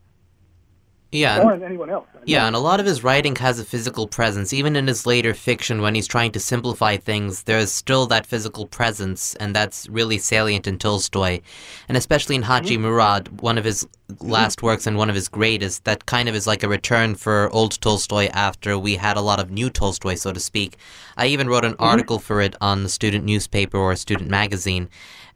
yeah. 1.13 1.43
More 1.43 1.53
than 1.53 1.65
anyone 1.65 1.91
else. 1.91 2.07
Yeah, 2.25 2.47
and 2.47 2.55
a 2.55 2.61
lot 2.61 2.79
of 2.79 2.87
his 2.87 3.03
writing 3.03 3.35
has 3.37 3.59
a 3.59 3.65
physical 3.65 4.07
presence. 4.07 4.53
Even 4.53 4.77
in 4.77 4.87
his 4.87 5.07
later 5.07 5.35
fiction, 5.35 5.83
when 5.83 5.95
he's 5.95 6.07
trying 6.07 6.31
to 6.33 6.41
simplify 6.41 6.97
things, 6.97 7.45
there's 7.45 7.73
still 7.73 8.07
that 8.07 8.27
physical 8.27 8.67
presence, 8.67 9.35
and 9.37 9.55
that's 9.55 9.89
really 9.89 10.19
salient 10.19 10.69
in 10.69 10.79
Tolstoy. 10.79 11.41
And 11.89 11.97
especially 11.97 12.37
in 12.37 12.43
Haji 12.43 12.75
mm-hmm. 12.75 12.85
Murad, 12.85 13.41
one 13.41 13.59
of 13.59 13.65
his 13.65 13.89
last 14.21 14.59
mm-hmm. 14.59 14.67
works 14.67 14.87
and 14.87 14.97
one 14.97 15.09
of 15.09 15.17
his 15.17 15.29
greatest, 15.29 15.85
that 15.85 16.07
kind 16.07 16.29
of 16.29 16.35
is 16.37 16.47
like 16.47 16.63
a 16.63 16.69
return 16.69 17.17
for 17.17 17.51
old 17.51 17.81
Tolstoy 17.81 18.29
after 18.29 18.79
we 18.79 18.95
had 18.95 19.17
a 19.17 19.23
lot 19.23 19.41
of 19.41 19.51
new 19.51 19.69
Tolstoy, 19.69 20.15
so 20.15 20.33
to 20.33 20.41
speak. 20.41 20.77
I 21.17 21.27
even 21.27 21.49
wrote 21.49 21.65
an 21.65 21.73
mm-hmm. 21.73 21.83
article 21.83 22.21
for 22.21 22.41
it 22.41 22.55
on 22.61 22.85
the 22.85 22.89
student 22.89 23.25
newspaper 23.25 23.79
or 23.79 23.97
student 23.97 24.31
magazine, 24.31 24.89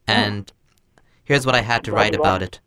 and 0.07 0.51
here's 1.25 1.45
what 1.45 1.55
I 1.55 1.61
had 1.61 1.83
to 1.83 1.91
write 1.91 2.15
about 2.15 2.41
it. 2.41 2.61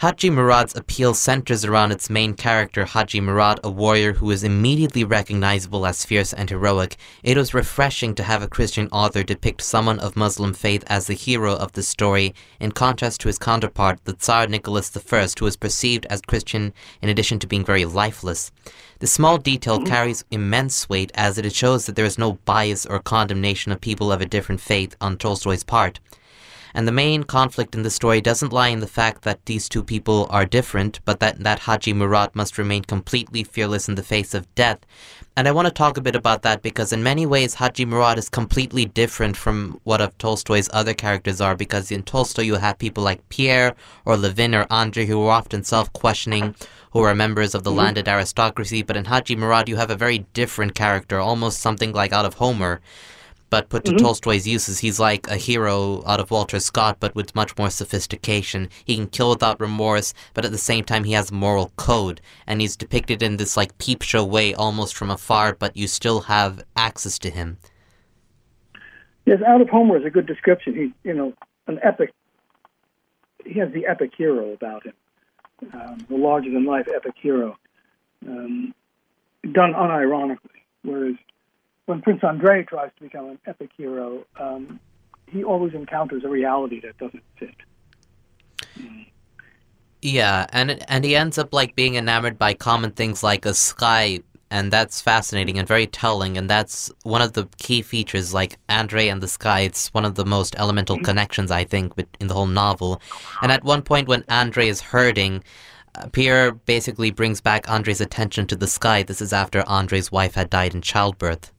Haji 0.00 0.28
Murad's 0.28 0.76
appeal 0.76 1.14
centers 1.14 1.64
around 1.64 1.90
its 1.90 2.10
main 2.10 2.34
character, 2.34 2.84
Haji 2.84 3.18
Murad, 3.22 3.60
a 3.64 3.70
warrior 3.70 4.12
who 4.12 4.30
is 4.30 4.44
immediately 4.44 5.04
recognizable 5.04 5.86
as 5.86 6.04
fierce 6.04 6.34
and 6.34 6.50
heroic. 6.50 6.98
It 7.22 7.38
was 7.38 7.54
refreshing 7.54 8.14
to 8.16 8.22
have 8.22 8.42
a 8.42 8.46
Christian 8.46 8.88
author 8.92 9.22
depict 9.22 9.62
someone 9.62 9.98
of 10.00 10.14
Muslim 10.14 10.52
faith 10.52 10.84
as 10.88 11.06
the 11.06 11.14
hero 11.14 11.54
of 11.54 11.72
the 11.72 11.82
story, 11.82 12.34
in 12.60 12.72
contrast 12.72 13.22
to 13.22 13.28
his 13.28 13.38
counterpart, 13.38 13.98
the 14.04 14.12
Tsar 14.12 14.46
Nicholas 14.48 14.94
I, 14.94 15.28
who 15.38 15.46
is 15.46 15.56
perceived 15.56 16.04
as 16.10 16.20
Christian 16.20 16.74
in 17.00 17.08
addition 17.08 17.38
to 17.38 17.46
being 17.46 17.64
very 17.64 17.86
lifeless. 17.86 18.52
The 18.98 19.06
small 19.06 19.38
detail 19.38 19.82
carries 19.82 20.26
immense 20.30 20.90
weight 20.90 21.10
as 21.14 21.38
it 21.38 21.54
shows 21.54 21.86
that 21.86 21.96
there 21.96 22.04
is 22.04 22.18
no 22.18 22.34
bias 22.44 22.84
or 22.84 22.98
condemnation 22.98 23.72
of 23.72 23.80
people 23.80 24.12
of 24.12 24.20
a 24.20 24.26
different 24.26 24.60
faith 24.60 24.94
on 25.00 25.16
Tolstoy's 25.16 25.64
part. 25.64 26.00
And 26.76 26.86
the 26.86 26.92
main 26.92 27.24
conflict 27.24 27.74
in 27.74 27.84
the 27.84 27.90
story 27.90 28.20
doesn't 28.20 28.52
lie 28.52 28.68
in 28.68 28.80
the 28.80 28.86
fact 28.86 29.22
that 29.22 29.46
these 29.46 29.66
two 29.66 29.82
people 29.82 30.26
are 30.28 30.44
different, 30.44 31.00
but 31.06 31.20
that, 31.20 31.42
that 31.42 31.60
Haji 31.60 31.94
Murad 31.94 32.36
must 32.36 32.58
remain 32.58 32.84
completely 32.84 33.44
fearless 33.44 33.88
in 33.88 33.94
the 33.94 34.02
face 34.02 34.34
of 34.34 34.54
death. 34.54 34.80
And 35.38 35.48
I 35.48 35.52
want 35.52 35.68
to 35.68 35.72
talk 35.72 35.96
a 35.96 36.02
bit 36.02 36.14
about 36.14 36.42
that 36.42 36.60
because 36.60 36.92
in 36.92 37.02
many 37.02 37.24
ways 37.24 37.54
Haji 37.54 37.86
Murad 37.86 38.18
is 38.18 38.28
completely 38.28 38.84
different 38.84 39.38
from 39.38 39.80
what 39.84 40.02
of 40.02 40.18
Tolstoy's 40.18 40.68
other 40.70 40.92
characters 40.92 41.40
are 41.40 41.56
because 41.56 41.90
in 41.90 42.02
Tolstoy 42.02 42.42
you 42.42 42.56
have 42.56 42.76
people 42.76 43.02
like 43.02 43.26
Pierre 43.30 43.74
or 44.04 44.18
Levin 44.18 44.54
or 44.54 44.66
Andrei 44.70 45.06
who 45.06 45.22
are 45.22 45.30
often 45.30 45.64
self-questioning, 45.64 46.54
who 46.90 47.00
are 47.00 47.14
members 47.14 47.54
of 47.54 47.64
the 47.64 47.70
mm-hmm. 47.70 47.78
landed 47.78 48.06
aristocracy, 48.06 48.82
but 48.82 48.98
in 48.98 49.06
Haji 49.06 49.34
Murad 49.34 49.70
you 49.70 49.76
have 49.76 49.90
a 49.90 49.96
very 49.96 50.26
different 50.34 50.74
character, 50.74 51.18
almost 51.18 51.58
something 51.60 51.94
like 51.94 52.12
out 52.12 52.26
of 52.26 52.34
Homer. 52.34 52.82
But 53.48 53.68
put 53.68 53.84
to 53.84 53.92
mm-hmm. 53.92 54.04
Tolstoy's 54.04 54.46
uses, 54.46 54.80
he's 54.80 54.98
like 54.98 55.28
a 55.28 55.36
hero 55.36 56.02
out 56.04 56.18
of 56.18 56.32
Walter 56.32 56.58
Scott, 56.58 56.96
but 56.98 57.14
with 57.14 57.34
much 57.34 57.56
more 57.56 57.70
sophistication. 57.70 58.68
He 58.84 58.96
can 58.96 59.06
kill 59.06 59.30
without 59.30 59.60
remorse, 59.60 60.14
but 60.34 60.44
at 60.44 60.50
the 60.50 60.58
same 60.58 60.84
time, 60.84 61.04
he 61.04 61.12
has 61.12 61.30
moral 61.30 61.72
code, 61.76 62.20
and 62.46 62.60
he's 62.60 62.76
depicted 62.76 63.22
in 63.22 63.36
this 63.36 63.56
like 63.56 63.78
peep 63.78 64.02
show 64.02 64.24
way, 64.24 64.52
almost 64.52 64.96
from 64.96 65.10
afar, 65.10 65.54
but 65.54 65.76
you 65.76 65.86
still 65.86 66.22
have 66.22 66.64
access 66.76 67.18
to 67.20 67.30
him. 67.30 67.58
Yes, 69.26 69.40
out 69.46 69.60
of 69.60 69.68
Homer 69.68 69.96
is 69.98 70.04
a 70.04 70.10
good 70.10 70.26
description. 70.26 70.74
He, 70.74 71.08
you 71.08 71.14
know, 71.14 71.34
an 71.66 71.78
epic. 71.82 72.12
He 73.44 73.58
has 73.60 73.72
the 73.72 73.86
epic 73.86 74.12
hero 74.16 74.52
about 74.52 74.86
him, 74.86 74.94
um, 75.72 76.06
the 76.08 76.16
larger 76.16 76.50
than 76.50 76.64
life 76.64 76.86
epic 76.94 77.14
hero, 77.20 77.56
um, 78.26 78.74
done 79.52 79.72
unironically. 79.72 80.62
Whereas 80.82 81.16
when 81.86 82.02
Prince 82.02 82.22
Andrei 82.22 82.64
tries 82.64 82.90
to 82.98 83.04
become 83.04 83.30
an 83.30 83.38
epic 83.46 83.70
hero, 83.76 84.24
um, 84.38 84.78
he 85.28 85.42
always 85.42 85.72
encounters 85.72 86.24
a 86.24 86.28
reality 86.28 86.80
that 86.80 86.98
doesn't 86.98 87.22
fit. 87.38 87.54
Yeah, 90.02 90.46
and 90.50 90.84
and 90.88 91.04
he 91.04 91.16
ends 91.16 91.38
up 91.38 91.54
like 91.54 91.74
being 91.74 91.94
enamored 91.94 92.38
by 92.38 92.54
common 92.54 92.90
things 92.90 93.22
like 93.22 93.46
a 93.46 93.54
sky, 93.54 94.20
and 94.50 94.72
that's 94.72 95.00
fascinating 95.00 95.58
and 95.58 95.66
very 95.66 95.86
telling. 95.86 96.36
And 96.36 96.50
that's 96.50 96.90
one 97.02 97.22
of 97.22 97.32
the 97.32 97.48
key 97.56 97.82
features, 97.82 98.34
like 98.34 98.58
Andrei 98.68 99.08
and 99.08 99.22
the 99.22 99.28
sky. 99.28 99.60
It's 99.60 99.88
one 99.94 100.04
of 100.04 100.16
the 100.16 100.24
most 100.24 100.54
elemental 100.58 100.98
connections 100.98 101.50
I 101.50 101.64
think 101.64 101.92
in 102.20 102.26
the 102.26 102.34
whole 102.34 102.46
novel. 102.46 103.00
And 103.42 103.50
at 103.50 103.64
one 103.64 103.82
point, 103.82 104.08
when 104.08 104.24
Andrei 104.28 104.68
is 104.68 104.80
hurting. 104.80 105.42
Uh, 105.98 106.08
Pierre 106.12 106.52
basically 106.52 107.10
brings 107.10 107.40
back 107.40 107.70
Andrei's 107.70 108.02
attention 108.02 108.46
to 108.48 108.54
the 108.56 108.66
sky. 108.66 109.02
This 109.02 109.22
is 109.22 109.32
after 109.32 109.66
Andrei's 109.66 110.12
wife 110.12 110.34
had 110.34 110.50
died 110.50 110.74
in 110.74 110.82
childbirth. 110.82 111.50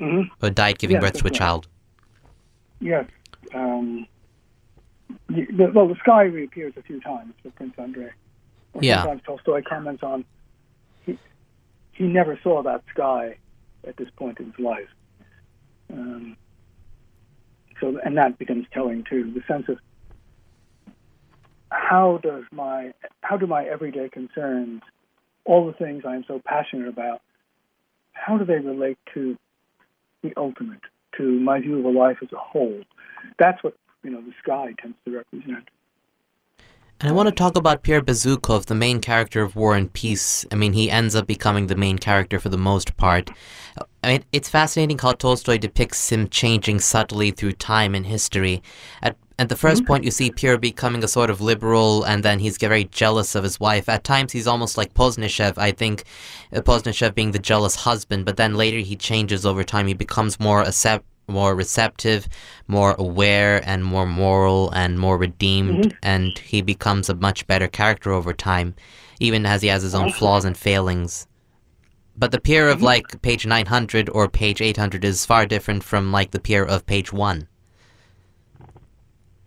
Mm-hmm. 0.00 0.44
Or 0.44 0.50
died 0.50 0.78
giving 0.78 0.94
Yes, 0.96 1.02
birth 1.02 1.12
to 1.18 1.26
a 1.26 1.30
right. 1.30 1.34
child. 1.34 1.68
Yes. 2.80 3.04
Um, 3.54 4.06
the, 5.28 5.70
well, 5.74 5.88
the 5.88 5.96
sky 5.96 6.22
reappears 6.22 6.72
a 6.76 6.82
few 6.82 7.00
times 7.00 7.34
for 7.42 7.50
Prince 7.50 7.74
Andrei. 7.78 8.10
Or 8.72 8.82
Yeah. 8.82 9.02
Sometimes 9.02 9.22
Tolstoy 9.26 9.62
comments 9.68 10.02
on 10.02 10.24
he, 11.04 11.18
he 11.92 12.04
never 12.04 12.38
saw 12.42 12.62
that 12.62 12.82
sky 12.92 13.36
at 13.86 13.96
this 13.96 14.08
point 14.16 14.38
in 14.40 14.46
his 14.46 14.58
life. 14.58 14.88
Um, 15.92 16.36
so, 17.80 17.98
and 18.04 18.16
that 18.16 18.38
becomes 18.38 18.66
telling 18.72 19.04
too. 19.08 19.32
The 19.32 19.42
sense 19.46 19.68
of 19.68 19.78
how 21.70 22.18
does 22.22 22.44
my 22.52 22.92
how 23.22 23.36
do 23.36 23.46
my 23.46 23.64
everyday 23.64 24.08
concerns, 24.08 24.82
all 25.44 25.66
the 25.66 25.72
things 25.72 26.04
I'm 26.06 26.24
so 26.26 26.40
passionate 26.44 26.88
about, 26.88 27.22
how 28.12 28.38
do 28.38 28.44
they 28.44 28.58
relate 28.58 28.98
to 29.14 29.36
the 30.22 30.32
ultimate, 30.36 30.80
to 31.16 31.40
my 31.40 31.60
view 31.60 31.78
of 31.78 31.84
a 31.84 31.90
life 31.90 32.18
as 32.22 32.28
a 32.32 32.38
whole? 32.38 32.80
That's 33.38 33.62
what 33.62 33.74
you 34.02 34.10
know 34.10 34.20
the 34.20 34.32
sky 34.42 34.74
tends 34.80 34.96
to 35.04 35.16
represent. 35.16 35.68
And 37.00 37.08
I 37.08 37.12
want 37.12 37.30
to 37.30 37.34
talk 37.34 37.56
about 37.56 37.82
Pierre 37.82 38.02
Bezukhov, 38.02 38.66
the 38.66 38.74
main 38.74 39.00
character 39.00 39.42
of 39.42 39.56
War 39.56 39.74
and 39.74 39.90
Peace. 39.90 40.44
I 40.52 40.54
mean, 40.54 40.74
he 40.74 40.90
ends 40.90 41.14
up 41.14 41.26
becoming 41.26 41.66
the 41.66 41.74
main 41.74 41.98
character 41.98 42.38
for 42.38 42.50
the 42.50 42.58
most 42.58 42.98
part. 42.98 43.30
I 44.04 44.08
mean, 44.08 44.24
it's 44.32 44.50
fascinating 44.50 44.98
how 44.98 45.12
Tolstoy 45.12 45.56
depicts 45.56 46.12
him 46.12 46.28
changing 46.28 46.80
subtly 46.80 47.30
through 47.30 47.52
time 47.52 47.94
and 47.94 48.04
history. 48.04 48.62
At 49.00 49.16
at 49.40 49.48
the 49.48 49.54
1st 49.54 49.86
point, 49.86 50.04
you 50.04 50.10
see 50.10 50.30
Pierre 50.30 50.58
becoming 50.58 51.02
a 51.02 51.08
sort 51.08 51.30
of 51.30 51.40
liberal, 51.40 52.04
and 52.04 52.22
then 52.22 52.40
he's 52.40 52.58
very 52.58 52.84
jealous 52.84 53.34
of 53.34 53.42
his 53.42 53.58
wife. 53.58 53.88
At 53.88 54.04
times, 54.04 54.32
he's 54.32 54.46
almost 54.46 54.76
like 54.76 54.92
Poznishev. 54.92 55.56
I 55.56 55.72
think 55.72 56.04
uh, 56.52 56.60
Poznishev 56.60 57.14
being 57.14 57.30
the 57.30 57.38
jealous 57.38 57.74
husband, 57.74 58.26
but 58.26 58.36
then 58.36 58.54
later 58.54 58.80
he 58.80 58.96
changes 58.96 59.46
over 59.46 59.64
time. 59.64 59.86
He 59.86 59.94
becomes 59.94 60.38
more 60.38 60.60
accept, 60.60 61.06
more 61.26 61.54
receptive, 61.54 62.28
more 62.68 62.94
aware, 62.98 63.66
and 63.66 63.82
more 63.82 64.04
moral 64.04 64.70
and 64.72 65.00
more 65.00 65.16
redeemed, 65.16 65.96
and 66.02 66.36
he 66.36 66.60
becomes 66.60 67.08
a 67.08 67.14
much 67.14 67.46
better 67.46 67.66
character 67.66 68.12
over 68.12 68.34
time, 68.34 68.74
even 69.20 69.46
as 69.46 69.62
he 69.62 69.68
has 69.68 69.82
his 69.82 69.94
own 69.94 70.12
flaws 70.12 70.44
and 70.44 70.54
failings. 70.54 71.26
But 72.14 72.30
the 72.30 72.40
Pierre 72.40 72.68
of 72.68 72.82
like 72.82 73.22
page 73.22 73.46
900 73.46 74.10
or 74.10 74.28
page 74.28 74.60
800 74.60 75.02
is 75.02 75.24
far 75.24 75.46
different 75.46 75.82
from 75.82 76.12
like 76.12 76.32
the 76.32 76.40
Pierre 76.40 76.66
of 76.66 76.84
page 76.84 77.10
1. 77.10 77.48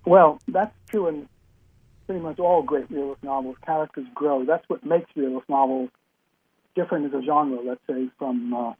Well, 0.06 0.39
that's 0.47 0.74
true 0.89 1.08
in 1.08 1.28
pretty 2.08 2.22
much 2.22 2.39
all 2.39 2.62
great 2.64 2.89
realist 2.91 3.24
novels. 3.24 3.56
Characters 3.66 4.06
grow. 4.14 4.45
That's 4.45 4.64
what 4.68 4.86
makes 4.86 5.10
realist 5.16 5.47
novels 5.49 5.89
different 6.76 7.06
as 7.06 7.22
a 7.22 7.26
genre, 7.26 7.60
let's 7.64 7.82
say, 7.89 8.10
from 8.18 8.54
uh, 8.54 8.74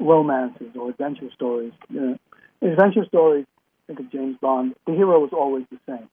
romances 0.00 0.74
or 0.78 0.90
adventure 0.90 1.30
stories. 1.34 1.72
You 1.90 2.00
know, 2.00 2.18
in 2.60 2.68
adventure 2.70 3.04
stories, 3.06 3.46
think 3.86 4.00
of 4.00 4.10
James 4.10 4.36
Bond, 4.40 4.74
the 4.86 4.92
hero 4.92 5.24
is 5.26 5.32
always 5.32 5.64
the 5.70 5.78
same. 5.86 6.08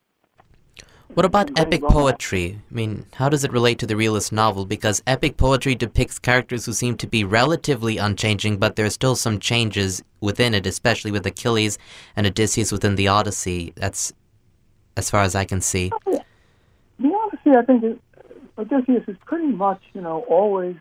What 1.15 1.25
about 1.25 1.59
epic 1.59 1.81
poetry? 1.81 2.61
I 2.69 2.73
mean, 2.73 3.05
how 3.13 3.29
does 3.29 3.43
it 3.43 3.51
relate 3.51 3.79
to 3.79 3.87
the 3.87 3.95
realist 3.95 4.31
novel? 4.31 4.65
Because 4.65 5.01
epic 5.07 5.37
poetry 5.37 5.73
depicts 5.73 6.19
characters 6.19 6.65
who 6.65 6.73
seem 6.73 6.97
to 6.97 7.07
be 7.07 7.23
relatively 7.23 7.97
unchanging, 7.97 8.57
but 8.57 8.75
there 8.75 8.85
are 8.85 8.91
still 8.91 9.15
some 9.15 9.39
changes 9.39 10.03
within 10.21 10.53
it, 10.53 10.67
especially 10.67 11.11
with 11.11 11.25
Achilles 11.25 11.79
and 12.15 12.27
Odysseus 12.27 12.71
within 12.71 12.95
the 12.95 13.07
Odyssey. 13.07 13.73
That's 13.75 14.13
as 14.97 15.09
far 15.09 15.23
as 15.23 15.33
I 15.33 15.45
can 15.45 15.61
see. 15.61 15.91
Oh, 16.05 16.21
the 16.99 17.07
Odyssey, 17.07 17.57
I 17.57 17.65
think, 17.65 17.83
is, 17.83 17.97
Odysseus 18.57 19.03
is 19.07 19.17
pretty 19.25 19.47
much, 19.47 19.81
you 19.93 20.01
know, 20.01 20.23
always 20.29 20.75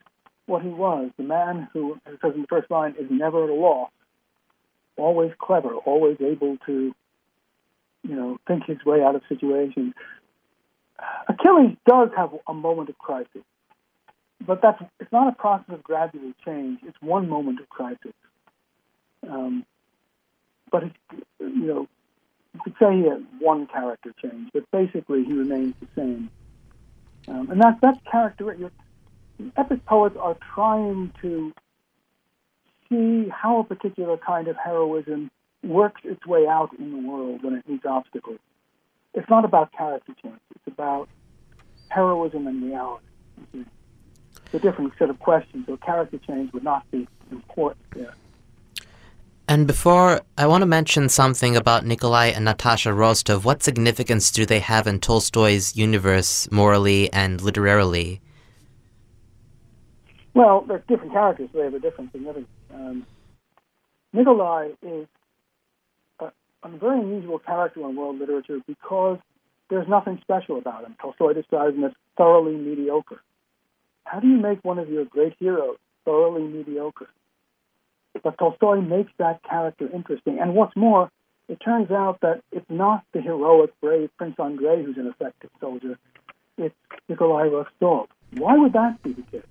what 0.45 0.63
he 0.63 0.69
was. 0.69 1.11
The 1.17 1.25
man 1.25 1.69
who, 1.73 1.95
as 2.07 2.15
it 2.15 2.21
says 2.21 2.35
in 2.35 2.43
the 2.43 2.49
first 2.49 2.71
line, 2.71 2.95
is 3.01 3.07
never 3.11 3.45
at 3.45 3.51
a 3.51 3.55
loss. 3.55 3.91
Always 4.99 5.33
clever, 5.39 5.75
always 5.75 6.19
able 6.21 6.59
to, 6.67 6.95
you 8.03 8.15
know, 8.15 8.39
think 8.47 8.65
his 8.67 8.85
way 8.85 9.03
out 9.03 9.15
of 9.15 9.23
situations. 9.29 9.95
Achilles 11.29 11.77
does 11.87 12.11
have 12.17 12.31
a 12.47 12.55
moment 12.55 12.89
of 12.89 12.99
crisis, 12.99 13.43
but 14.45 14.61
that's 14.63 14.83
it's 15.01 15.13
not 15.13 15.29
a 15.29 15.33
process 15.33 15.75
of 15.75 15.83
gradual 15.83 16.33
change. 16.45 16.81
It's 16.87 17.01
one 17.01 17.29
moment 17.29 17.61
of 17.61 17.69
crisis. 17.69 18.15
Um, 19.29 19.65
but 20.71 20.85
it's, 20.85 21.25
you 21.41 21.67
know, 21.67 21.89
you 22.55 22.61
could 22.63 22.75
say 22.81 22.97
he 22.97 23.05
had 23.05 23.25
one 23.39 23.67
character 23.67 24.13
change, 24.23 24.51
but 24.53 24.71
basically 24.71 25.25
he 25.25 25.33
remains 25.33 25.75
the 25.81 25.89
same. 25.95 26.31
Um, 27.29 27.51
and 27.51 27.61
that's 27.61 27.81
that's 27.81 27.99
character. 28.11 28.55
Your 28.55 28.71
epic 29.57 29.85
poets 29.87 30.17
are 30.19 30.37
trying 30.55 31.13
to 31.23 31.53
see 32.89 33.29
how 33.29 33.61
a 33.61 33.65
particular 33.65 34.17
kind 34.17 34.49
of 34.49 34.57
heroism 34.57 35.31
works 35.63 36.01
its 36.05 36.25
way 36.27 36.47
out 36.47 36.71
in 36.79 36.91
the 36.91 37.09
world 37.09 37.43
when 37.43 37.55
it 37.55 37.69
meets 37.69 37.85
obstacles. 37.85 38.39
It's 39.19 39.29
not 39.29 39.45
about 39.45 39.73
character 39.73 40.15
change. 40.23 40.39
It's 40.55 40.69
about 40.69 41.09
heroism 41.89 42.47
and 42.47 42.63
reality. 42.63 43.05
It's 43.53 44.55
a 44.55 44.61
different 44.61 44.93
set 44.97 45.11
of 45.11 45.19
questions. 45.19 45.67
So 45.67 45.77
character 45.77 46.19
change 46.19 46.53
would 46.53 46.63
not 46.63 46.89
be 46.93 47.09
important 47.33 47.81
there. 47.97 48.15
And 49.49 49.67
before, 49.67 50.21
I 50.37 50.47
want 50.47 50.63
to 50.63 50.67
mention 50.67 51.09
something 51.09 51.57
about 51.57 51.85
Nikolai 51.85 52.27
and 52.27 52.45
Natasha 52.45 52.93
Rostov. 52.93 53.45
What 53.45 53.65
significance 53.65 54.31
do 54.31 54.47
they 54.47 54.61
have 54.61 54.87
in 54.87 55.01
Tolstoy's 55.01 55.75
universe, 55.77 56.49
morally 56.53 57.13
and 57.13 57.41
literarily? 57.41 58.21
Well, 60.35 60.61
they're 60.61 60.85
different 60.87 61.13
characters, 61.13 61.49
they 61.53 61.65
have 61.65 61.75
a 61.75 61.81
different 61.81 62.13
significance. 62.13 62.47
Um, 62.73 63.05
Nikolai 64.13 64.69
is 64.81 65.09
a, 66.63 66.69
very 66.69 67.01
unusual 67.01 67.39
character 67.39 67.81
in 67.81 67.97
world 67.97 68.19
literature 68.19 68.59
because 68.67 69.19
there's 69.71 69.89
nothing 69.89 70.19
special 70.23 70.59
about 70.59 70.85
him. 70.85 70.97
Tolstoy 71.01 71.35
describes 71.35 71.77
him 71.77 71.85
as 71.85 71.93
thoroughly 72.17 72.57
mediocre. 72.57 73.21
How 74.05 74.21
do 74.21 74.29
you 74.29 74.39
make 74.39 74.65
one 74.65 74.79
of 74.79 74.89
your 74.89 75.05
great 75.05 75.35
heroes 75.39 75.77
thoroughly 76.05 76.43
mediocre? 76.43 77.09
But 78.23 78.39
Tolstoy 78.39 78.81
makes 78.81 79.13
that 79.19 79.43
character 79.43 79.89
interesting. 79.93 80.39
And 80.41 80.55
what's 80.55 80.75
more, 80.75 81.11
it 81.49 81.57
turns 81.57 81.91
out 81.91 82.21
that 82.23 82.43
it's 82.51 82.69
not 82.69 83.05
the 83.13 83.21
heroic, 83.21 83.79
brave 83.81 84.11
Prince 84.17 84.37
Andrei 84.39 84.83
who's 84.83 84.97
an 84.97 85.07
effective 85.07 85.51
soldier. 85.61 85.99
It's 86.57 86.75
Nikolai 87.09 87.45
Rostov. 87.49 88.09
Why 88.33 88.57
would 88.57 88.73
that 88.73 89.03
be 89.03 89.13
the 89.13 89.23
case? 89.23 89.43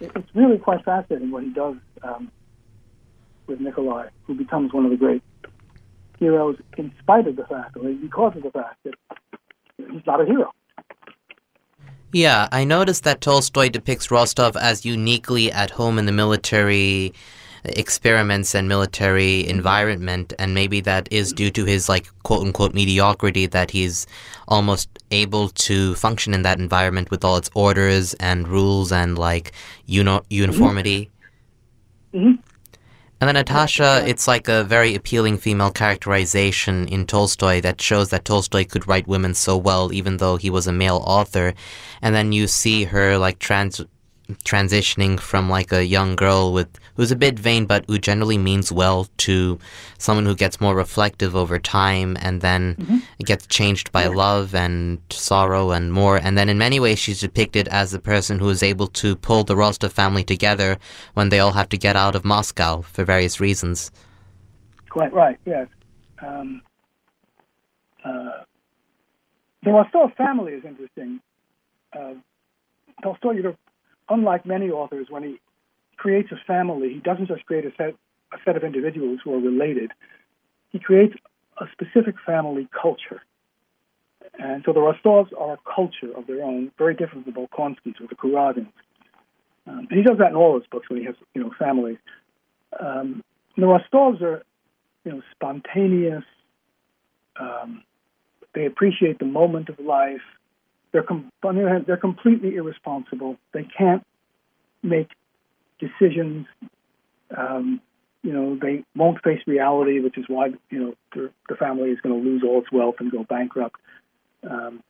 It's 0.00 0.34
really 0.34 0.58
quite 0.58 0.84
fascinating 0.84 1.30
what 1.30 1.42
he 1.42 1.50
does 1.50 1.76
um, 2.02 2.30
with 3.46 3.60
Nikolai, 3.60 4.08
who 4.24 4.34
becomes 4.34 4.72
one 4.72 4.84
of 4.84 4.90
the 4.90 4.96
great 4.96 5.22
heroes 6.20 6.56
in 6.76 6.92
spite 7.00 7.26
of 7.26 7.34
the 7.36 7.44
fact, 7.46 7.76
or 7.76 7.90
because 7.90 8.36
of 8.36 8.42
the 8.44 8.50
fact 8.50 8.76
that 8.84 8.94
he's 9.90 10.06
not 10.06 10.20
a 10.20 10.26
hero. 10.26 10.52
Yeah, 12.12 12.48
I 12.52 12.64
noticed 12.64 13.04
that 13.04 13.20
Tolstoy 13.20 13.68
depicts 13.68 14.10
Rostov 14.10 14.56
as 14.56 14.84
uniquely 14.84 15.50
at 15.50 15.70
home 15.70 15.98
in 15.98 16.06
the 16.06 16.12
military 16.12 17.12
experiments 17.64 18.54
and 18.54 18.68
military 18.68 19.46
environment, 19.46 20.32
and 20.38 20.54
maybe 20.54 20.80
that 20.80 21.08
is 21.10 21.32
due 21.32 21.50
to 21.50 21.64
his 21.64 21.88
like 21.88 22.08
quote 22.22 22.44
unquote 22.44 22.74
mediocrity 22.74 23.46
that 23.46 23.70
he's 23.70 24.06
almost 24.48 24.88
able 25.10 25.48
to 25.50 25.94
function 25.94 26.34
in 26.34 26.42
that 26.42 26.58
environment 26.58 27.10
with 27.10 27.24
all 27.24 27.36
its 27.36 27.50
orders 27.54 28.14
and 28.14 28.48
rules 28.48 28.92
and 28.92 29.18
like 29.18 29.52
uni- 29.86 30.20
uniformity. 30.30 31.10
Mhm. 32.14 32.38
And 33.20 33.28
then 33.28 33.34
Natasha, 33.34 34.02
it's 34.06 34.26
like 34.26 34.48
a 34.48 34.64
very 34.64 34.94
appealing 34.94 35.36
female 35.36 35.70
characterization 35.70 36.88
in 36.88 37.04
Tolstoy 37.04 37.60
that 37.60 37.78
shows 37.78 38.08
that 38.08 38.24
Tolstoy 38.24 38.64
could 38.64 38.88
write 38.88 39.06
women 39.06 39.34
so 39.34 39.58
well, 39.58 39.92
even 39.92 40.16
though 40.16 40.36
he 40.36 40.48
was 40.48 40.66
a 40.66 40.72
male 40.72 41.04
author. 41.06 41.52
And 42.00 42.14
then 42.14 42.32
you 42.32 42.46
see 42.46 42.84
her 42.84 43.18
like 43.18 43.38
trans 43.38 43.82
transitioning 44.44 45.20
from 45.20 45.50
like 45.50 45.70
a 45.70 45.84
young 45.84 46.16
girl 46.16 46.54
with 46.54 46.79
who's 46.94 47.10
a 47.10 47.16
bit 47.16 47.38
vain, 47.38 47.66
but 47.66 47.84
who 47.86 47.98
generally 47.98 48.38
means 48.38 48.72
well 48.72 49.08
to 49.18 49.58
someone 49.98 50.26
who 50.26 50.34
gets 50.34 50.60
more 50.60 50.74
reflective 50.74 51.34
over 51.36 51.58
time 51.58 52.16
and 52.20 52.40
then 52.40 52.74
mm-hmm. 52.76 52.98
gets 53.24 53.46
changed 53.46 53.92
by 53.92 54.06
love 54.06 54.54
and 54.54 55.00
sorrow 55.10 55.70
and 55.70 55.92
more. 55.92 56.16
And 56.16 56.36
then 56.36 56.48
in 56.48 56.58
many 56.58 56.80
ways, 56.80 56.98
she's 56.98 57.20
depicted 57.20 57.68
as 57.68 57.90
the 57.90 57.98
person 57.98 58.38
who 58.38 58.48
is 58.48 58.62
able 58.62 58.86
to 58.88 59.16
pull 59.16 59.44
the 59.44 59.56
Rostov 59.56 59.92
family 59.92 60.24
together 60.24 60.78
when 61.14 61.28
they 61.28 61.40
all 61.40 61.52
have 61.52 61.68
to 61.70 61.78
get 61.78 61.96
out 61.96 62.14
of 62.14 62.24
Moscow 62.24 62.82
for 62.82 63.04
various 63.04 63.40
reasons. 63.40 63.90
Quite 64.88 65.12
right, 65.12 65.38
yes. 65.46 65.68
Um, 66.20 66.62
uh, 68.04 68.44
the 69.62 69.70
Rostov 69.70 70.14
family 70.14 70.52
is 70.52 70.64
interesting. 70.64 71.20
Uh, 71.92 72.14
Tolstoy, 73.02 73.32
you 73.32 73.42
know, 73.42 73.56
unlike 74.08 74.44
many 74.46 74.70
authors, 74.70 75.06
when 75.10 75.22
he 75.22 75.40
creates 76.00 76.32
a 76.32 76.40
family, 76.46 76.94
he 76.94 77.00
doesn't 77.00 77.26
just 77.26 77.44
create 77.44 77.66
a 77.66 77.72
set, 77.76 77.94
a 78.32 78.38
set 78.42 78.56
of 78.56 78.64
individuals 78.64 79.20
who 79.22 79.34
are 79.34 79.38
related. 79.38 79.92
He 80.70 80.78
creates 80.78 81.14
a 81.60 81.66
specific 81.72 82.14
family 82.24 82.66
culture. 82.72 83.20
And 84.38 84.62
so 84.64 84.72
the 84.72 84.80
Rostovs 84.80 85.28
are 85.38 85.54
a 85.54 85.58
culture 85.74 86.10
of 86.16 86.26
their 86.26 86.42
own, 86.42 86.72
very 86.78 86.94
different 86.94 87.24
from 87.24 87.34
the 87.34 87.38
Bolkonskis 87.38 88.00
or 88.00 88.06
the 88.08 88.14
Kuragins. 88.14 88.72
Um, 89.66 89.86
and 89.90 89.92
he 89.92 90.02
does 90.02 90.16
that 90.18 90.30
in 90.30 90.36
all 90.36 90.58
his 90.58 90.66
books 90.70 90.88
when 90.88 91.00
he 91.00 91.04
has, 91.04 91.16
you 91.34 91.42
know, 91.42 91.52
families. 91.58 91.98
Um, 92.80 93.22
the 93.56 93.66
Rostovs 93.66 94.22
are, 94.22 94.42
you 95.04 95.12
know, 95.12 95.22
spontaneous. 95.32 96.24
Um, 97.38 97.84
they 98.54 98.64
appreciate 98.64 99.18
the 99.18 99.26
moment 99.26 99.68
of 99.68 99.78
life. 99.78 100.22
They're 100.92 101.02
com- 101.02 101.30
on 101.42 101.56
the 101.56 101.62
other 101.62 101.70
hand, 101.70 101.84
they're 101.86 101.98
completely 101.98 102.56
irresponsible. 102.56 103.36
They 103.52 103.64
can't 103.64 104.04
make 104.82 105.10
decisions. 105.80 106.46
Um, 107.36 107.80
you 108.22 108.32
know, 108.32 108.58
they 108.60 108.84
won't 108.94 109.22
face 109.22 109.40
reality, 109.46 110.00
which 110.00 110.18
is 110.18 110.26
why 110.28 110.48
you 110.68 110.78
know 110.78 110.94
the, 111.14 111.30
the 111.48 111.56
family 111.56 111.90
is 111.90 112.00
going 112.00 112.14
to 112.14 112.28
lose 112.28 112.42
all 112.44 112.60
its 112.60 112.70
wealth 112.70 112.96
and 112.98 113.10
go 113.10 113.24
bankrupt. 113.24 113.80
Um, 114.48 114.82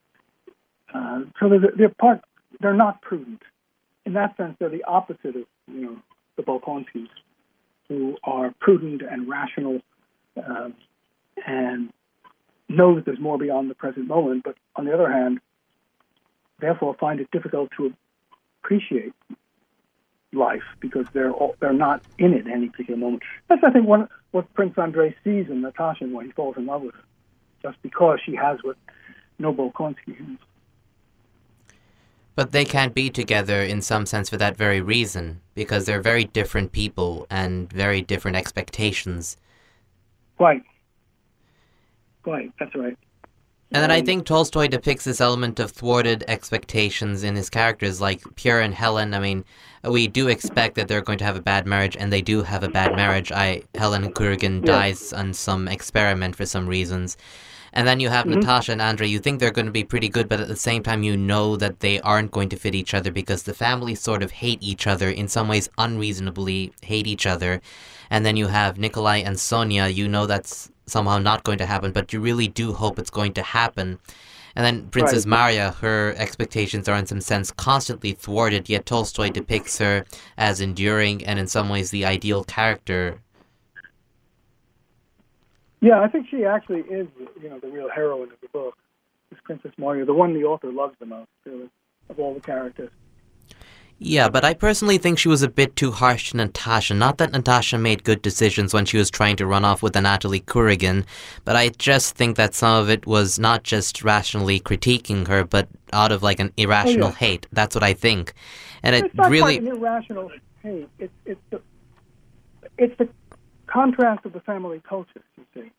uh, 0.92 1.20
so 1.38 1.48
they're, 1.48 1.72
they're 1.76 1.88
part. 1.88 2.22
They're 2.60 2.74
not 2.74 3.02
prudent. 3.02 3.42
In 4.04 4.14
that 4.14 4.36
sense, 4.36 4.56
they're 4.58 4.68
the 4.68 4.84
opposite 4.84 5.36
of 5.36 5.44
you 5.68 5.86
know 5.86 5.96
the 6.36 6.42
Bolkonskis, 6.42 7.08
who 7.88 8.16
are 8.24 8.52
prudent 8.60 9.02
and 9.08 9.28
rational, 9.28 9.80
um, 10.36 10.74
and 11.46 11.92
know 12.68 12.96
that 12.96 13.04
there's 13.04 13.20
more 13.20 13.38
beyond 13.38 13.70
the 13.70 13.74
present 13.74 14.08
moment. 14.08 14.42
But 14.44 14.56
on 14.74 14.86
the 14.86 14.92
other 14.92 15.10
hand, 15.10 15.38
therefore 16.60 16.96
find 16.98 17.20
it 17.20 17.30
difficult 17.30 17.70
to 17.76 17.92
appreciate 18.62 19.12
life 20.32 20.62
because 20.80 21.06
they're 21.12 21.32
all, 21.32 21.56
they're 21.60 21.72
not 21.72 22.02
in 22.18 22.32
it 22.34 22.46
any 22.46 22.68
particular 22.68 22.98
moment. 22.98 23.22
That's 23.48 23.62
I 23.64 23.70
think 23.70 23.86
one 23.86 24.08
what 24.30 24.52
Prince 24.54 24.78
Andrei 24.78 25.14
sees 25.24 25.48
in 25.48 25.60
Natasha 25.60 26.06
when 26.06 26.26
he 26.26 26.32
falls 26.32 26.56
in 26.56 26.66
love 26.66 26.82
with 26.82 26.94
her, 26.94 27.02
just 27.62 27.82
because 27.82 28.20
she 28.24 28.36
has 28.36 28.58
what 28.62 28.76
no 29.38 29.52
Bolkonsky 29.52 30.16
has. 30.16 30.38
But 32.36 32.52
they 32.52 32.64
can't 32.64 32.94
be 32.94 33.10
together 33.10 33.60
in 33.60 33.82
some 33.82 34.06
sense 34.06 34.30
for 34.30 34.36
that 34.36 34.56
very 34.56 34.80
reason, 34.80 35.40
because 35.54 35.84
they're 35.84 36.00
very 36.00 36.24
different 36.24 36.72
people 36.72 37.26
and 37.28 37.70
very 37.72 38.00
different 38.00 38.36
expectations. 38.36 39.36
Quite. 40.36 40.62
Quite, 42.22 42.52
that's 42.58 42.74
right. 42.74 42.96
And 43.72 43.82
then 43.84 43.90
I 43.92 44.02
think 44.02 44.26
Tolstoy 44.26 44.66
depicts 44.66 45.04
this 45.04 45.20
element 45.20 45.60
of 45.60 45.70
thwarted 45.70 46.24
expectations 46.26 47.22
in 47.22 47.36
his 47.36 47.48
characters, 47.48 48.00
like 48.00 48.20
Pierre 48.34 48.60
and 48.60 48.74
Helen. 48.74 49.14
I 49.14 49.20
mean, 49.20 49.44
we 49.84 50.08
do 50.08 50.26
expect 50.26 50.74
that 50.74 50.88
they're 50.88 51.02
going 51.02 51.18
to 51.18 51.24
have 51.24 51.36
a 51.36 51.42
bad 51.42 51.66
marriage, 51.66 51.96
and 51.96 52.12
they 52.12 52.20
do 52.20 52.42
have 52.42 52.64
a 52.64 52.68
bad 52.68 52.96
marriage. 52.96 53.30
I 53.30 53.62
Helen 53.76 54.12
Kuragin 54.12 54.64
dies 54.64 55.12
on 55.12 55.32
some 55.32 55.68
experiment 55.68 56.34
for 56.34 56.46
some 56.46 56.66
reasons. 56.66 57.16
And 57.72 57.86
then 57.86 58.00
you 58.00 58.08
have 58.08 58.26
mm-hmm. 58.26 58.40
Natasha 58.40 58.72
and 58.72 58.82
Andrei. 58.82 59.06
You 59.06 59.20
think 59.20 59.38
they're 59.38 59.52
going 59.52 59.66
to 59.66 59.72
be 59.72 59.84
pretty 59.84 60.08
good, 60.08 60.28
but 60.28 60.40
at 60.40 60.48
the 60.48 60.56
same 60.56 60.82
time, 60.82 61.04
you 61.04 61.16
know 61.16 61.56
that 61.56 61.78
they 61.78 62.00
aren't 62.00 62.32
going 62.32 62.48
to 62.48 62.56
fit 62.56 62.74
each 62.74 62.94
other 62.94 63.12
because 63.12 63.44
the 63.44 63.54
families 63.54 64.00
sort 64.00 64.24
of 64.24 64.32
hate 64.32 64.60
each 64.60 64.88
other, 64.88 65.08
in 65.08 65.28
some 65.28 65.46
ways 65.46 65.68
unreasonably 65.78 66.72
hate 66.82 67.06
each 67.06 67.26
other. 67.26 67.60
And 68.10 68.26
then 68.26 68.36
you 68.36 68.48
have 68.48 68.78
Nikolai 68.78 69.18
and 69.18 69.38
Sonia. 69.38 69.86
You 69.86 70.08
know 70.08 70.26
that's 70.26 70.72
somehow 70.90 71.18
not 71.18 71.44
going 71.44 71.58
to 71.58 71.66
happen, 71.66 71.92
but 71.92 72.12
you 72.12 72.20
really 72.20 72.48
do 72.48 72.72
hope 72.72 72.98
it's 72.98 73.10
going 73.10 73.32
to 73.34 73.42
happen. 73.42 73.98
And 74.56 74.64
then 74.64 74.88
Princess 74.88 75.26
right. 75.26 75.46
Maria, 75.46 75.72
her 75.80 76.14
expectations 76.16 76.88
are 76.88 76.96
in 76.96 77.06
some 77.06 77.20
sense 77.20 77.50
constantly 77.50 78.12
thwarted, 78.12 78.68
yet 78.68 78.86
Tolstoy 78.86 79.30
depicts 79.30 79.78
her 79.78 80.04
as 80.36 80.60
enduring 80.60 81.24
and 81.24 81.38
in 81.38 81.46
some 81.46 81.68
ways 81.68 81.90
the 81.90 82.04
ideal 82.04 82.44
character. 82.44 83.20
Yeah, 85.80 86.00
I 86.00 86.08
think 86.08 86.26
she 86.30 86.44
actually 86.44 86.80
is, 86.80 87.06
you 87.40 87.48
know, 87.48 87.58
the 87.58 87.68
real 87.68 87.88
heroine 87.88 88.30
of 88.32 88.40
the 88.40 88.48
book. 88.48 88.74
Is 89.32 89.38
Princess 89.44 89.70
Maria, 89.78 90.04
the 90.04 90.12
one 90.12 90.34
the 90.34 90.42
author 90.42 90.72
loves 90.72 90.96
the 90.98 91.06
most, 91.06 91.28
really, 91.46 91.70
of 92.08 92.18
all 92.18 92.34
the 92.34 92.40
characters. 92.40 92.90
Yeah, 94.02 94.30
but 94.30 94.46
I 94.46 94.54
personally 94.54 94.96
think 94.96 95.18
she 95.18 95.28
was 95.28 95.42
a 95.42 95.48
bit 95.48 95.76
too 95.76 95.90
harsh 95.90 96.30
to 96.30 96.38
Natasha. 96.38 96.94
Not 96.94 97.18
that 97.18 97.32
Natasha 97.32 97.76
made 97.76 98.02
good 98.02 98.22
decisions 98.22 98.72
when 98.72 98.86
she 98.86 98.96
was 98.96 99.10
trying 99.10 99.36
to 99.36 99.46
run 99.46 99.62
off 99.62 99.82
with 99.82 99.92
Anatoly 99.92 100.42
Kuragin, 100.42 101.04
but 101.44 101.54
I 101.54 101.68
just 101.68 102.16
think 102.16 102.38
that 102.38 102.54
some 102.54 102.80
of 102.80 102.88
it 102.88 103.06
was 103.06 103.38
not 103.38 103.62
just 103.62 104.02
rationally 104.02 104.58
critiquing 104.58 105.28
her, 105.28 105.44
but 105.44 105.68
out 105.92 106.12
of 106.12 106.22
like 106.22 106.40
an 106.40 106.50
irrational 106.56 107.08
oh, 107.08 107.10
yeah. 107.10 107.16
hate. 107.16 107.46
That's 107.52 107.76
what 107.76 107.84
I 107.84 107.92
think. 107.92 108.32
And 108.82 108.96
it's 108.96 109.08
it 109.08 109.14
not 109.16 109.30
really 109.30 109.58
irrational 109.58 110.30
hate. 110.62 110.88
It's 110.98 111.12
it's 111.26 111.42
the 111.50 111.60
it's 112.78 112.96
the 112.96 113.06
contrast 113.66 114.24
of 114.24 114.32
the 114.32 114.40
family 114.40 114.80
cultures. 114.88 115.24
You 115.36 115.44
see, 115.54 115.70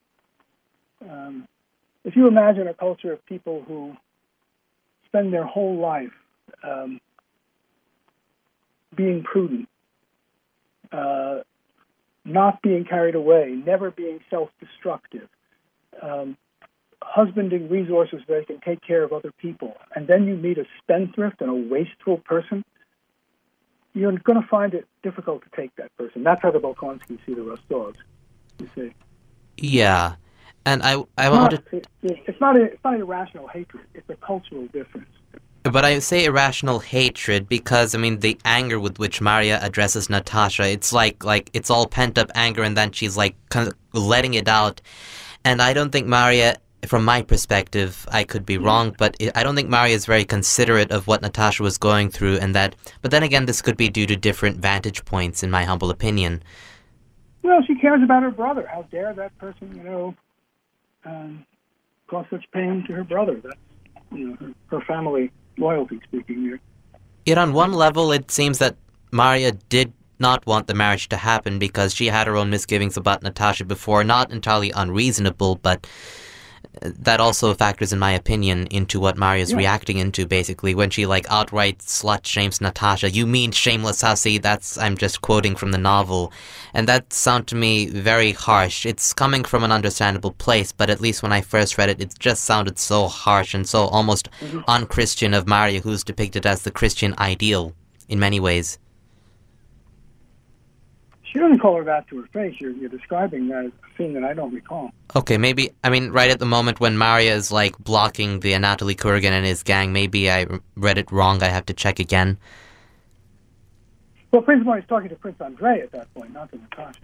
um, 1.09 1.47
if 2.03 2.15
you 2.15 2.28
imagine 2.28 2.67
a 2.67 2.76
culture 2.76 3.13
of 3.13 3.26
people 3.26 3.63
who 3.67 3.97
spend 5.07 5.34
their 5.34 5.45
whole 5.45 5.78
life 5.80 6.13
um, 6.63 7.01
being 8.95 9.23
prudent, 9.23 9.67
uh, 10.91 11.39
not 12.25 12.61
being 12.61 12.85
carried 12.85 13.15
away, 13.15 13.49
never 13.65 13.91
being 13.91 14.19
self 14.29 14.49
destructive, 14.59 15.27
um, 16.01 16.37
husbanding 17.01 17.69
resources 17.69 18.21
so 18.27 18.33
they 18.33 18.45
can 18.45 18.59
take 18.61 18.81
care 18.81 19.03
of 19.03 19.13
other 19.13 19.31
people, 19.37 19.75
and 19.95 20.07
then 20.07 20.27
you 20.27 20.35
meet 20.35 20.57
a 20.57 20.65
spendthrift 20.81 21.41
and 21.41 21.49
a 21.49 21.73
wasteful 21.73 22.17
person, 22.17 22.63
you're 23.93 24.11
going 24.19 24.41
to 24.41 24.47
find 24.47 24.73
it 24.73 24.87
difficult 25.03 25.43
to 25.43 25.49
take 25.55 25.75
that 25.75 25.95
person. 25.97 26.23
That's 26.23 26.41
how 26.41 26.51
the 26.51 26.59
Bolkonskis 26.59 27.19
see 27.25 27.33
the 27.33 27.41
Rostovs, 27.41 27.97
you 28.59 28.69
see. 28.75 28.93
Yeah. 29.57 30.15
And 30.65 30.83
I, 30.83 30.93
I 31.17 31.27
it's 31.27 31.31
wanted. 31.31 31.63
Not, 31.71 31.83
it's, 32.03 32.41
not 32.41 32.55
a, 32.55 32.63
it's 32.63 32.83
not 32.83 32.99
irrational 32.99 33.47
hatred. 33.47 33.83
It's 33.93 34.09
a 34.09 34.15
cultural 34.15 34.67
difference. 34.67 35.09
But 35.64 35.86
I 35.86 35.99
say 35.99 36.26
irrational 36.26 36.80
hatred 36.80 37.47
because 37.47 37.93
I 37.93 37.99
mean 37.99 38.20
the 38.20 38.38
anger 38.45 38.80
with 38.80 38.97
which 38.97 39.22
Maria 39.22 39.59
addresses 39.62 40.09
Natasha, 40.09 40.64
it's 40.64 40.91
like 40.91 41.24
like 41.24 41.51
it's 41.53 41.70
all 41.70 41.86
pent 41.86 42.18
up 42.18 42.32
anger, 42.34 42.64
and 42.64 42.76
then 42.76 42.91
she's 42.91 43.16
like 43.16 43.36
kind 43.49 43.68
of 43.68 43.76
letting 43.93 44.34
it 44.34 44.47
out. 44.47 44.82
And 45.45 45.62
I 45.62 45.74
don't 45.74 45.91
think 45.91 46.07
Maria, 46.07 46.57
from 46.88 47.05
my 47.05 47.22
perspective, 47.22 48.07
I 48.12 48.24
could 48.24 48.43
be 48.43 48.57
wrong, 48.57 48.95
but 48.97 49.16
I 49.36 49.43
don't 49.43 49.55
think 49.55 49.70
Maria 49.70 49.95
is 49.95 50.05
very 50.05 50.26
considerate 50.26 50.91
of 50.91 51.05
what 51.05 51.22
Natasha 51.22 51.62
was 51.62 51.78
going 51.78 52.09
through, 52.09 52.38
and 52.38 52.55
that. 52.55 52.76
But 53.03 53.12
then 53.12 53.22
again, 53.22 53.45
this 53.45 53.62
could 53.62 53.78
be 53.78 53.89
due 53.89 54.07
to 54.07 54.16
different 54.16 54.57
vantage 54.57 55.05
points, 55.05 55.43
in 55.43 55.51
my 55.51 55.64
humble 55.64 55.91
opinion. 55.91 56.41
Well, 57.43 57.62
she 57.68 57.76
cares 57.76 58.01
about 58.01 58.24
her 58.24 58.32
brother. 58.32 58.68
How 58.68 58.84
dare 58.91 59.14
that 59.14 59.38
person, 59.38 59.76
you 59.76 59.84
know, 59.84 60.16
um, 61.05 61.45
cause 62.07 62.26
such 62.32 62.45
pain 62.51 62.84
to 62.88 62.93
her 62.93 63.03
brother? 63.03 63.39
That's 63.43 63.55
you 64.12 64.30
know 64.30 64.38
her, 64.39 64.53
her 64.80 64.82
family 64.86 65.32
loyalty 65.62 66.01
speaking 66.03 66.41
here. 66.41 66.59
Yet 67.26 67.38
on 67.38 67.53
one 67.53 67.72
level, 67.72 68.12
it 68.12 68.32
seems 68.32 68.57
that 68.57 68.76
Maria 69.12 69.53
did 69.70 69.93
not 70.20 70.45
want 70.45 70.68
the 70.68 70.74
marriage 70.74 71.07
to 71.09 71.18
happen 71.18 71.59
because 71.59 71.93
she 71.95 72.07
had 72.07 72.28
her 72.28 72.36
own 72.36 72.49
misgivings 72.49 72.97
about 72.97 73.24
Natasha 73.24 73.66
before, 73.66 74.03
not 74.03 74.32
entirely 74.32 74.72
unreasonable, 74.72 75.55
but 75.55 75.88
that 76.82 77.19
also 77.19 77.53
factors, 77.53 77.91
in 77.91 77.99
my 77.99 78.11
opinion, 78.11 78.67
into 78.67 78.99
what 78.99 79.17
Maria's 79.17 79.51
yeah. 79.51 79.57
reacting 79.57 79.97
into. 79.97 80.26
Basically, 80.26 80.74
when 80.74 80.89
she 80.89 81.05
like 81.05 81.26
outright 81.30 81.80
slut 81.80 82.26
shames 82.26 82.61
Natasha, 82.61 83.09
you 83.09 83.28
mean 83.28 83.51
shameless 83.51 84.01
hussy? 84.01 84.38
That's 84.38 84.78
I'm 84.78 84.97
just 84.97 85.22
quoting 85.22 85.55
from 85.55 85.72
the 85.72 85.78
novel, 85.78 86.32
and 86.74 86.88
that 86.88 87.11
sounded 87.11 87.47
to 87.47 87.55
me 87.55 87.88
very 87.88 88.32
harsh. 88.32 88.86
It's 88.86 89.13
coming 89.13 89.43
from 89.43 89.63
an 89.63 89.72
understandable 89.72 90.32
place, 90.32 90.72
but 90.72 90.89
at 90.89 91.01
least 91.01 91.24
when 91.24 91.34
I 91.34 91.41
first 91.41 91.78
read 91.78 91.89
it, 91.89 92.01
it 92.01 92.13
just 92.19 92.45
sounded 92.45 92.80
so 92.80 93.07
harsh 93.07 93.53
and 93.53 93.67
so 93.67 93.86
almost 93.86 94.30
mm-hmm. 94.39 94.61
unchristian 94.67 95.34
of 95.34 95.47
Maria, 95.47 95.82
who's 95.82 96.03
depicted 96.03 96.45
as 96.45 96.61
the 96.61 96.72
Christian 96.72 97.13
ideal 97.19 97.74
in 98.07 98.19
many 98.19 98.39
ways. 98.39 98.80
She 101.24 101.39
doesn't 101.39 101.59
call 101.59 101.78
her 101.78 101.84
that 101.86 102.07
to 102.09 102.22
her 102.22 102.28
face. 102.28 102.59
You're, 102.59 102.72
you're 102.72 102.89
describing 102.89 103.47
that 103.47 103.72
scene 104.02 104.14
that 104.14 104.24
I 104.24 104.34
don't 104.34 104.54
recall. 104.54 104.91
Okay, 105.16 105.38
maybe, 105.38 105.72
I 105.84 105.89
mean, 105.89 106.12
right 106.12 106.32
at 106.32 106.39
the 106.39 106.45
moment 106.45 106.80
when 106.80 106.97
Maria 106.97 107.36
is, 107.36 107.52
like, 107.52 107.78
blocking 107.78 108.39
the 108.39 108.54
Anatoly 108.54 108.95
Kuragin 108.95 109.32
and 109.32 109.45
his 109.45 109.64
gang, 109.64 109.93
maybe 109.93 110.32
I 110.32 110.47
read 110.76 110.97
it 110.97 111.12
wrong. 111.12 111.43
I 111.43 111.47
have 111.47 111.66
to 111.68 111.74
check 111.74 111.99
again. 111.99 112.38
Well, 114.32 114.41
Princess 114.41 114.66
Marya's 114.66 114.86
talking 114.88 115.10
to 115.10 115.16
Prince 115.16 115.41
Andrei 115.41 115.82
at 115.82 115.91
that 115.91 116.14
point, 116.14 116.34
not 116.34 116.52
to 116.52 116.58
Natasha. 116.58 117.02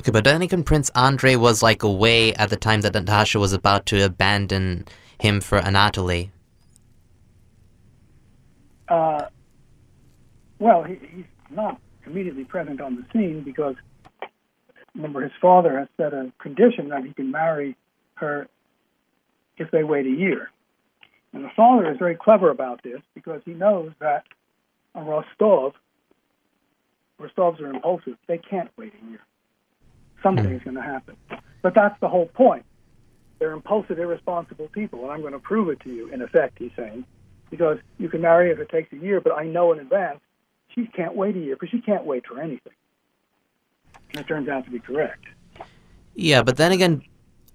Okay, 0.00 0.10
but 0.10 0.24
then 0.24 0.42
again, 0.42 0.64
Prince 0.64 0.90
Andrei 0.90 1.36
was 1.36 1.62
like 1.62 1.82
away 1.82 2.34
at 2.34 2.50
the 2.50 2.56
time 2.56 2.80
that 2.80 2.94
Natasha 2.94 3.38
was 3.38 3.52
about 3.52 3.86
to 3.86 4.04
abandon 4.04 4.86
him 5.20 5.40
for 5.40 5.60
Anatoly. 5.60 6.30
Uh, 8.88 9.26
well, 10.58 10.82
he, 10.82 10.98
he's 11.14 11.24
not 11.50 11.78
immediately 12.06 12.44
present 12.44 12.80
on 12.80 12.96
the 12.96 13.04
scene 13.12 13.42
because, 13.42 13.76
remember, 14.94 15.22
his 15.22 15.32
father 15.40 15.78
has 15.78 15.88
set 15.96 16.12
a 16.12 16.32
condition 16.38 16.88
that 16.88 17.04
he 17.04 17.12
can 17.12 17.30
marry 17.30 17.76
her 18.14 18.48
if 19.56 19.70
they 19.70 19.84
wait 19.84 20.06
a 20.06 20.10
year. 20.10 20.50
And 21.32 21.44
the 21.44 21.50
father 21.56 21.90
is 21.90 21.98
very 21.98 22.16
clever 22.16 22.50
about 22.50 22.82
this 22.82 23.00
because 23.14 23.40
he 23.44 23.52
knows 23.52 23.92
that 24.00 24.24
on 24.94 25.06
Rostov, 25.06 25.72
Rostovs 27.18 27.60
are 27.60 27.70
impulsive. 27.70 28.16
They 28.26 28.38
can't 28.38 28.70
wait 28.76 28.92
a 29.00 29.10
year. 29.10 29.20
Something 30.22 30.52
is 30.52 30.62
hmm. 30.62 30.70
going 30.70 30.76
to 30.76 30.82
happen. 30.82 31.16
But 31.62 31.74
that's 31.74 31.98
the 32.00 32.08
whole 32.08 32.26
point. 32.26 32.64
They're 33.38 33.52
impulsive, 33.52 33.98
irresponsible 33.98 34.68
people, 34.68 35.02
and 35.02 35.10
I'm 35.10 35.20
going 35.20 35.32
to 35.32 35.38
prove 35.38 35.68
it 35.68 35.80
to 35.80 35.90
you, 35.92 36.08
in 36.08 36.22
effect, 36.22 36.58
he's 36.58 36.70
saying, 36.76 37.04
because 37.50 37.78
you 37.98 38.08
can 38.08 38.20
marry 38.20 38.50
if 38.50 38.58
it 38.58 38.68
takes 38.68 38.92
a 38.92 38.96
year, 38.96 39.20
but 39.20 39.32
I 39.32 39.46
know 39.46 39.72
in 39.72 39.80
advance 39.80 40.20
she 40.74 40.86
can't 40.86 41.16
wait 41.16 41.36
a 41.36 41.40
year 41.40 41.56
because 41.56 41.70
she 41.70 41.80
can't 41.80 42.04
wait 42.04 42.24
for 42.26 42.40
anything. 42.40 42.72
It 44.14 44.26
turns 44.26 44.48
out 44.48 44.64
to 44.64 44.70
be 44.70 44.78
correct. 44.78 45.24
Yeah, 46.14 46.42
but 46.42 46.56
then 46.56 46.72
again, 46.72 47.02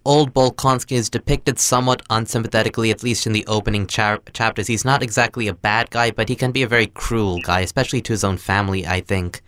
old 0.06 0.34
Bolkonsky 0.34 0.94
is 0.94 1.10
depicted 1.10 1.60
somewhat 1.60 2.02
unsympathetically, 2.10 2.92
at 2.92 3.04
least 3.04 3.28
in 3.28 3.34
the 3.34 3.46
opening 3.46 3.86
cha- 3.86 4.20
chapters. 4.34 4.68
He's 4.68 4.86
not 4.86 5.04
exactly 5.04 5.48
a 5.48 5.54
bad 5.54 5.90
guy, 5.92 6.12
but 6.12 6.30
he 6.30 6.36
can 6.36 6.52
be 6.52 6.64
a 6.64 6.68
very 6.68 6.88
cruel 6.88 7.40
guy, 7.42 7.60
especially 7.60 8.02
to 8.02 8.14
his 8.14 8.24
own 8.24 8.38
family, 8.38 8.88
I 8.88 9.02
think. 9.02 9.42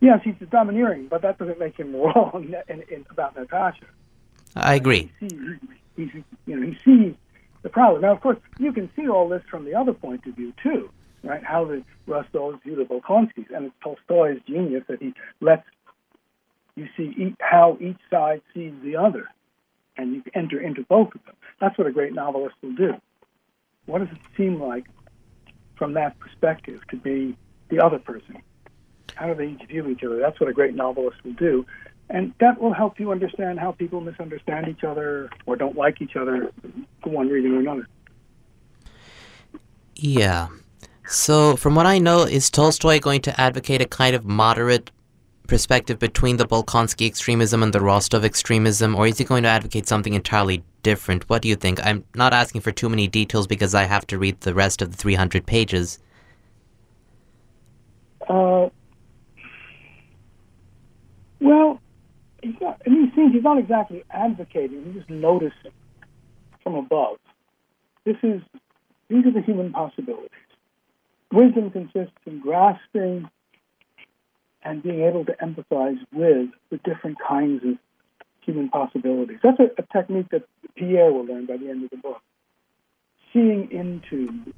Yes, 0.00 0.20
he's 0.22 0.34
domineering, 0.50 1.08
but 1.08 1.22
that 1.22 1.38
doesn't 1.38 1.58
make 1.58 1.76
him 1.76 1.94
wrong 1.96 2.52
in, 2.68 2.82
in, 2.90 3.06
about 3.10 3.36
Natasha. 3.36 3.86
I 4.56 4.74
agree. 4.74 5.12
He 5.20 5.28
sees, 5.28 5.58
he's, 5.96 6.22
you 6.46 6.56
know, 6.58 6.66
he 6.66 6.78
sees 6.84 7.14
the 7.62 7.68
problem. 7.68 8.02
Now, 8.02 8.12
of 8.12 8.20
course, 8.20 8.38
you 8.58 8.72
can 8.72 8.90
see 8.96 9.08
all 9.08 9.28
this 9.28 9.42
from 9.50 9.64
the 9.64 9.74
other 9.74 9.92
point 9.92 10.26
of 10.26 10.34
view 10.34 10.52
too, 10.62 10.90
right? 11.22 11.42
How 11.44 11.64
the 11.64 11.82
Rostovs 12.06 12.62
view 12.62 12.76
the 12.76 12.84
Bolkonskys, 12.84 13.54
and 13.54 13.66
it's 13.66 13.74
Tolstoy's 13.82 14.40
genius 14.46 14.84
that 14.88 15.00
he 15.00 15.14
lets 15.40 15.64
you 16.78 16.88
see 16.96 17.34
how 17.40 17.76
each 17.80 17.98
side 18.10 18.40
sees 18.54 18.72
the 18.82 18.96
other, 18.96 19.28
and 19.96 20.14
you 20.14 20.22
enter 20.34 20.60
into 20.60 20.82
both 20.84 21.14
of 21.14 21.24
them. 21.24 21.34
That's 21.60 21.76
what 21.76 21.86
a 21.86 21.92
great 21.92 22.14
novelist 22.14 22.54
will 22.62 22.74
do. 22.74 22.94
What 23.86 23.98
does 23.98 24.08
it 24.08 24.18
seem 24.36 24.60
like 24.60 24.86
from 25.76 25.94
that 25.94 26.18
perspective 26.20 26.80
to 26.90 26.96
be 26.96 27.36
the 27.68 27.80
other 27.84 27.98
person? 27.98 28.42
How 29.14 29.26
do 29.26 29.34
they 29.34 29.52
each 29.52 29.68
view 29.68 29.88
each 29.88 30.04
other? 30.04 30.18
That's 30.18 30.38
what 30.38 30.48
a 30.48 30.52
great 30.52 30.74
novelist 30.74 31.24
will 31.24 31.32
do. 31.32 31.66
And 32.10 32.32
that 32.40 32.60
will 32.60 32.72
help 32.72 32.98
you 33.00 33.10
understand 33.10 33.58
how 33.58 33.72
people 33.72 34.00
misunderstand 34.00 34.68
each 34.68 34.84
other 34.84 35.30
or 35.46 35.56
don't 35.56 35.76
like 35.76 36.00
each 36.00 36.16
other 36.16 36.50
for 37.02 37.10
one 37.10 37.28
reason 37.28 37.54
or 37.54 37.60
another. 37.60 37.86
Yeah. 39.96 40.48
So, 41.06 41.56
from 41.56 41.74
what 41.74 41.86
I 41.86 41.98
know, 41.98 42.22
is 42.22 42.50
Tolstoy 42.50 43.00
going 43.00 43.22
to 43.22 43.40
advocate 43.40 43.80
a 43.80 43.86
kind 43.86 44.14
of 44.14 44.24
moderate 44.24 44.90
perspective 45.48 45.98
between 45.98 46.36
the 46.36 46.46
Bolkonsky 46.46 47.06
extremism 47.06 47.62
and 47.62 47.72
the 47.72 47.80
Rostov 47.80 48.24
extremism, 48.24 48.94
or 48.94 49.08
is 49.08 49.18
he 49.18 49.24
going 49.24 49.42
to 49.42 49.48
advocate 49.48 49.88
something 49.88 50.14
entirely 50.14 50.62
different? 50.82 51.28
What 51.28 51.42
do 51.42 51.48
you 51.48 51.56
think? 51.56 51.84
I'm 51.84 52.04
not 52.14 52.32
asking 52.32 52.60
for 52.60 52.70
too 52.70 52.88
many 52.88 53.08
details 53.08 53.48
because 53.48 53.74
I 53.74 53.84
have 53.84 54.06
to 54.08 54.18
read 54.18 54.40
the 54.42 54.54
rest 54.54 54.80
of 54.80 54.92
the 54.92 54.96
300 54.96 55.44
pages. 55.46 55.98
Uh, 58.28 58.68
well, 61.40 61.80
he's 62.42 62.54
not, 62.60 62.80
in 62.86 63.02
these 63.02 63.14
scenes, 63.14 63.32
he's 63.32 63.42
not 63.42 63.58
exactly 63.58 64.04
advocating, 64.10 64.84
he's 64.84 64.94
just 64.94 65.10
noticing 65.10 65.72
from 66.62 66.74
above. 66.74 67.16
This 68.04 68.16
is, 68.22 68.42
these 69.08 69.24
are 69.24 69.32
the 69.32 69.42
human 69.42 69.72
possibilities. 69.72 70.30
Wisdom 71.32 71.70
consists 71.70 72.16
in 72.26 72.40
grasping 72.40 73.28
and 74.68 74.82
being 74.82 75.00
able 75.00 75.24
to 75.24 75.32
empathize 75.42 75.98
with 76.12 76.50
the 76.70 76.76
different 76.84 77.16
kinds 77.26 77.64
of 77.64 77.78
human 78.42 78.68
possibilities. 78.68 79.38
That's 79.42 79.58
a, 79.58 79.70
a 79.78 79.86
technique 79.92 80.26
that 80.30 80.42
Pierre 80.76 81.10
will 81.10 81.24
learn 81.24 81.46
by 81.46 81.56
the 81.56 81.70
end 81.70 81.84
of 81.84 81.90
the 81.90 81.96
book. 81.96 82.20
Seeing 83.32 83.70
into 83.70 84.52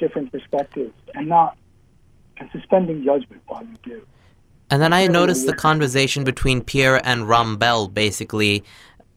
different 0.00 0.32
perspectives 0.32 0.92
and 1.14 1.28
not 1.28 1.56
and 2.38 2.50
suspending 2.52 3.04
judgment 3.04 3.42
while 3.46 3.62
you 3.62 3.76
do. 3.84 4.06
And 4.70 4.82
then 4.82 4.92
I 4.92 5.06
noticed 5.06 5.46
the 5.46 5.54
conversation 5.54 6.24
between 6.24 6.60
Pierre 6.60 7.00
and 7.06 7.22
Ramballe, 7.22 7.94
basically. 7.94 8.64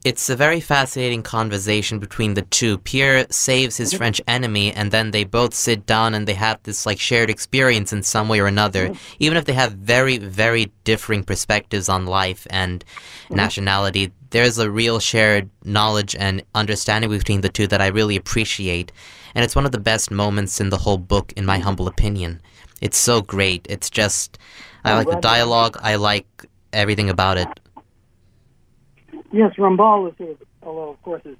It's 0.06 0.30
a 0.30 0.36
very 0.36 0.62
fascinating 0.62 1.24
conversation 1.24 2.00
between 2.00 2.34
the 2.34 2.44
two. 2.44 2.78
Pierre 2.78 3.26
saves 3.32 3.76
his 3.76 3.94
French 3.94 4.22
enemy, 4.28 4.72
and 4.72 4.92
then 4.92 5.12
they 5.12 5.26
both 5.26 5.54
sit 5.54 5.86
down 5.86 6.14
and 6.14 6.26
they 6.26 6.36
have 6.36 6.64
this 6.64 6.86
like 6.86 7.00
shared 7.00 7.30
experience 7.30 7.92
in 7.92 8.04
some 8.04 8.30
way 8.30 8.40
or 8.40 8.48
another. 8.48 8.94
Even 9.20 9.38
if 9.38 9.44
they 9.44 9.54
have 9.54 9.74
very, 9.74 10.18
very 10.18 10.72
differing 10.86 11.26
perspectives 11.26 11.90
on 11.90 12.06
life 12.06 12.48
and 12.50 12.86
nationality, 13.30 14.14
there's 14.30 14.58
a 14.58 14.72
real 14.72 15.00
shared 15.00 15.50
knowledge 15.66 16.16
and 16.16 16.44
understanding 16.56 17.10
between 17.10 17.42
the 17.42 17.50
two 17.50 17.68
that 17.68 17.82
I 17.82 17.88
really 17.88 18.16
appreciate. 18.16 18.94
And 19.36 19.44
it's 19.44 19.56
one 19.56 19.66
of 19.66 19.74
the 19.74 19.80
best 19.80 20.12
moments 20.12 20.62
in 20.62 20.70
the 20.70 20.78
whole 20.78 20.98
book, 20.98 21.34
in 21.34 21.46
my 21.46 21.60
humble 21.60 21.90
opinion. 21.90 22.42
It's 22.80 22.98
so 22.98 23.22
great. 23.22 23.66
It's 23.70 23.90
just, 23.90 24.38
I 24.86 24.96
like 24.96 25.10
the 25.10 25.20
dialogue. 25.20 25.78
I 25.82 25.96
like 25.96 26.46
everything 26.72 27.10
about 27.10 27.38
it. 27.38 27.48
Yes, 29.32 29.54
Ramballe 29.58 30.12
is, 30.12 30.18
sort 30.18 30.32
of, 30.32 30.38
although 30.64 30.90
of 30.90 31.02
course 31.04 31.22
is 31.26 31.38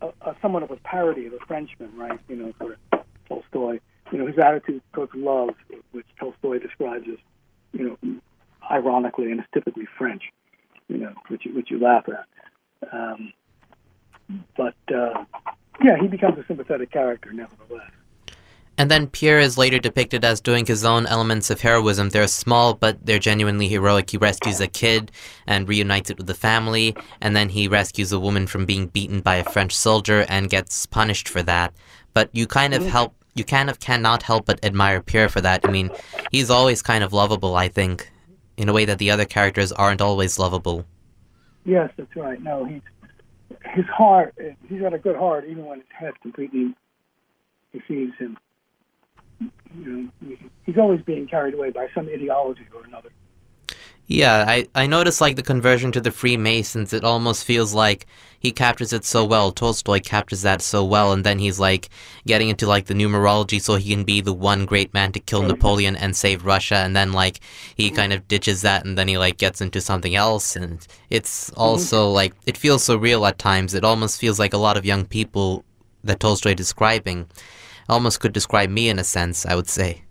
a, 0.00 0.06
a 0.22 0.36
somewhat 0.40 0.62
of 0.62 0.70
a 0.70 0.76
parody 0.76 1.26
of 1.26 1.32
the 1.32 1.38
Frenchman, 1.46 1.96
right? 1.96 2.18
You 2.28 2.36
know, 2.36 2.52
sort 2.58 2.78
of 2.92 3.00
Tolstoy. 3.28 3.80
You 4.10 4.18
know, 4.18 4.26
his 4.26 4.38
attitude 4.38 4.80
towards 4.94 5.12
love, 5.14 5.50
which 5.92 6.06
Tolstoy 6.18 6.58
describes 6.58 7.06
as, 7.08 7.18
you 7.72 7.98
know, 8.02 8.20
ironically 8.70 9.30
and 9.30 9.40
is 9.40 9.46
typically 9.52 9.86
French. 9.98 10.22
You 10.88 10.96
know, 10.98 11.12
which 11.28 11.42
which 11.54 11.70
you 11.70 11.78
laugh 11.78 12.06
at. 12.08 12.92
Um, 12.92 13.32
but 14.56 14.74
uh, 14.94 15.24
yeah, 15.82 15.98
he 16.00 16.08
becomes 16.08 16.38
a 16.38 16.46
sympathetic 16.46 16.90
character 16.90 17.32
nevertheless. 17.32 17.90
And 18.78 18.88
then 18.88 19.08
Pierre 19.08 19.40
is 19.40 19.58
later 19.58 19.80
depicted 19.80 20.24
as 20.24 20.40
doing 20.40 20.64
his 20.64 20.84
own 20.84 21.04
elements 21.06 21.50
of 21.50 21.60
heroism. 21.60 22.10
They're 22.10 22.28
small, 22.28 22.74
but 22.74 23.04
they're 23.04 23.18
genuinely 23.18 23.66
heroic. 23.66 24.08
He 24.08 24.18
rescues 24.18 24.60
a 24.60 24.68
kid 24.68 25.10
and 25.48 25.68
reunites 25.68 26.10
it 26.10 26.16
with 26.16 26.28
the 26.28 26.34
family, 26.34 26.94
and 27.20 27.34
then 27.34 27.48
he 27.48 27.66
rescues 27.66 28.12
a 28.12 28.20
woman 28.20 28.46
from 28.46 28.66
being 28.66 28.86
beaten 28.86 29.20
by 29.20 29.34
a 29.34 29.44
French 29.44 29.76
soldier 29.76 30.24
and 30.28 30.48
gets 30.48 30.86
punished 30.86 31.28
for 31.28 31.42
that. 31.42 31.74
But 32.14 32.30
you 32.32 32.46
kind 32.46 32.72
of 32.72 32.84
mm. 32.84 32.88
help, 32.88 33.16
you 33.34 33.44
kind 33.44 33.68
of 33.68 33.80
cannot 33.80 34.22
help 34.22 34.46
but 34.46 34.64
admire 34.64 35.02
Pierre 35.02 35.28
for 35.28 35.40
that. 35.40 35.66
I 35.66 35.72
mean, 35.72 35.90
he's 36.30 36.48
always 36.48 36.80
kind 36.80 37.02
of 37.02 37.12
lovable, 37.12 37.56
I 37.56 37.66
think, 37.66 38.08
in 38.56 38.68
a 38.68 38.72
way 38.72 38.84
that 38.84 38.98
the 38.98 39.10
other 39.10 39.24
characters 39.24 39.72
aren't 39.72 40.00
always 40.00 40.38
lovable. 40.38 40.86
Yes, 41.64 41.90
that's 41.96 42.14
right. 42.14 42.40
No, 42.40 42.64
he's 42.64 42.82
his 43.74 43.86
heart. 43.86 44.36
He's 44.68 44.80
got 44.80 44.94
a 44.94 44.98
good 44.98 45.16
heart, 45.16 45.46
even 45.48 45.64
when 45.64 45.78
his 45.78 45.88
head 45.98 46.12
completely 46.22 46.76
deceives 47.72 48.16
him 48.18 48.38
you 49.76 50.10
know, 50.20 50.36
he's 50.64 50.78
always 50.78 51.00
being 51.02 51.26
carried 51.26 51.54
away 51.54 51.70
by 51.70 51.88
some 51.94 52.08
ideology 52.08 52.66
or 52.74 52.84
another. 52.84 53.10
Yeah, 54.10 54.46
I, 54.48 54.66
I 54.74 54.86
noticed 54.86 55.20
like 55.20 55.36
the 55.36 55.42
conversion 55.42 55.92
to 55.92 56.00
the 56.00 56.10
Freemasons, 56.10 56.94
it 56.94 57.04
almost 57.04 57.44
feels 57.44 57.74
like 57.74 58.06
he 58.40 58.50
captures 58.52 58.94
it 58.94 59.04
so 59.04 59.22
well. 59.22 59.52
Tolstoy 59.52 60.00
captures 60.00 60.40
that 60.42 60.62
so 60.62 60.82
well, 60.82 61.12
and 61.12 61.24
then 61.24 61.38
he's 61.38 61.60
like 61.60 61.90
getting 62.26 62.48
into 62.48 62.66
like 62.66 62.86
the 62.86 62.94
numerology 62.94 63.60
so 63.60 63.74
he 63.74 63.90
can 63.90 64.04
be 64.04 64.22
the 64.22 64.32
one 64.32 64.64
great 64.64 64.94
man 64.94 65.12
to 65.12 65.20
kill 65.20 65.42
Napoleon 65.42 65.94
and 65.94 66.16
save 66.16 66.46
Russia, 66.46 66.76
and 66.76 66.96
then 66.96 67.12
like 67.12 67.40
he 67.74 67.90
kind 67.90 68.14
of 68.14 68.26
ditches 68.28 68.62
that 68.62 68.86
and 68.86 68.96
then 68.96 69.08
he 69.08 69.18
like 69.18 69.36
gets 69.36 69.60
into 69.60 69.78
something 69.82 70.14
else, 70.14 70.56
and 70.56 70.86
it's 71.10 71.50
also 71.50 72.06
mm-hmm. 72.06 72.14
like 72.14 72.32
it 72.46 72.56
feels 72.56 72.82
so 72.82 72.96
real 72.96 73.26
at 73.26 73.38
times. 73.38 73.74
It 73.74 73.84
almost 73.84 74.18
feels 74.18 74.38
like 74.38 74.54
a 74.54 74.58
lot 74.58 74.78
of 74.78 74.86
young 74.86 75.04
people 75.04 75.66
that 76.02 76.20
Tolstoy 76.20 76.50
is 76.52 76.56
describing 76.56 77.26
almost 77.88 78.20
could 78.20 78.32
describe 78.32 78.70
me 78.70 78.88
in 78.88 78.98
a 78.98 79.04
sense, 79.04 79.46
I 79.46 79.54
would 79.54 79.68
say. 79.68 80.02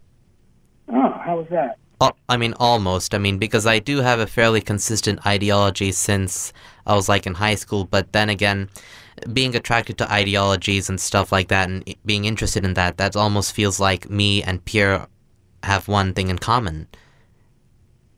Oh, 0.90 1.12
how 1.24 1.38
was 1.38 1.48
that? 1.50 1.78
Oh, 2.00 2.12
I 2.30 2.38
mean, 2.38 2.54
almost. 2.60 3.16
I 3.16 3.18
mean, 3.18 3.38
because 3.38 3.66
I 3.66 3.80
do 3.80 4.02
have 4.02 4.20
a 4.20 4.28
fairly 4.28 4.62
consistent 4.62 5.26
ideology 5.26 5.92
since 5.92 6.54
I 6.86 6.96
was 6.96 7.10
like 7.10 7.26
in 7.26 7.34
high 7.34 7.56
school, 7.56 7.86
but 7.86 8.14
then 8.14 8.30
again, 8.30 8.70
being 9.34 9.56
attracted 9.56 9.98
to 9.98 10.12
ideologies 10.12 10.90
and 10.90 11.00
stuff 11.00 11.32
like 11.32 11.48
that 11.48 11.70
and 11.70 11.96
being 12.06 12.26
interested 12.26 12.64
in 12.64 12.76
that, 12.76 12.98
that 12.98 13.16
almost 13.16 13.54
feels 13.54 13.80
like 13.80 14.10
me 14.10 14.44
and 14.44 14.64
Pierre 14.66 15.08
have 15.64 15.88
one 15.88 16.14
thing 16.14 16.30
in 16.30 16.38
common. 16.38 16.88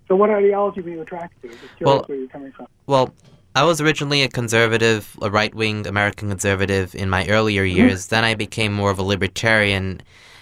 So, 0.10 0.16
what 0.16 0.30
ideology 0.30 0.82
were 0.82 0.90
you 0.90 1.02
attracted 1.02 1.52
to? 1.52 1.58
Just 1.58 1.82
well, 1.82 2.04
where 2.08 2.18
you're 2.18 2.28
coming 2.28 2.52
from. 2.52 2.68
Well, 2.88 3.14
I 3.56 3.64
was 3.64 3.82
originally 3.82 4.24
a 4.24 4.30
conservative, 4.30 5.18
a 5.22 5.30
right 5.30 5.54
wing 5.54 5.88
American 5.88 6.30
conservative 6.30 6.96
in 6.96 7.10
my 7.10 7.28
earlier 7.28 7.66
mm-hmm. 7.66 7.78
years. 7.78 8.06
Mm-hmm. 8.06 8.16
Then 8.16 8.24
I 8.24 8.36
became 8.36 8.74
more 8.74 8.92
of 8.92 9.00
a 9.00 9.04
libertarian 9.04 10.02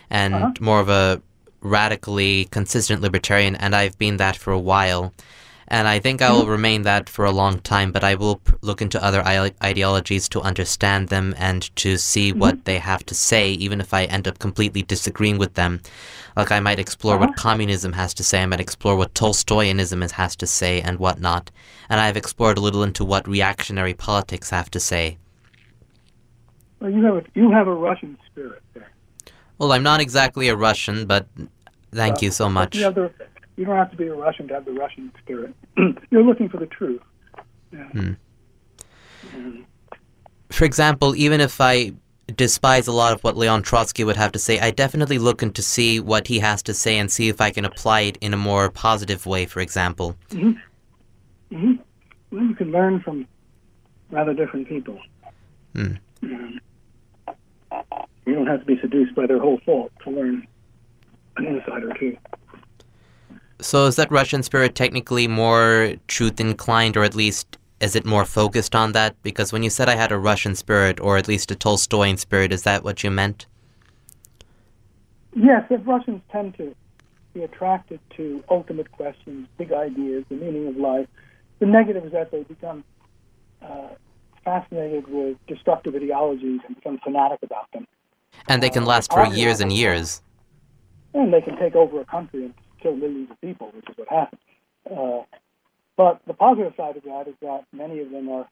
and 0.09 0.35
uh-huh. 0.35 0.53
more 0.59 0.79
of 0.79 0.89
a 0.89 1.21
radically 1.61 2.45
consistent 2.45 3.01
libertarian, 3.01 3.55
and 3.55 3.75
I've 3.75 3.97
been 3.97 4.17
that 4.17 4.35
for 4.35 4.51
a 4.51 4.59
while. 4.59 5.13
And 5.69 5.87
I 5.87 5.99
think 5.99 6.21
I 6.21 6.27
mm-hmm. 6.27 6.37
will 6.37 6.47
remain 6.47 6.83
that 6.83 7.09
for 7.09 7.25
a 7.25 7.31
long 7.31 7.59
time, 7.59 7.91
but 7.91 8.03
I 8.03 8.15
will 8.15 8.39
look 8.61 8.81
into 8.81 9.03
other 9.03 9.21
I- 9.21 9.51
ideologies 9.61 10.29
to 10.29 10.41
understand 10.41 11.09
them 11.09 11.35
and 11.37 11.75
to 11.77 11.97
see 11.97 12.31
mm-hmm. 12.31 12.39
what 12.39 12.65
they 12.65 12.79
have 12.79 13.05
to 13.07 13.15
say, 13.15 13.51
even 13.51 13.81
if 13.81 13.93
I 13.93 14.05
end 14.05 14.27
up 14.27 14.39
completely 14.39 14.81
disagreeing 14.81 15.37
with 15.37 15.55
them. 15.55 15.81
Like 16.37 16.51
I 16.51 16.61
might 16.61 16.79
explore 16.79 17.17
what 17.17 17.29
uh-huh. 17.29 17.41
communism 17.41 17.93
has 17.93 18.13
to 18.13 18.23
say, 18.23 18.43
I 18.43 18.45
might 18.45 18.61
explore 18.61 18.95
what 18.95 19.13
Tolstoyanism 19.13 20.03
is- 20.03 20.13
has 20.13 20.35
to 20.37 20.47
say, 20.47 20.81
and 20.81 20.99
whatnot. 20.99 21.51
And 21.89 21.99
I've 21.99 22.17
explored 22.17 22.57
a 22.57 22.61
little 22.61 22.83
into 22.83 23.03
what 23.03 23.27
reactionary 23.27 23.93
politics 23.93 24.49
have 24.51 24.71
to 24.71 24.79
say. 24.79 25.17
Well, 26.79 26.91
you 26.91 27.03
have 27.03 27.15
a, 27.15 27.23
you 27.33 27.51
have 27.51 27.67
a 27.67 27.73
Russian 27.73 28.17
spirit 28.31 28.61
there. 28.73 28.91
Well, 29.57 29.71
I'm 29.71 29.83
not 29.83 29.99
exactly 29.99 30.47
a 30.47 30.55
Russian, 30.55 31.07
but 31.07 31.27
thank 31.91 32.21
you 32.21 32.31
so 32.31 32.49
much. 32.49 32.77
You, 33.57 33.65
have 33.65 33.65
the, 33.65 33.65
you 33.65 33.65
don't 33.65 33.77
have 33.77 33.91
to 33.91 33.97
be 33.97 34.07
a 34.07 34.13
Russian 34.13 34.47
to 34.47 34.53
have 34.53 34.65
the 34.65 34.73
Russian 34.73 35.11
spirit. 35.21 35.53
You're 36.09 36.23
looking 36.23 36.49
for 36.49 36.57
the 36.57 36.67
truth. 36.67 37.01
Yeah. 37.71 38.11
For 40.49 40.65
example, 40.65 41.15
even 41.15 41.41
if 41.41 41.59
I 41.59 41.93
despise 42.35 42.87
a 42.87 42.91
lot 42.91 43.13
of 43.13 43.23
what 43.23 43.37
Leon 43.37 43.63
Trotsky 43.63 44.03
would 44.03 44.15
have 44.15 44.31
to 44.33 44.39
say, 44.39 44.59
I 44.59 44.71
definitely 44.71 45.17
look 45.17 45.43
into 45.43 45.61
see 45.61 45.99
what 45.99 46.27
he 46.27 46.39
has 46.39 46.61
to 46.63 46.73
say 46.73 46.97
and 46.97 47.11
see 47.11 47.29
if 47.29 47.41
I 47.41 47.51
can 47.51 47.65
apply 47.65 48.01
it 48.01 48.17
in 48.21 48.33
a 48.33 48.37
more 48.37 48.69
positive 48.69 49.25
way, 49.25 49.45
for 49.45 49.59
example. 49.59 50.15
hmm 50.31 50.51
hmm 51.49 51.73
Well, 52.31 52.43
you 52.43 52.55
can 52.55 52.71
learn 52.71 53.01
from 53.01 53.27
rather 54.11 54.33
different 54.33 54.67
people. 54.67 54.99
Hmm. 55.73 55.93
Um, 56.23 56.59
you 58.25 58.35
don't 58.35 58.47
have 58.47 58.59
to 58.59 58.65
be 58.65 58.79
seduced 58.81 59.15
by 59.15 59.25
their 59.25 59.39
whole 59.39 59.59
fault 59.65 59.91
to 60.03 60.09
learn 60.09 60.47
an 61.37 61.45
insider, 61.45 61.93
two. 61.99 62.17
So 63.59 63.85
is 63.85 63.95
that 63.95 64.11
Russian 64.11 64.43
spirit 64.43 64.75
technically 64.75 65.27
more 65.27 65.95
truth 66.07 66.39
inclined, 66.39 66.95
or 66.95 67.03
at 67.03 67.15
least 67.15 67.57
is 67.79 67.95
it 67.95 68.05
more 68.05 68.25
focused 68.25 68.75
on 68.75 68.91
that? 68.93 69.15
Because 69.23 69.51
when 69.51 69.63
you 69.63 69.69
said 69.69 69.89
I 69.89 69.95
had 69.95 70.11
a 70.11 70.17
Russian 70.17 70.55
spirit, 70.55 70.99
or 70.99 71.17
at 71.17 71.27
least 71.27 71.51
a 71.51 71.55
Tolstoyan 71.55 72.17
spirit, 72.17 72.51
is 72.51 72.63
that 72.63 72.83
what 72.83 73.03
you 73.03 73.11
meant? 73.11 73.45
Yes, 75.35 75.63
if 75.69 75.81
Russians 75.85 76.21
tend 76.31 76.55
to 76.57 76.75
be 77.33 77.43
attracted 77.43 77.99
to 78.17 78.43
ultimate 78.49 78.91
questions, 78.91 79.47
big 79.57 79.71
ideas, 79.71 80.23
the 80.29 80.35
meaning 80.35 80.67
of 80.67 80.77
life. 80.77 81.07
The 81.59 81.65
negative 81.65 82.05
is 82.05 82.11
that 82.11 82.31
they 82.31 82.43
become 82.43 82.83
uh, 83.61 83.89
fascinated 84.43 85.07
with 85.07 85.37
destructive 85.47 85.93
ideologies 85.95 86.61
and 86.65 86.75
become 86.75 86.99
fanatic 87.03 87.39
about 87.43 87.71
them. 87.73 87.85
And 88.47 88.61
they 88.61 88.69
can 88.69 88.85
last 88.85 89.11
for 89.11 89.25
years 89.27 89.59
and 89.61 89.71
years. 89.71 90.21
and 91.13 91.33
they 91.33 91.41
can 91.41 91.57
take 91.57 91.75
over 91.75 92.01
a 92.01 92.05
country 92.05 92.45
and 92.45 92.53
kill 92.81 92.95
millions 92.95 93.31
of 93.31 93.39
people, 93.41 93.71
which 93.75 93.89
is 93.89 93.97
what 93.97 94.07
happened. 94.09 94.41
Uh, 94.89 95.23
but 95.95 96.21
the 96.27 96.33
positive 96.33 96.73
side 96.77 96.97
of 96.97 97.03
that 97.03 97.27
is 97.27 97.35
that 97.41 97.65
many 97.73 97.99
of 97.99 98.11
them 98.11 98.29
are 98.29 98.47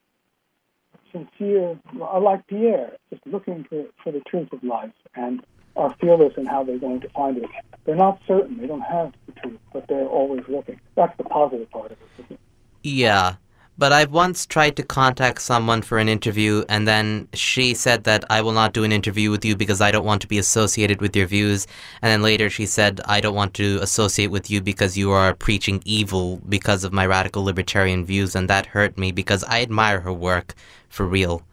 sincere, 1.11 1.79
are 2.01 2.21
like 2.21 2.47
Pierre, 2.47 2.97
just 3.09 3.25
looking 3.25 3.65
for, 3.69 3.85
for 4.03 4.11
the 4.11 4.21
truth 4.21 4.51
of 4.51 4.63
life 4.63 4.91
and 5.15 5.45
are 5.75 5.95
fearless 5.99 6.33
in 6.37 6.45
how 6.45 6.63
they're 6.63 6.79
going 6.79 7.01
to 7.01 7.09
find 7.09 7.37
it. 7.37 7.49
They're 7.85 7.95
not 7.95 8.19
certain, 8.27 8.57
they 8.57 8.67
don't 8.67 8.81
have 8.81 9.13
the 9.25 9.33
truth, 9.33 9.59
but 9.73 9.87
they're 9.87 10.07
always 10.07 10.43
looking. 10.47 10.79
That's 10.95 11.15
the 11.17 11.23
positive 11.25 11.69
part 11.69 11.91
of 11.91 11.97
it. 12.29 12.39
Yeah. 12.83 13.35
But 13.77 13.91
I've 13.91 14.11
once 14.11 14.45
tried 14.45 14.77
to 14.77 14.83
contact 14.83 15.41
someone 15.41 15.81
for 15.81 15.97
an 15.97 16.07
interview, 16.07 16.63
and 16.69 16.87
then 16.87 17.27
she 17.33 17.73
said 17.73 18.05
that 18.05 18.23
I 18.29 18.41
will 18.41 18.53
not 18.53 18.71
do 18.71 18.85
an 18.85 18.93
interview 18.93 19.29
with 19.29 19.43
you 19.43 19.57
because 19.57 19.81
I 19.81 19.91
don't 19.91 20.05
want 20.05 20.21
to 20.21 20.27
be 20.27 20.37
associated 20.37 21.01
with 21.01 21.13
your 21.13 21.27
views. 21.27 21.67
And 22.01 22.09
then 22.09 22.21
later 22.21 22.49
she 22.49 22.65
said, 22.65 23.01
I 23.05 23.19
don't 23.19 23.35
want 23.35 23.53
to 23.55 23.79
associate 23.81 24.31
with 24.31 24.49
you 24.49 24.61
because 24.61 24.97
you 24.97 25.11
are 25.11 25.33
preaching 25.33 25.81
evil 25.83 26.41
because 26.47 26.85
of 26.85 26.93
my 26.93 27.05
radical 27.05 27.43
libertarian 27.43 28.05
views. 28.05 28.33
And 28.33 28.49
that 28.49 28.67
hurt 28.67 28.97
me 28.97 29.11
because 29.11 29.43
I 29.43 29.61
admire 29.61 29.99
her 29.99 30.13
work 30.13 30.53
for 30.87 31.05
real. 31.05 31.43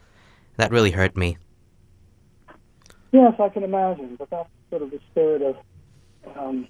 That 0.59 0.71
really 0.71 0.93
hurt 0.93 1.17
me. 1.17 1.39
Yes, 3.11 3.35
I 3.41 3.49
can 3.49 3.65
imagine, 3.65 4.15
but 4.17 4.31
that's 4.31 4.49
sort 4.71 4.83
of 4.83 4.93
the 4.93 5.01
spirit 5.11 5.43
of 5.43 5.57
um, 6.37 6.69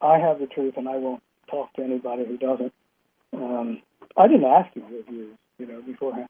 I 0.00 0.18
have 0.18 0.38
the 0.38 0.46
truth 0.46 0.74
and 0.78 0.88
I 0.88 0.96
won't 0.96 1.22
talk 1.50 1.72
to 1.74 1.82
anybody 1.82 2.24
who 2.24 2.38
doesn't. 2.38 2.72
Um, 3.34 3.82
I 4.16 4.28
didn't 4.28 4.44
ask 4.44 4.74
you 4.74 4.82
your 4.90 5.02
views, 5.04 5.36
you 5.58 5.66
know, 5.66 5.82
beforehand 5.82 6.28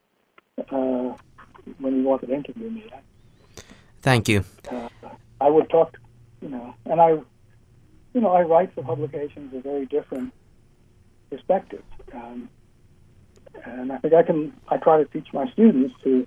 uh, 0.59 1.17
when 1.79 1.97
you 1.97 2.03
wanted 2.03 2.27
to 2.27 2.35
interview 2.35 2.71
me. 2.71 2.85
Thank 4.01 4.29
you. 4.29 4.45
Uh, 4.71 4.89
I 5.41 5.49
would 5.49 5.69
talk, 5.71 5.97
you 6.41 6.49
know, 6.49 6.75
and 6.85 7.01
I, 7.01 7.11
you 7.11 8.21
know, 8.21 8.31
I 8.31 8.43
write 8.43 8.75
for 8.75 8.83
publications 8.83 9.53
with 9.53 9.63
very 9.65 9.87
different 9.87 10.33
perspectives, 11.31 11.85
um, 12.13 12.49
and 13.65 13.93
I 13.93 13.99
think 13.99 14.15
I 14.15 14.23
can. 14.23 14.53
I 14.69 14.77
try 14.79 14.99
to 14.99 15.05
teach 15.07 15.29
my 15.33 15.51
students 15.53 15.95
to 16.05 16.27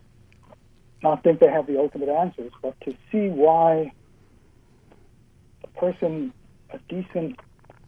not 1.02 1.24
think 1.24 1.40
they 1.40 1.50
have 1.50 1.68
the 1.68 1.80
ultimate 1.80 2.10
answers, 2.10 2.52
but 2.62 2.80
to 2.82 2.92
see 3.12 3.28
why 3.28 3.92
a 5.64 5.80
person, 5.80 6.34
a 6.72 6.80
decent, 6.90 7.40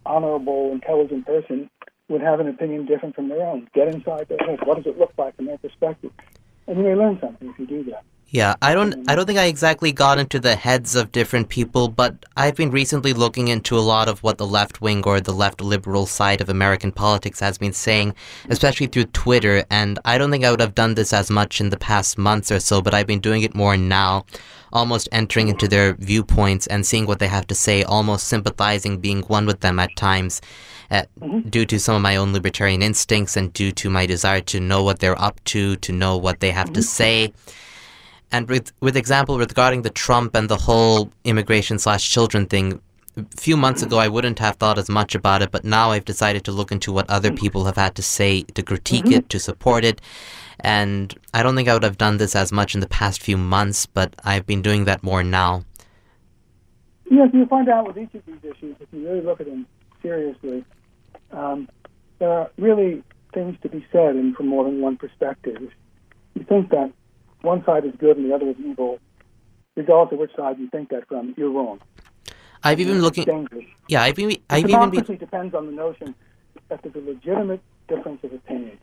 honorable, 0.05 0.71
intelligent 0.71 1.25
person, 1.25 1.69
would 2.11 2.21
have 2.21 2.39
an 2.39 2.47
opinion 2.47 2.85
different 2.85 3.15
from 3.15 3.29
their 3.29 3.41
own. 3.41 3.67
Get 3.73 3.87
inside 3.87 4.27
their 4.27 4.37
head. 4.45 4.59
What 4.65 4.77
does 4.77 4.85
it 4.85 4.99
look 4.99 5.13
like 5.17 5.35
from 5.35 5.45
their 5.45 5.57
perspective? 5.57 6.11
And 6.67 6.77
you 6.77 6.83
may 6.83 6.95
learn 6.95 7.17
something 7.19 7.49
if 7.49 7.57
you 7.57 7.65
do 7.65 7.83
that. 7.85 8.03
Yeah, 8.33 8.55
I 8.61 8.73
don't 8.73 9.09
I 9.09 9.15
don't 9.15 9.25
think 9.25 9.39
I 9.39 9.47
exactly 9.47 9.91
got 9.91 10.17
into 10.17 10.39
the 10.39 10.55
heads 10.55 10.95
of 10.95 11.11
different 11.11 11.49
people, 11.49 11.89
but 11.89 12.25
I've 12.37 12.55
been 12.55 12.71
recently 12.71 13.11
looking 13.11 13.49
into 13.49 13.77
a 13.77 13.83
lot 13.83 14.07
of 14.07 14.23
what 14.23 14.37
the 14.37 14.47
left 14.47 14.79
wing 14.79 15.03
or 15.05 15.19
the 15.19 15.33
left 15.33 15.59
liberal 15.59 16.05
side 16.05 16.39
of 16.39 16.47
American 16.47 16.93
politics 16.93 17.41
has 17.41 17.57
been 17.57 17.73
saying, 17.73 18.15
especially 18.47 18.87
through 18.87 19.07
Twitter, 19.07 19.65
and 19.69 19.99
I 20.05 20.17
don't 20.17 20.31
think 20.31 20.45
I 20.45 20.51
would 20.51 20.61
have 20.61 20.75
done 20.75 20.93
this 20.93 21.11
as 21.11 21.29
much 21.29 21.59
in 21.59 21.71
the 21.71 21.77
past 21.77 22.17
months 22.17 22.53
or 22.53 22.61
so, 22.61 22.81
but 22.81 22.93
I've 22.93 23.05
been 23.05 23.19
doing 23.19 23.41
it 23.41 23.53
more 23.53 23.75
now, 23.75 24.25
almost 24.71 25.09
entering 25.11 25.49
into 25.49 25.67
their 25.67 25.95
viewpoints 25.95 26.67
and 26.67 26.85
seeing 26.85 27.05
what 27.05 27.19
they 27.19 27.27
have 27.27 27.47
to 27.47 27.55
say, 27.55 27.83
almost 27.83 28.29
sympathizing, 28.29 28.99
being 28.99 29.23
one 29.23 29.45
with 29.45 29.59
them 29.59 29.77
at 29.77 29.93
times. 29.97 30.39
Uh, 30.91 31.03
due 31.49 31.65
to 31.65 31.79
some 31.79 31.95
of 31.95 32.01
my 32.01 32.17
own 32.17 32.33
libertarian 32.33 32.81
instincts 32.81 33.37
and 33.37 33.53
due 33.53 33.71
to 33.71 33.89
my 33.89 34.05
desire 34.05 34.41
to 34.41 34.59
know 34.59 34.83
what 34.83 34.99
they're 34.99 35.21
up 35.21 35.41
to, 35.45 35.77
to 35.77 35.93
know 35.93 36.17
what 36.17 36.41
they 36.41 36.51
have 36.51 36.73
to 36.73 36.83
say. 36.83 37.31
And 38.29 38.49
with 38.49 38.73
with 38.81 38.97
example 38.97 39.37
regarding 39.37 39.83
the 39.83 39.89
Trump 39.89 40.35
and 40.35 40.49
the 40.49 40.57
whole 40.57 41.09
immigration 41.23 41.79
slash 41.79 42.09
children 42.09 42.45
thing, 42.45 42.81
a 43.15 43.23
few 43.37 43.55
months 43.55 43.81
ago 43.81 43.99
I 43.99 44.09
wouldn't 44.09 44.39
have 44.39 44.57
thought 44.57 44.77
as 44.77 44.89
much 44.89 45.15
about 45.15 45.41
it, 45.41 45.49
but 45.49 45.63
now 45.63 45.91
I've 45.91 46.03
decided 46.03 46.43
to 46.43 46.51
look 46.51 46.73
into 46.73 46.91
what 46.91 47.09
other 47.09 47.31
people 47.31 47.63
have 47.63 47.77
had 47.77 47.95
to 47.95 48.03
say 48.03 48.43
to 48.43 48.61
critique 48.61 49.11
it, 49.11 49.29
to 49.29 49.39
support 49.39 49.85
it. 49.85 50.01
And 50.59 51.17
I 51.33 51.41
don't 51.41 51.55
think 51.55 51.69
I 51.69 51.73
would 51.73 51.83
have 51.83 51.97
done 51.97 52.17
this 52.17 52.35
as 52.35 52.51
much 52.51 52.75
in 52.75 52.81
the 52.81 52.87
past 52.87 53.21
few 53.21 53.37
months, 53.37 53.85
but 53.85 54.13
I've 54.25 54.45
been 54.45 54.61
doing 54.61 54.83
that 54.85 55.03
more 55.03 55.23
now. 55.23 55.63
Yes, 57.09 57.29
you 57.33 57.45
find 57.45 57.69
out 57.69 57.87
with 57.87 57.97
each 57.97 58.13
of 58.13 58.25
these 58.25 58.43
issues, 58.43 58.75
if 58.81 58.89
you 58.91 59.07
really 59.07 59.21
look 59.21 59.39
at 59.39 59.47
them 59.47 59.65
seriously, 60.01 60.65
um, 61.31 61.69
there 62.19 62.29
are 62.29 62.51
really 62.57 63.03
things 63.33 63.55
to 63.63 63.69
be 63.69 63.85
said 63.91 64.15
and 64.15 64.35
from 64.35 64.47
more 64.47 64.63
than 64.63 64.81
one 64.81 64.97
perspective. 64.97 65.61
You 66.35 66.43
think 66.43 66.69
that 66.69 66.91
one 67.41 67.63
side 67.65 67.85
is 67.85 67.93
good 67.97 68.17
and 68.17 68.29
the 68.29 68.35
other 68.35 68.49
is 68.49 68.55
evil, 68.59 68.99
regardless 69.75 70.13
of 70.13 70.19
which 70.19 70.35
side 70.35 70.59
you 70.59 70.69
think 70.69 70.89
that 70.89 71.07
from, 71.07 71.33
you're 71.37 71.51
wrong. 71.51 71.79
I've 72.63 72.79
even 72.79 72.95
It's 72.97 73.03
looking. 73.03 73.25
dangerous. 73.25 73.65
Yeah, 73.87 74.03
I've 74.03 74.19
even 74.19 74.37
I've 74.49 74.59
even 74.59 74.69
Democracy 74.69 75.07
been. 75.13 75.17
depends 75.17 75.55
on 75.55 75.65
the 75.65 75.71
notion 75.71 76.13
that 76.69 76.81
there's 76.83 76.95
a 76.95 76.99
legitimate 76.99 77.61
difference 77.87 78.23
of 78.23 78.33
opinion. 78.33 78.77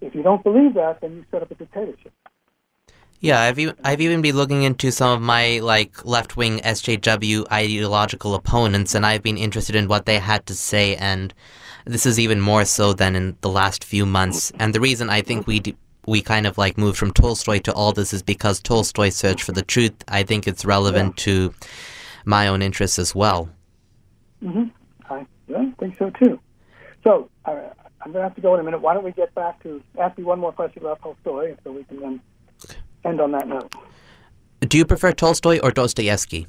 If 0.00 0.14
you 0.14 0.22
don't 0.22 0.42
believe 0.42 0.74
that, 0.74 1.00
then 1.00 1.16
you 1.16 1.24
set 1.30 1.42
up 1.42 1.50
a 1.50 1.54
dictatorship. 1.54 2.12
Yeah, 3.20 3.40
I've 3.40 3.58
even, 3.58 3.74
I've 3.84 4.00
even 4.00 4.22
been 4.22 4.36
looking 4.36 4.62
into 4.62 4.92
some 4.92 5.10
of 5.10 5.20
my 5.20 5.58
like 5.58 6.04
left 6.04 6.36
wing 6.36 6.60
SJW 6.60 7.50
ideological 7.50 8.34
opponents, 8.34 8.94
and 8.94 9.04
I've 9.04 9.22
been 9.24 9.36
interested 9.36 9.74
in 9.74 9.88
what 9.88 10.06
they 10.06 10.18
had 10.20 10.46
to 10.46 10.54
say, 10.54 10.94
and 10.96 11.34
this 11.88 12.06
is 12.06 12.18
even 12.20 12.40
more 12.40 12.64
so 12.64 12.92
than 12.92 13.16
in 13.16 13.36
the 13.40 13.48
last 13.48 13.82
few 13.82 14.04
months. 14.06 14.52
And 14.58 14.74
the 14.74 14.80
reason 14.80 15.08
I 15.10 15.22
think 15.22 15.46
we 15.46 15.60
d- 15.60 15.76
we 16.06 16.22
kind 16.22 16.46
of 16.46 16.56
like 16.56 16.78
moved 16.78 16.98
from 16.98 17.12
Tolstoy 17.12 17.58
to 17.60 17.72
all 17.72 17.92
this 17.92 18.12
is 18.12 18.22
because 18.22 18.60
Tolstoy 18.60 19.10
searched 19.10 19.42
for 19.42 19.52
the 19.52 19.62
truth. 19.62 19.92
I 20.08 20.22
think 20.22 20.46
it's 20.46 20.64
relevant 20.64 21.16
to 21.18 21.52
my 22.24 22.48
own 22.48 22.62
interests 22.62 22.98
as 22.98 23.14
well. 23.14 23.50
hmm 24.40 24.64
I 25.10 25.26
yeah, 25.48 25.70
think 25.78 25.98
so 25.98 26.10
too. 26.10 26.38
So 27.04 27.30
uh, 27.46 27.50
I'm 28.02 28.12
going 28.12 28.22
to 28.22 28.22
have 28.22 28.34
to 28.36 28.40
go 28.40 28.54
in 28.54 28.60
a 28.60 28.62
minute. 28.62 28.80
Why 28.80 28.94
don't 28.94 29.04
we 29.04 29.12
get 29.12 29.34
back 29.34 29.62
to 29.62 29.82
ask 30.00 30.16
me 30.18 30.24
one 30.24 30.38
more 30.38 30.52
question 30.52 30.82
about 30.82 31.00
Tolstoy, 31.02 31.56
so 31.64 31.72
we 31.72 31.84
can 31.84 32.00
then 32.00 32.20
end 33.04 33.20
on 33.20 33.32
that 33.32 33.48
note. 33.48 33.72
Do 34.60 34.76
you 34.76 34.84
prefer 34.84 35.12
Tolstoy 35.12 35.58
or 35.62 35.70
Dostoevsky? 35.70 36.46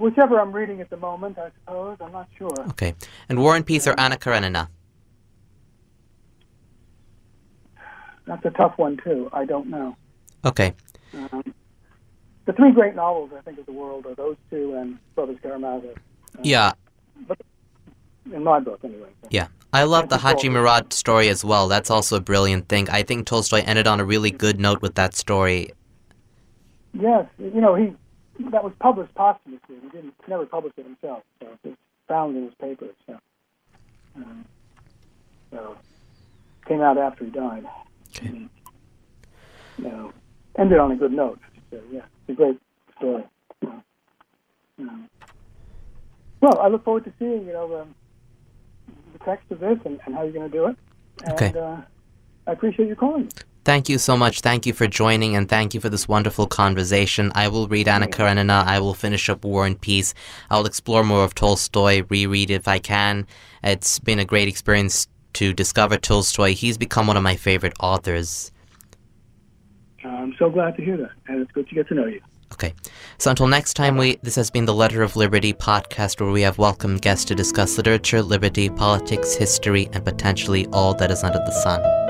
Whichever 0.00 0.40
I'm 0.40 0.50
reading 0.50 0.80
at 0.80 0.88
the 0.88 0.96
moment, 0.96 1.38
I 1.38 1.50
suppose. 1.60 1.98
I'm 2.00 2.12
not 2.12 2.28
sure. 2.36 2.58
Okay. 2.70 2.94
And 3.28 3.38
War 3.38 3.54
and 3.54 3.66
Peace 3.66 3.86
or 3.86 3.94
Anna 3.98 4.16
Karenina? 4.16 4.70
That's 8.24 8.44
a 8.46 8.50
tough 8.50 8.78
one 8.78 8.96
too. 9.04 9.28
I 9.32 9.44
don't 9.44 9.68
know. 9.68 9.96
Okay. 10.44 10.72
Um, 11.12 11.54
the 12.46 12.54
three 12.54 12.72
great 12.72 12.94
novels 12.94 13.30
I 13.36 13.42
think 13.42 13.58
of 13.58 13.66
the 13.66 13.72
world 13.72 14.06
are 14.06 14.14
those 14.14 14.36
two 14.48 14.74
and 14.74 14.98
Brothers 15.14 15.36
Karamazov. 15.42 15.90
Uh, 15.94 16.40
yeah. 16.42 16.72
In 18.32 18.42
my 18.42 18.58
book, 18.58 18.80
anyway. 18.82 19.10
Yeah. 19.28 19.48
I 19.72 19.84
love 19.84 20.08
the 20.08 20.16
Haji 20.16 20.48
Murad 20.48 20.94
story 20.94 21.28
as 21.28 21.44
well. 21.44 21.68
That's 21.68 21.90
also 21.90 22.16
a 22.16 22.20
brilliant 22.20 22.68
thing. 22.68 22.88
I 22.88 23.02
think 23.02 23.26
Tolstoy 23.26 23.62
ended 23.66 23.86
on 23.86 24.00
a 24.00 24.04
really 24.04 24.30
good 24.30 24.58
note 24.58 24.80
with 24.80 24.94
that 24.94 25.14
story. 25.14 25.72
Yes, 26.94 27.26
you 27.38 27.60
know 27.60 27.74
he 27.74 27.92
that 28.50 28.64
was 28.64 28.72
published 28.80 29.14
posthumously. 29.14 29.76
He 29.82 29.88
didn't 29.90 30.14
never 30.28 30.46
publish 30.46 30.72
it 30.76 30.84
himself, 30.84 31.22
so 31.40 31.48
it's 31.64 31.76
found 32.08 32.36
in 32.36 32.44
his 32.44 32.54
papers. 32.54 32.94
So, 33.06 33.18
um, 34.16 34.44
so 35.50 35.76
came 36.66 36.80
out 36.80 36.98
after 36.98 37.24
he 37.24 37.30
died. 37.30 37.64
Okay. 38.16 38.28
And, 38.28 38.50
you 39.78 39.84
know, 39.84 40.12
ended 40.58 40.78
on 40.78 40.92
a 40.92 40.96
good 40.96 41.12
note. 41.12 41.40
So, 41.70 41.80
yeah, 41.90 42.00
it's 42.26 42.30
a 42.30 42.32
great 42.32 42.60
story. 42.96 43.24
um, 44.78 45.08
well, 46.40 46.58
I 46.58 46.68
look 46.68 46.84
forward 46.84 47.04
to 47.04 47.12
seeing 47.18 47.46
you 47.46 47.52
know 47.52 47.80
um, 47.80 47.94
the 49.12 49.18
text 49.24 49.50
of 49.50 49.60
this 49.60 49.78
and, 49.84 50.00
and 50.06 50.14
how 50.14 50.22
you're 50.22 50.32
going 50.32 50.50
to 50.50 50.56
do 50.56 50.66
it. 50.66 50.76
And, 51.24 51.32
Okay. 51.34 51.58
Uh, 51.58 51.80
I 52.46 52.52
appreciate 52.52 52.88
you 52.88 52.96
calling. 52.96 53.30
Thank 53.62 53.90
you 53.90 53.98
so 53.98 54.16
much. 54.16 54.40
Thank 54.40 54.64
you 54.64 54.72
for 54.72 54.86
joining 54.86 55.36
and 55.36 55.48
thank 55.48 55.74
you 55.74 55.80
for 55.80 55.90
this 55.90 56.08
wonderful 56.08 56.46
conversation. 56.46 57.30
I 57.34 57.48
will 57.48 57.68
read 57.68 57.88
Anna 57.88 58.06
Karenina. 58.06 58.64
I 58.66 58.78
will 58.80 58.94
finish 58.94 59.28
up 59.28 59.44
War 59.44 59.66
and 59.66 59.78
Peace. 59.78 60.14
I 60.50 60.56
will 60.56 60.66
explore 60.66 61.04
more 61.04 61.24
of 61.24 61.34
Tolstoy, 61.34 62.04
reread 62.08 62.50
if 62.50 62.66
I 62.66 62.78
can. 62.78 63.26
It's 63.62 63.98
been 63.98 64.18
a 64.18 64.24
great 64.24 64.48
experience 64.48 65.08
to 65.34 65.52
discover 65.52 65.98
Tolstoy. 65.98 66.54
He's 66.54 66.78
become 66.78 67.06
one 67.06 67.18
of 67.18 67.22
my 67.22 67.36
favorite 67.36 67.74
authors. 67.80 68.50
I'm 70.04 70.34
so 70.38 70.48
glad 70.48 70.76
to 70.76 70.84
hear 70.84 70.96
that, 70.96 71.10
and 71.28 71.42
it's 71.42 71.52
good 71.52 71.68
to 71.68 71.74
get 71.74 71.86
to 71.88 71.94
know 71.94 72.06
you. 72.06 72.20
Okay. 72.52 72.74
So 73.18 73.30
until 73.30 73.46
next 73.46 73.74
time, 73.74 73.96
we 73.96 74.16
this 74.22 74.34
has 74.36 74.50
been 74.50 74.64
the 74.64 74.74
Letter 74.74 75.02
of 75.02 75.16
Liberty 75.16 75.52
podcast 75.52 76.20
where 76.20 76.30
we 76.30 76.42
have 76.42 76.58
welcomed 76.58 77.02
guests 77.02 77.26
to 77.26 77.34
discuss 77.34 77.76
literature, 77.76 78.22
liberty, 78.22 78.70
politics, 78.70 79.34
history, 79.34 79.88
and 79.92 80.04
potentially 80.04 80.66
all 80.72 80.94
that 80.94 81.10
is 81.10 81.22
under 81.22 81.38
the 81.38 81.52
sun. 81.62 82.09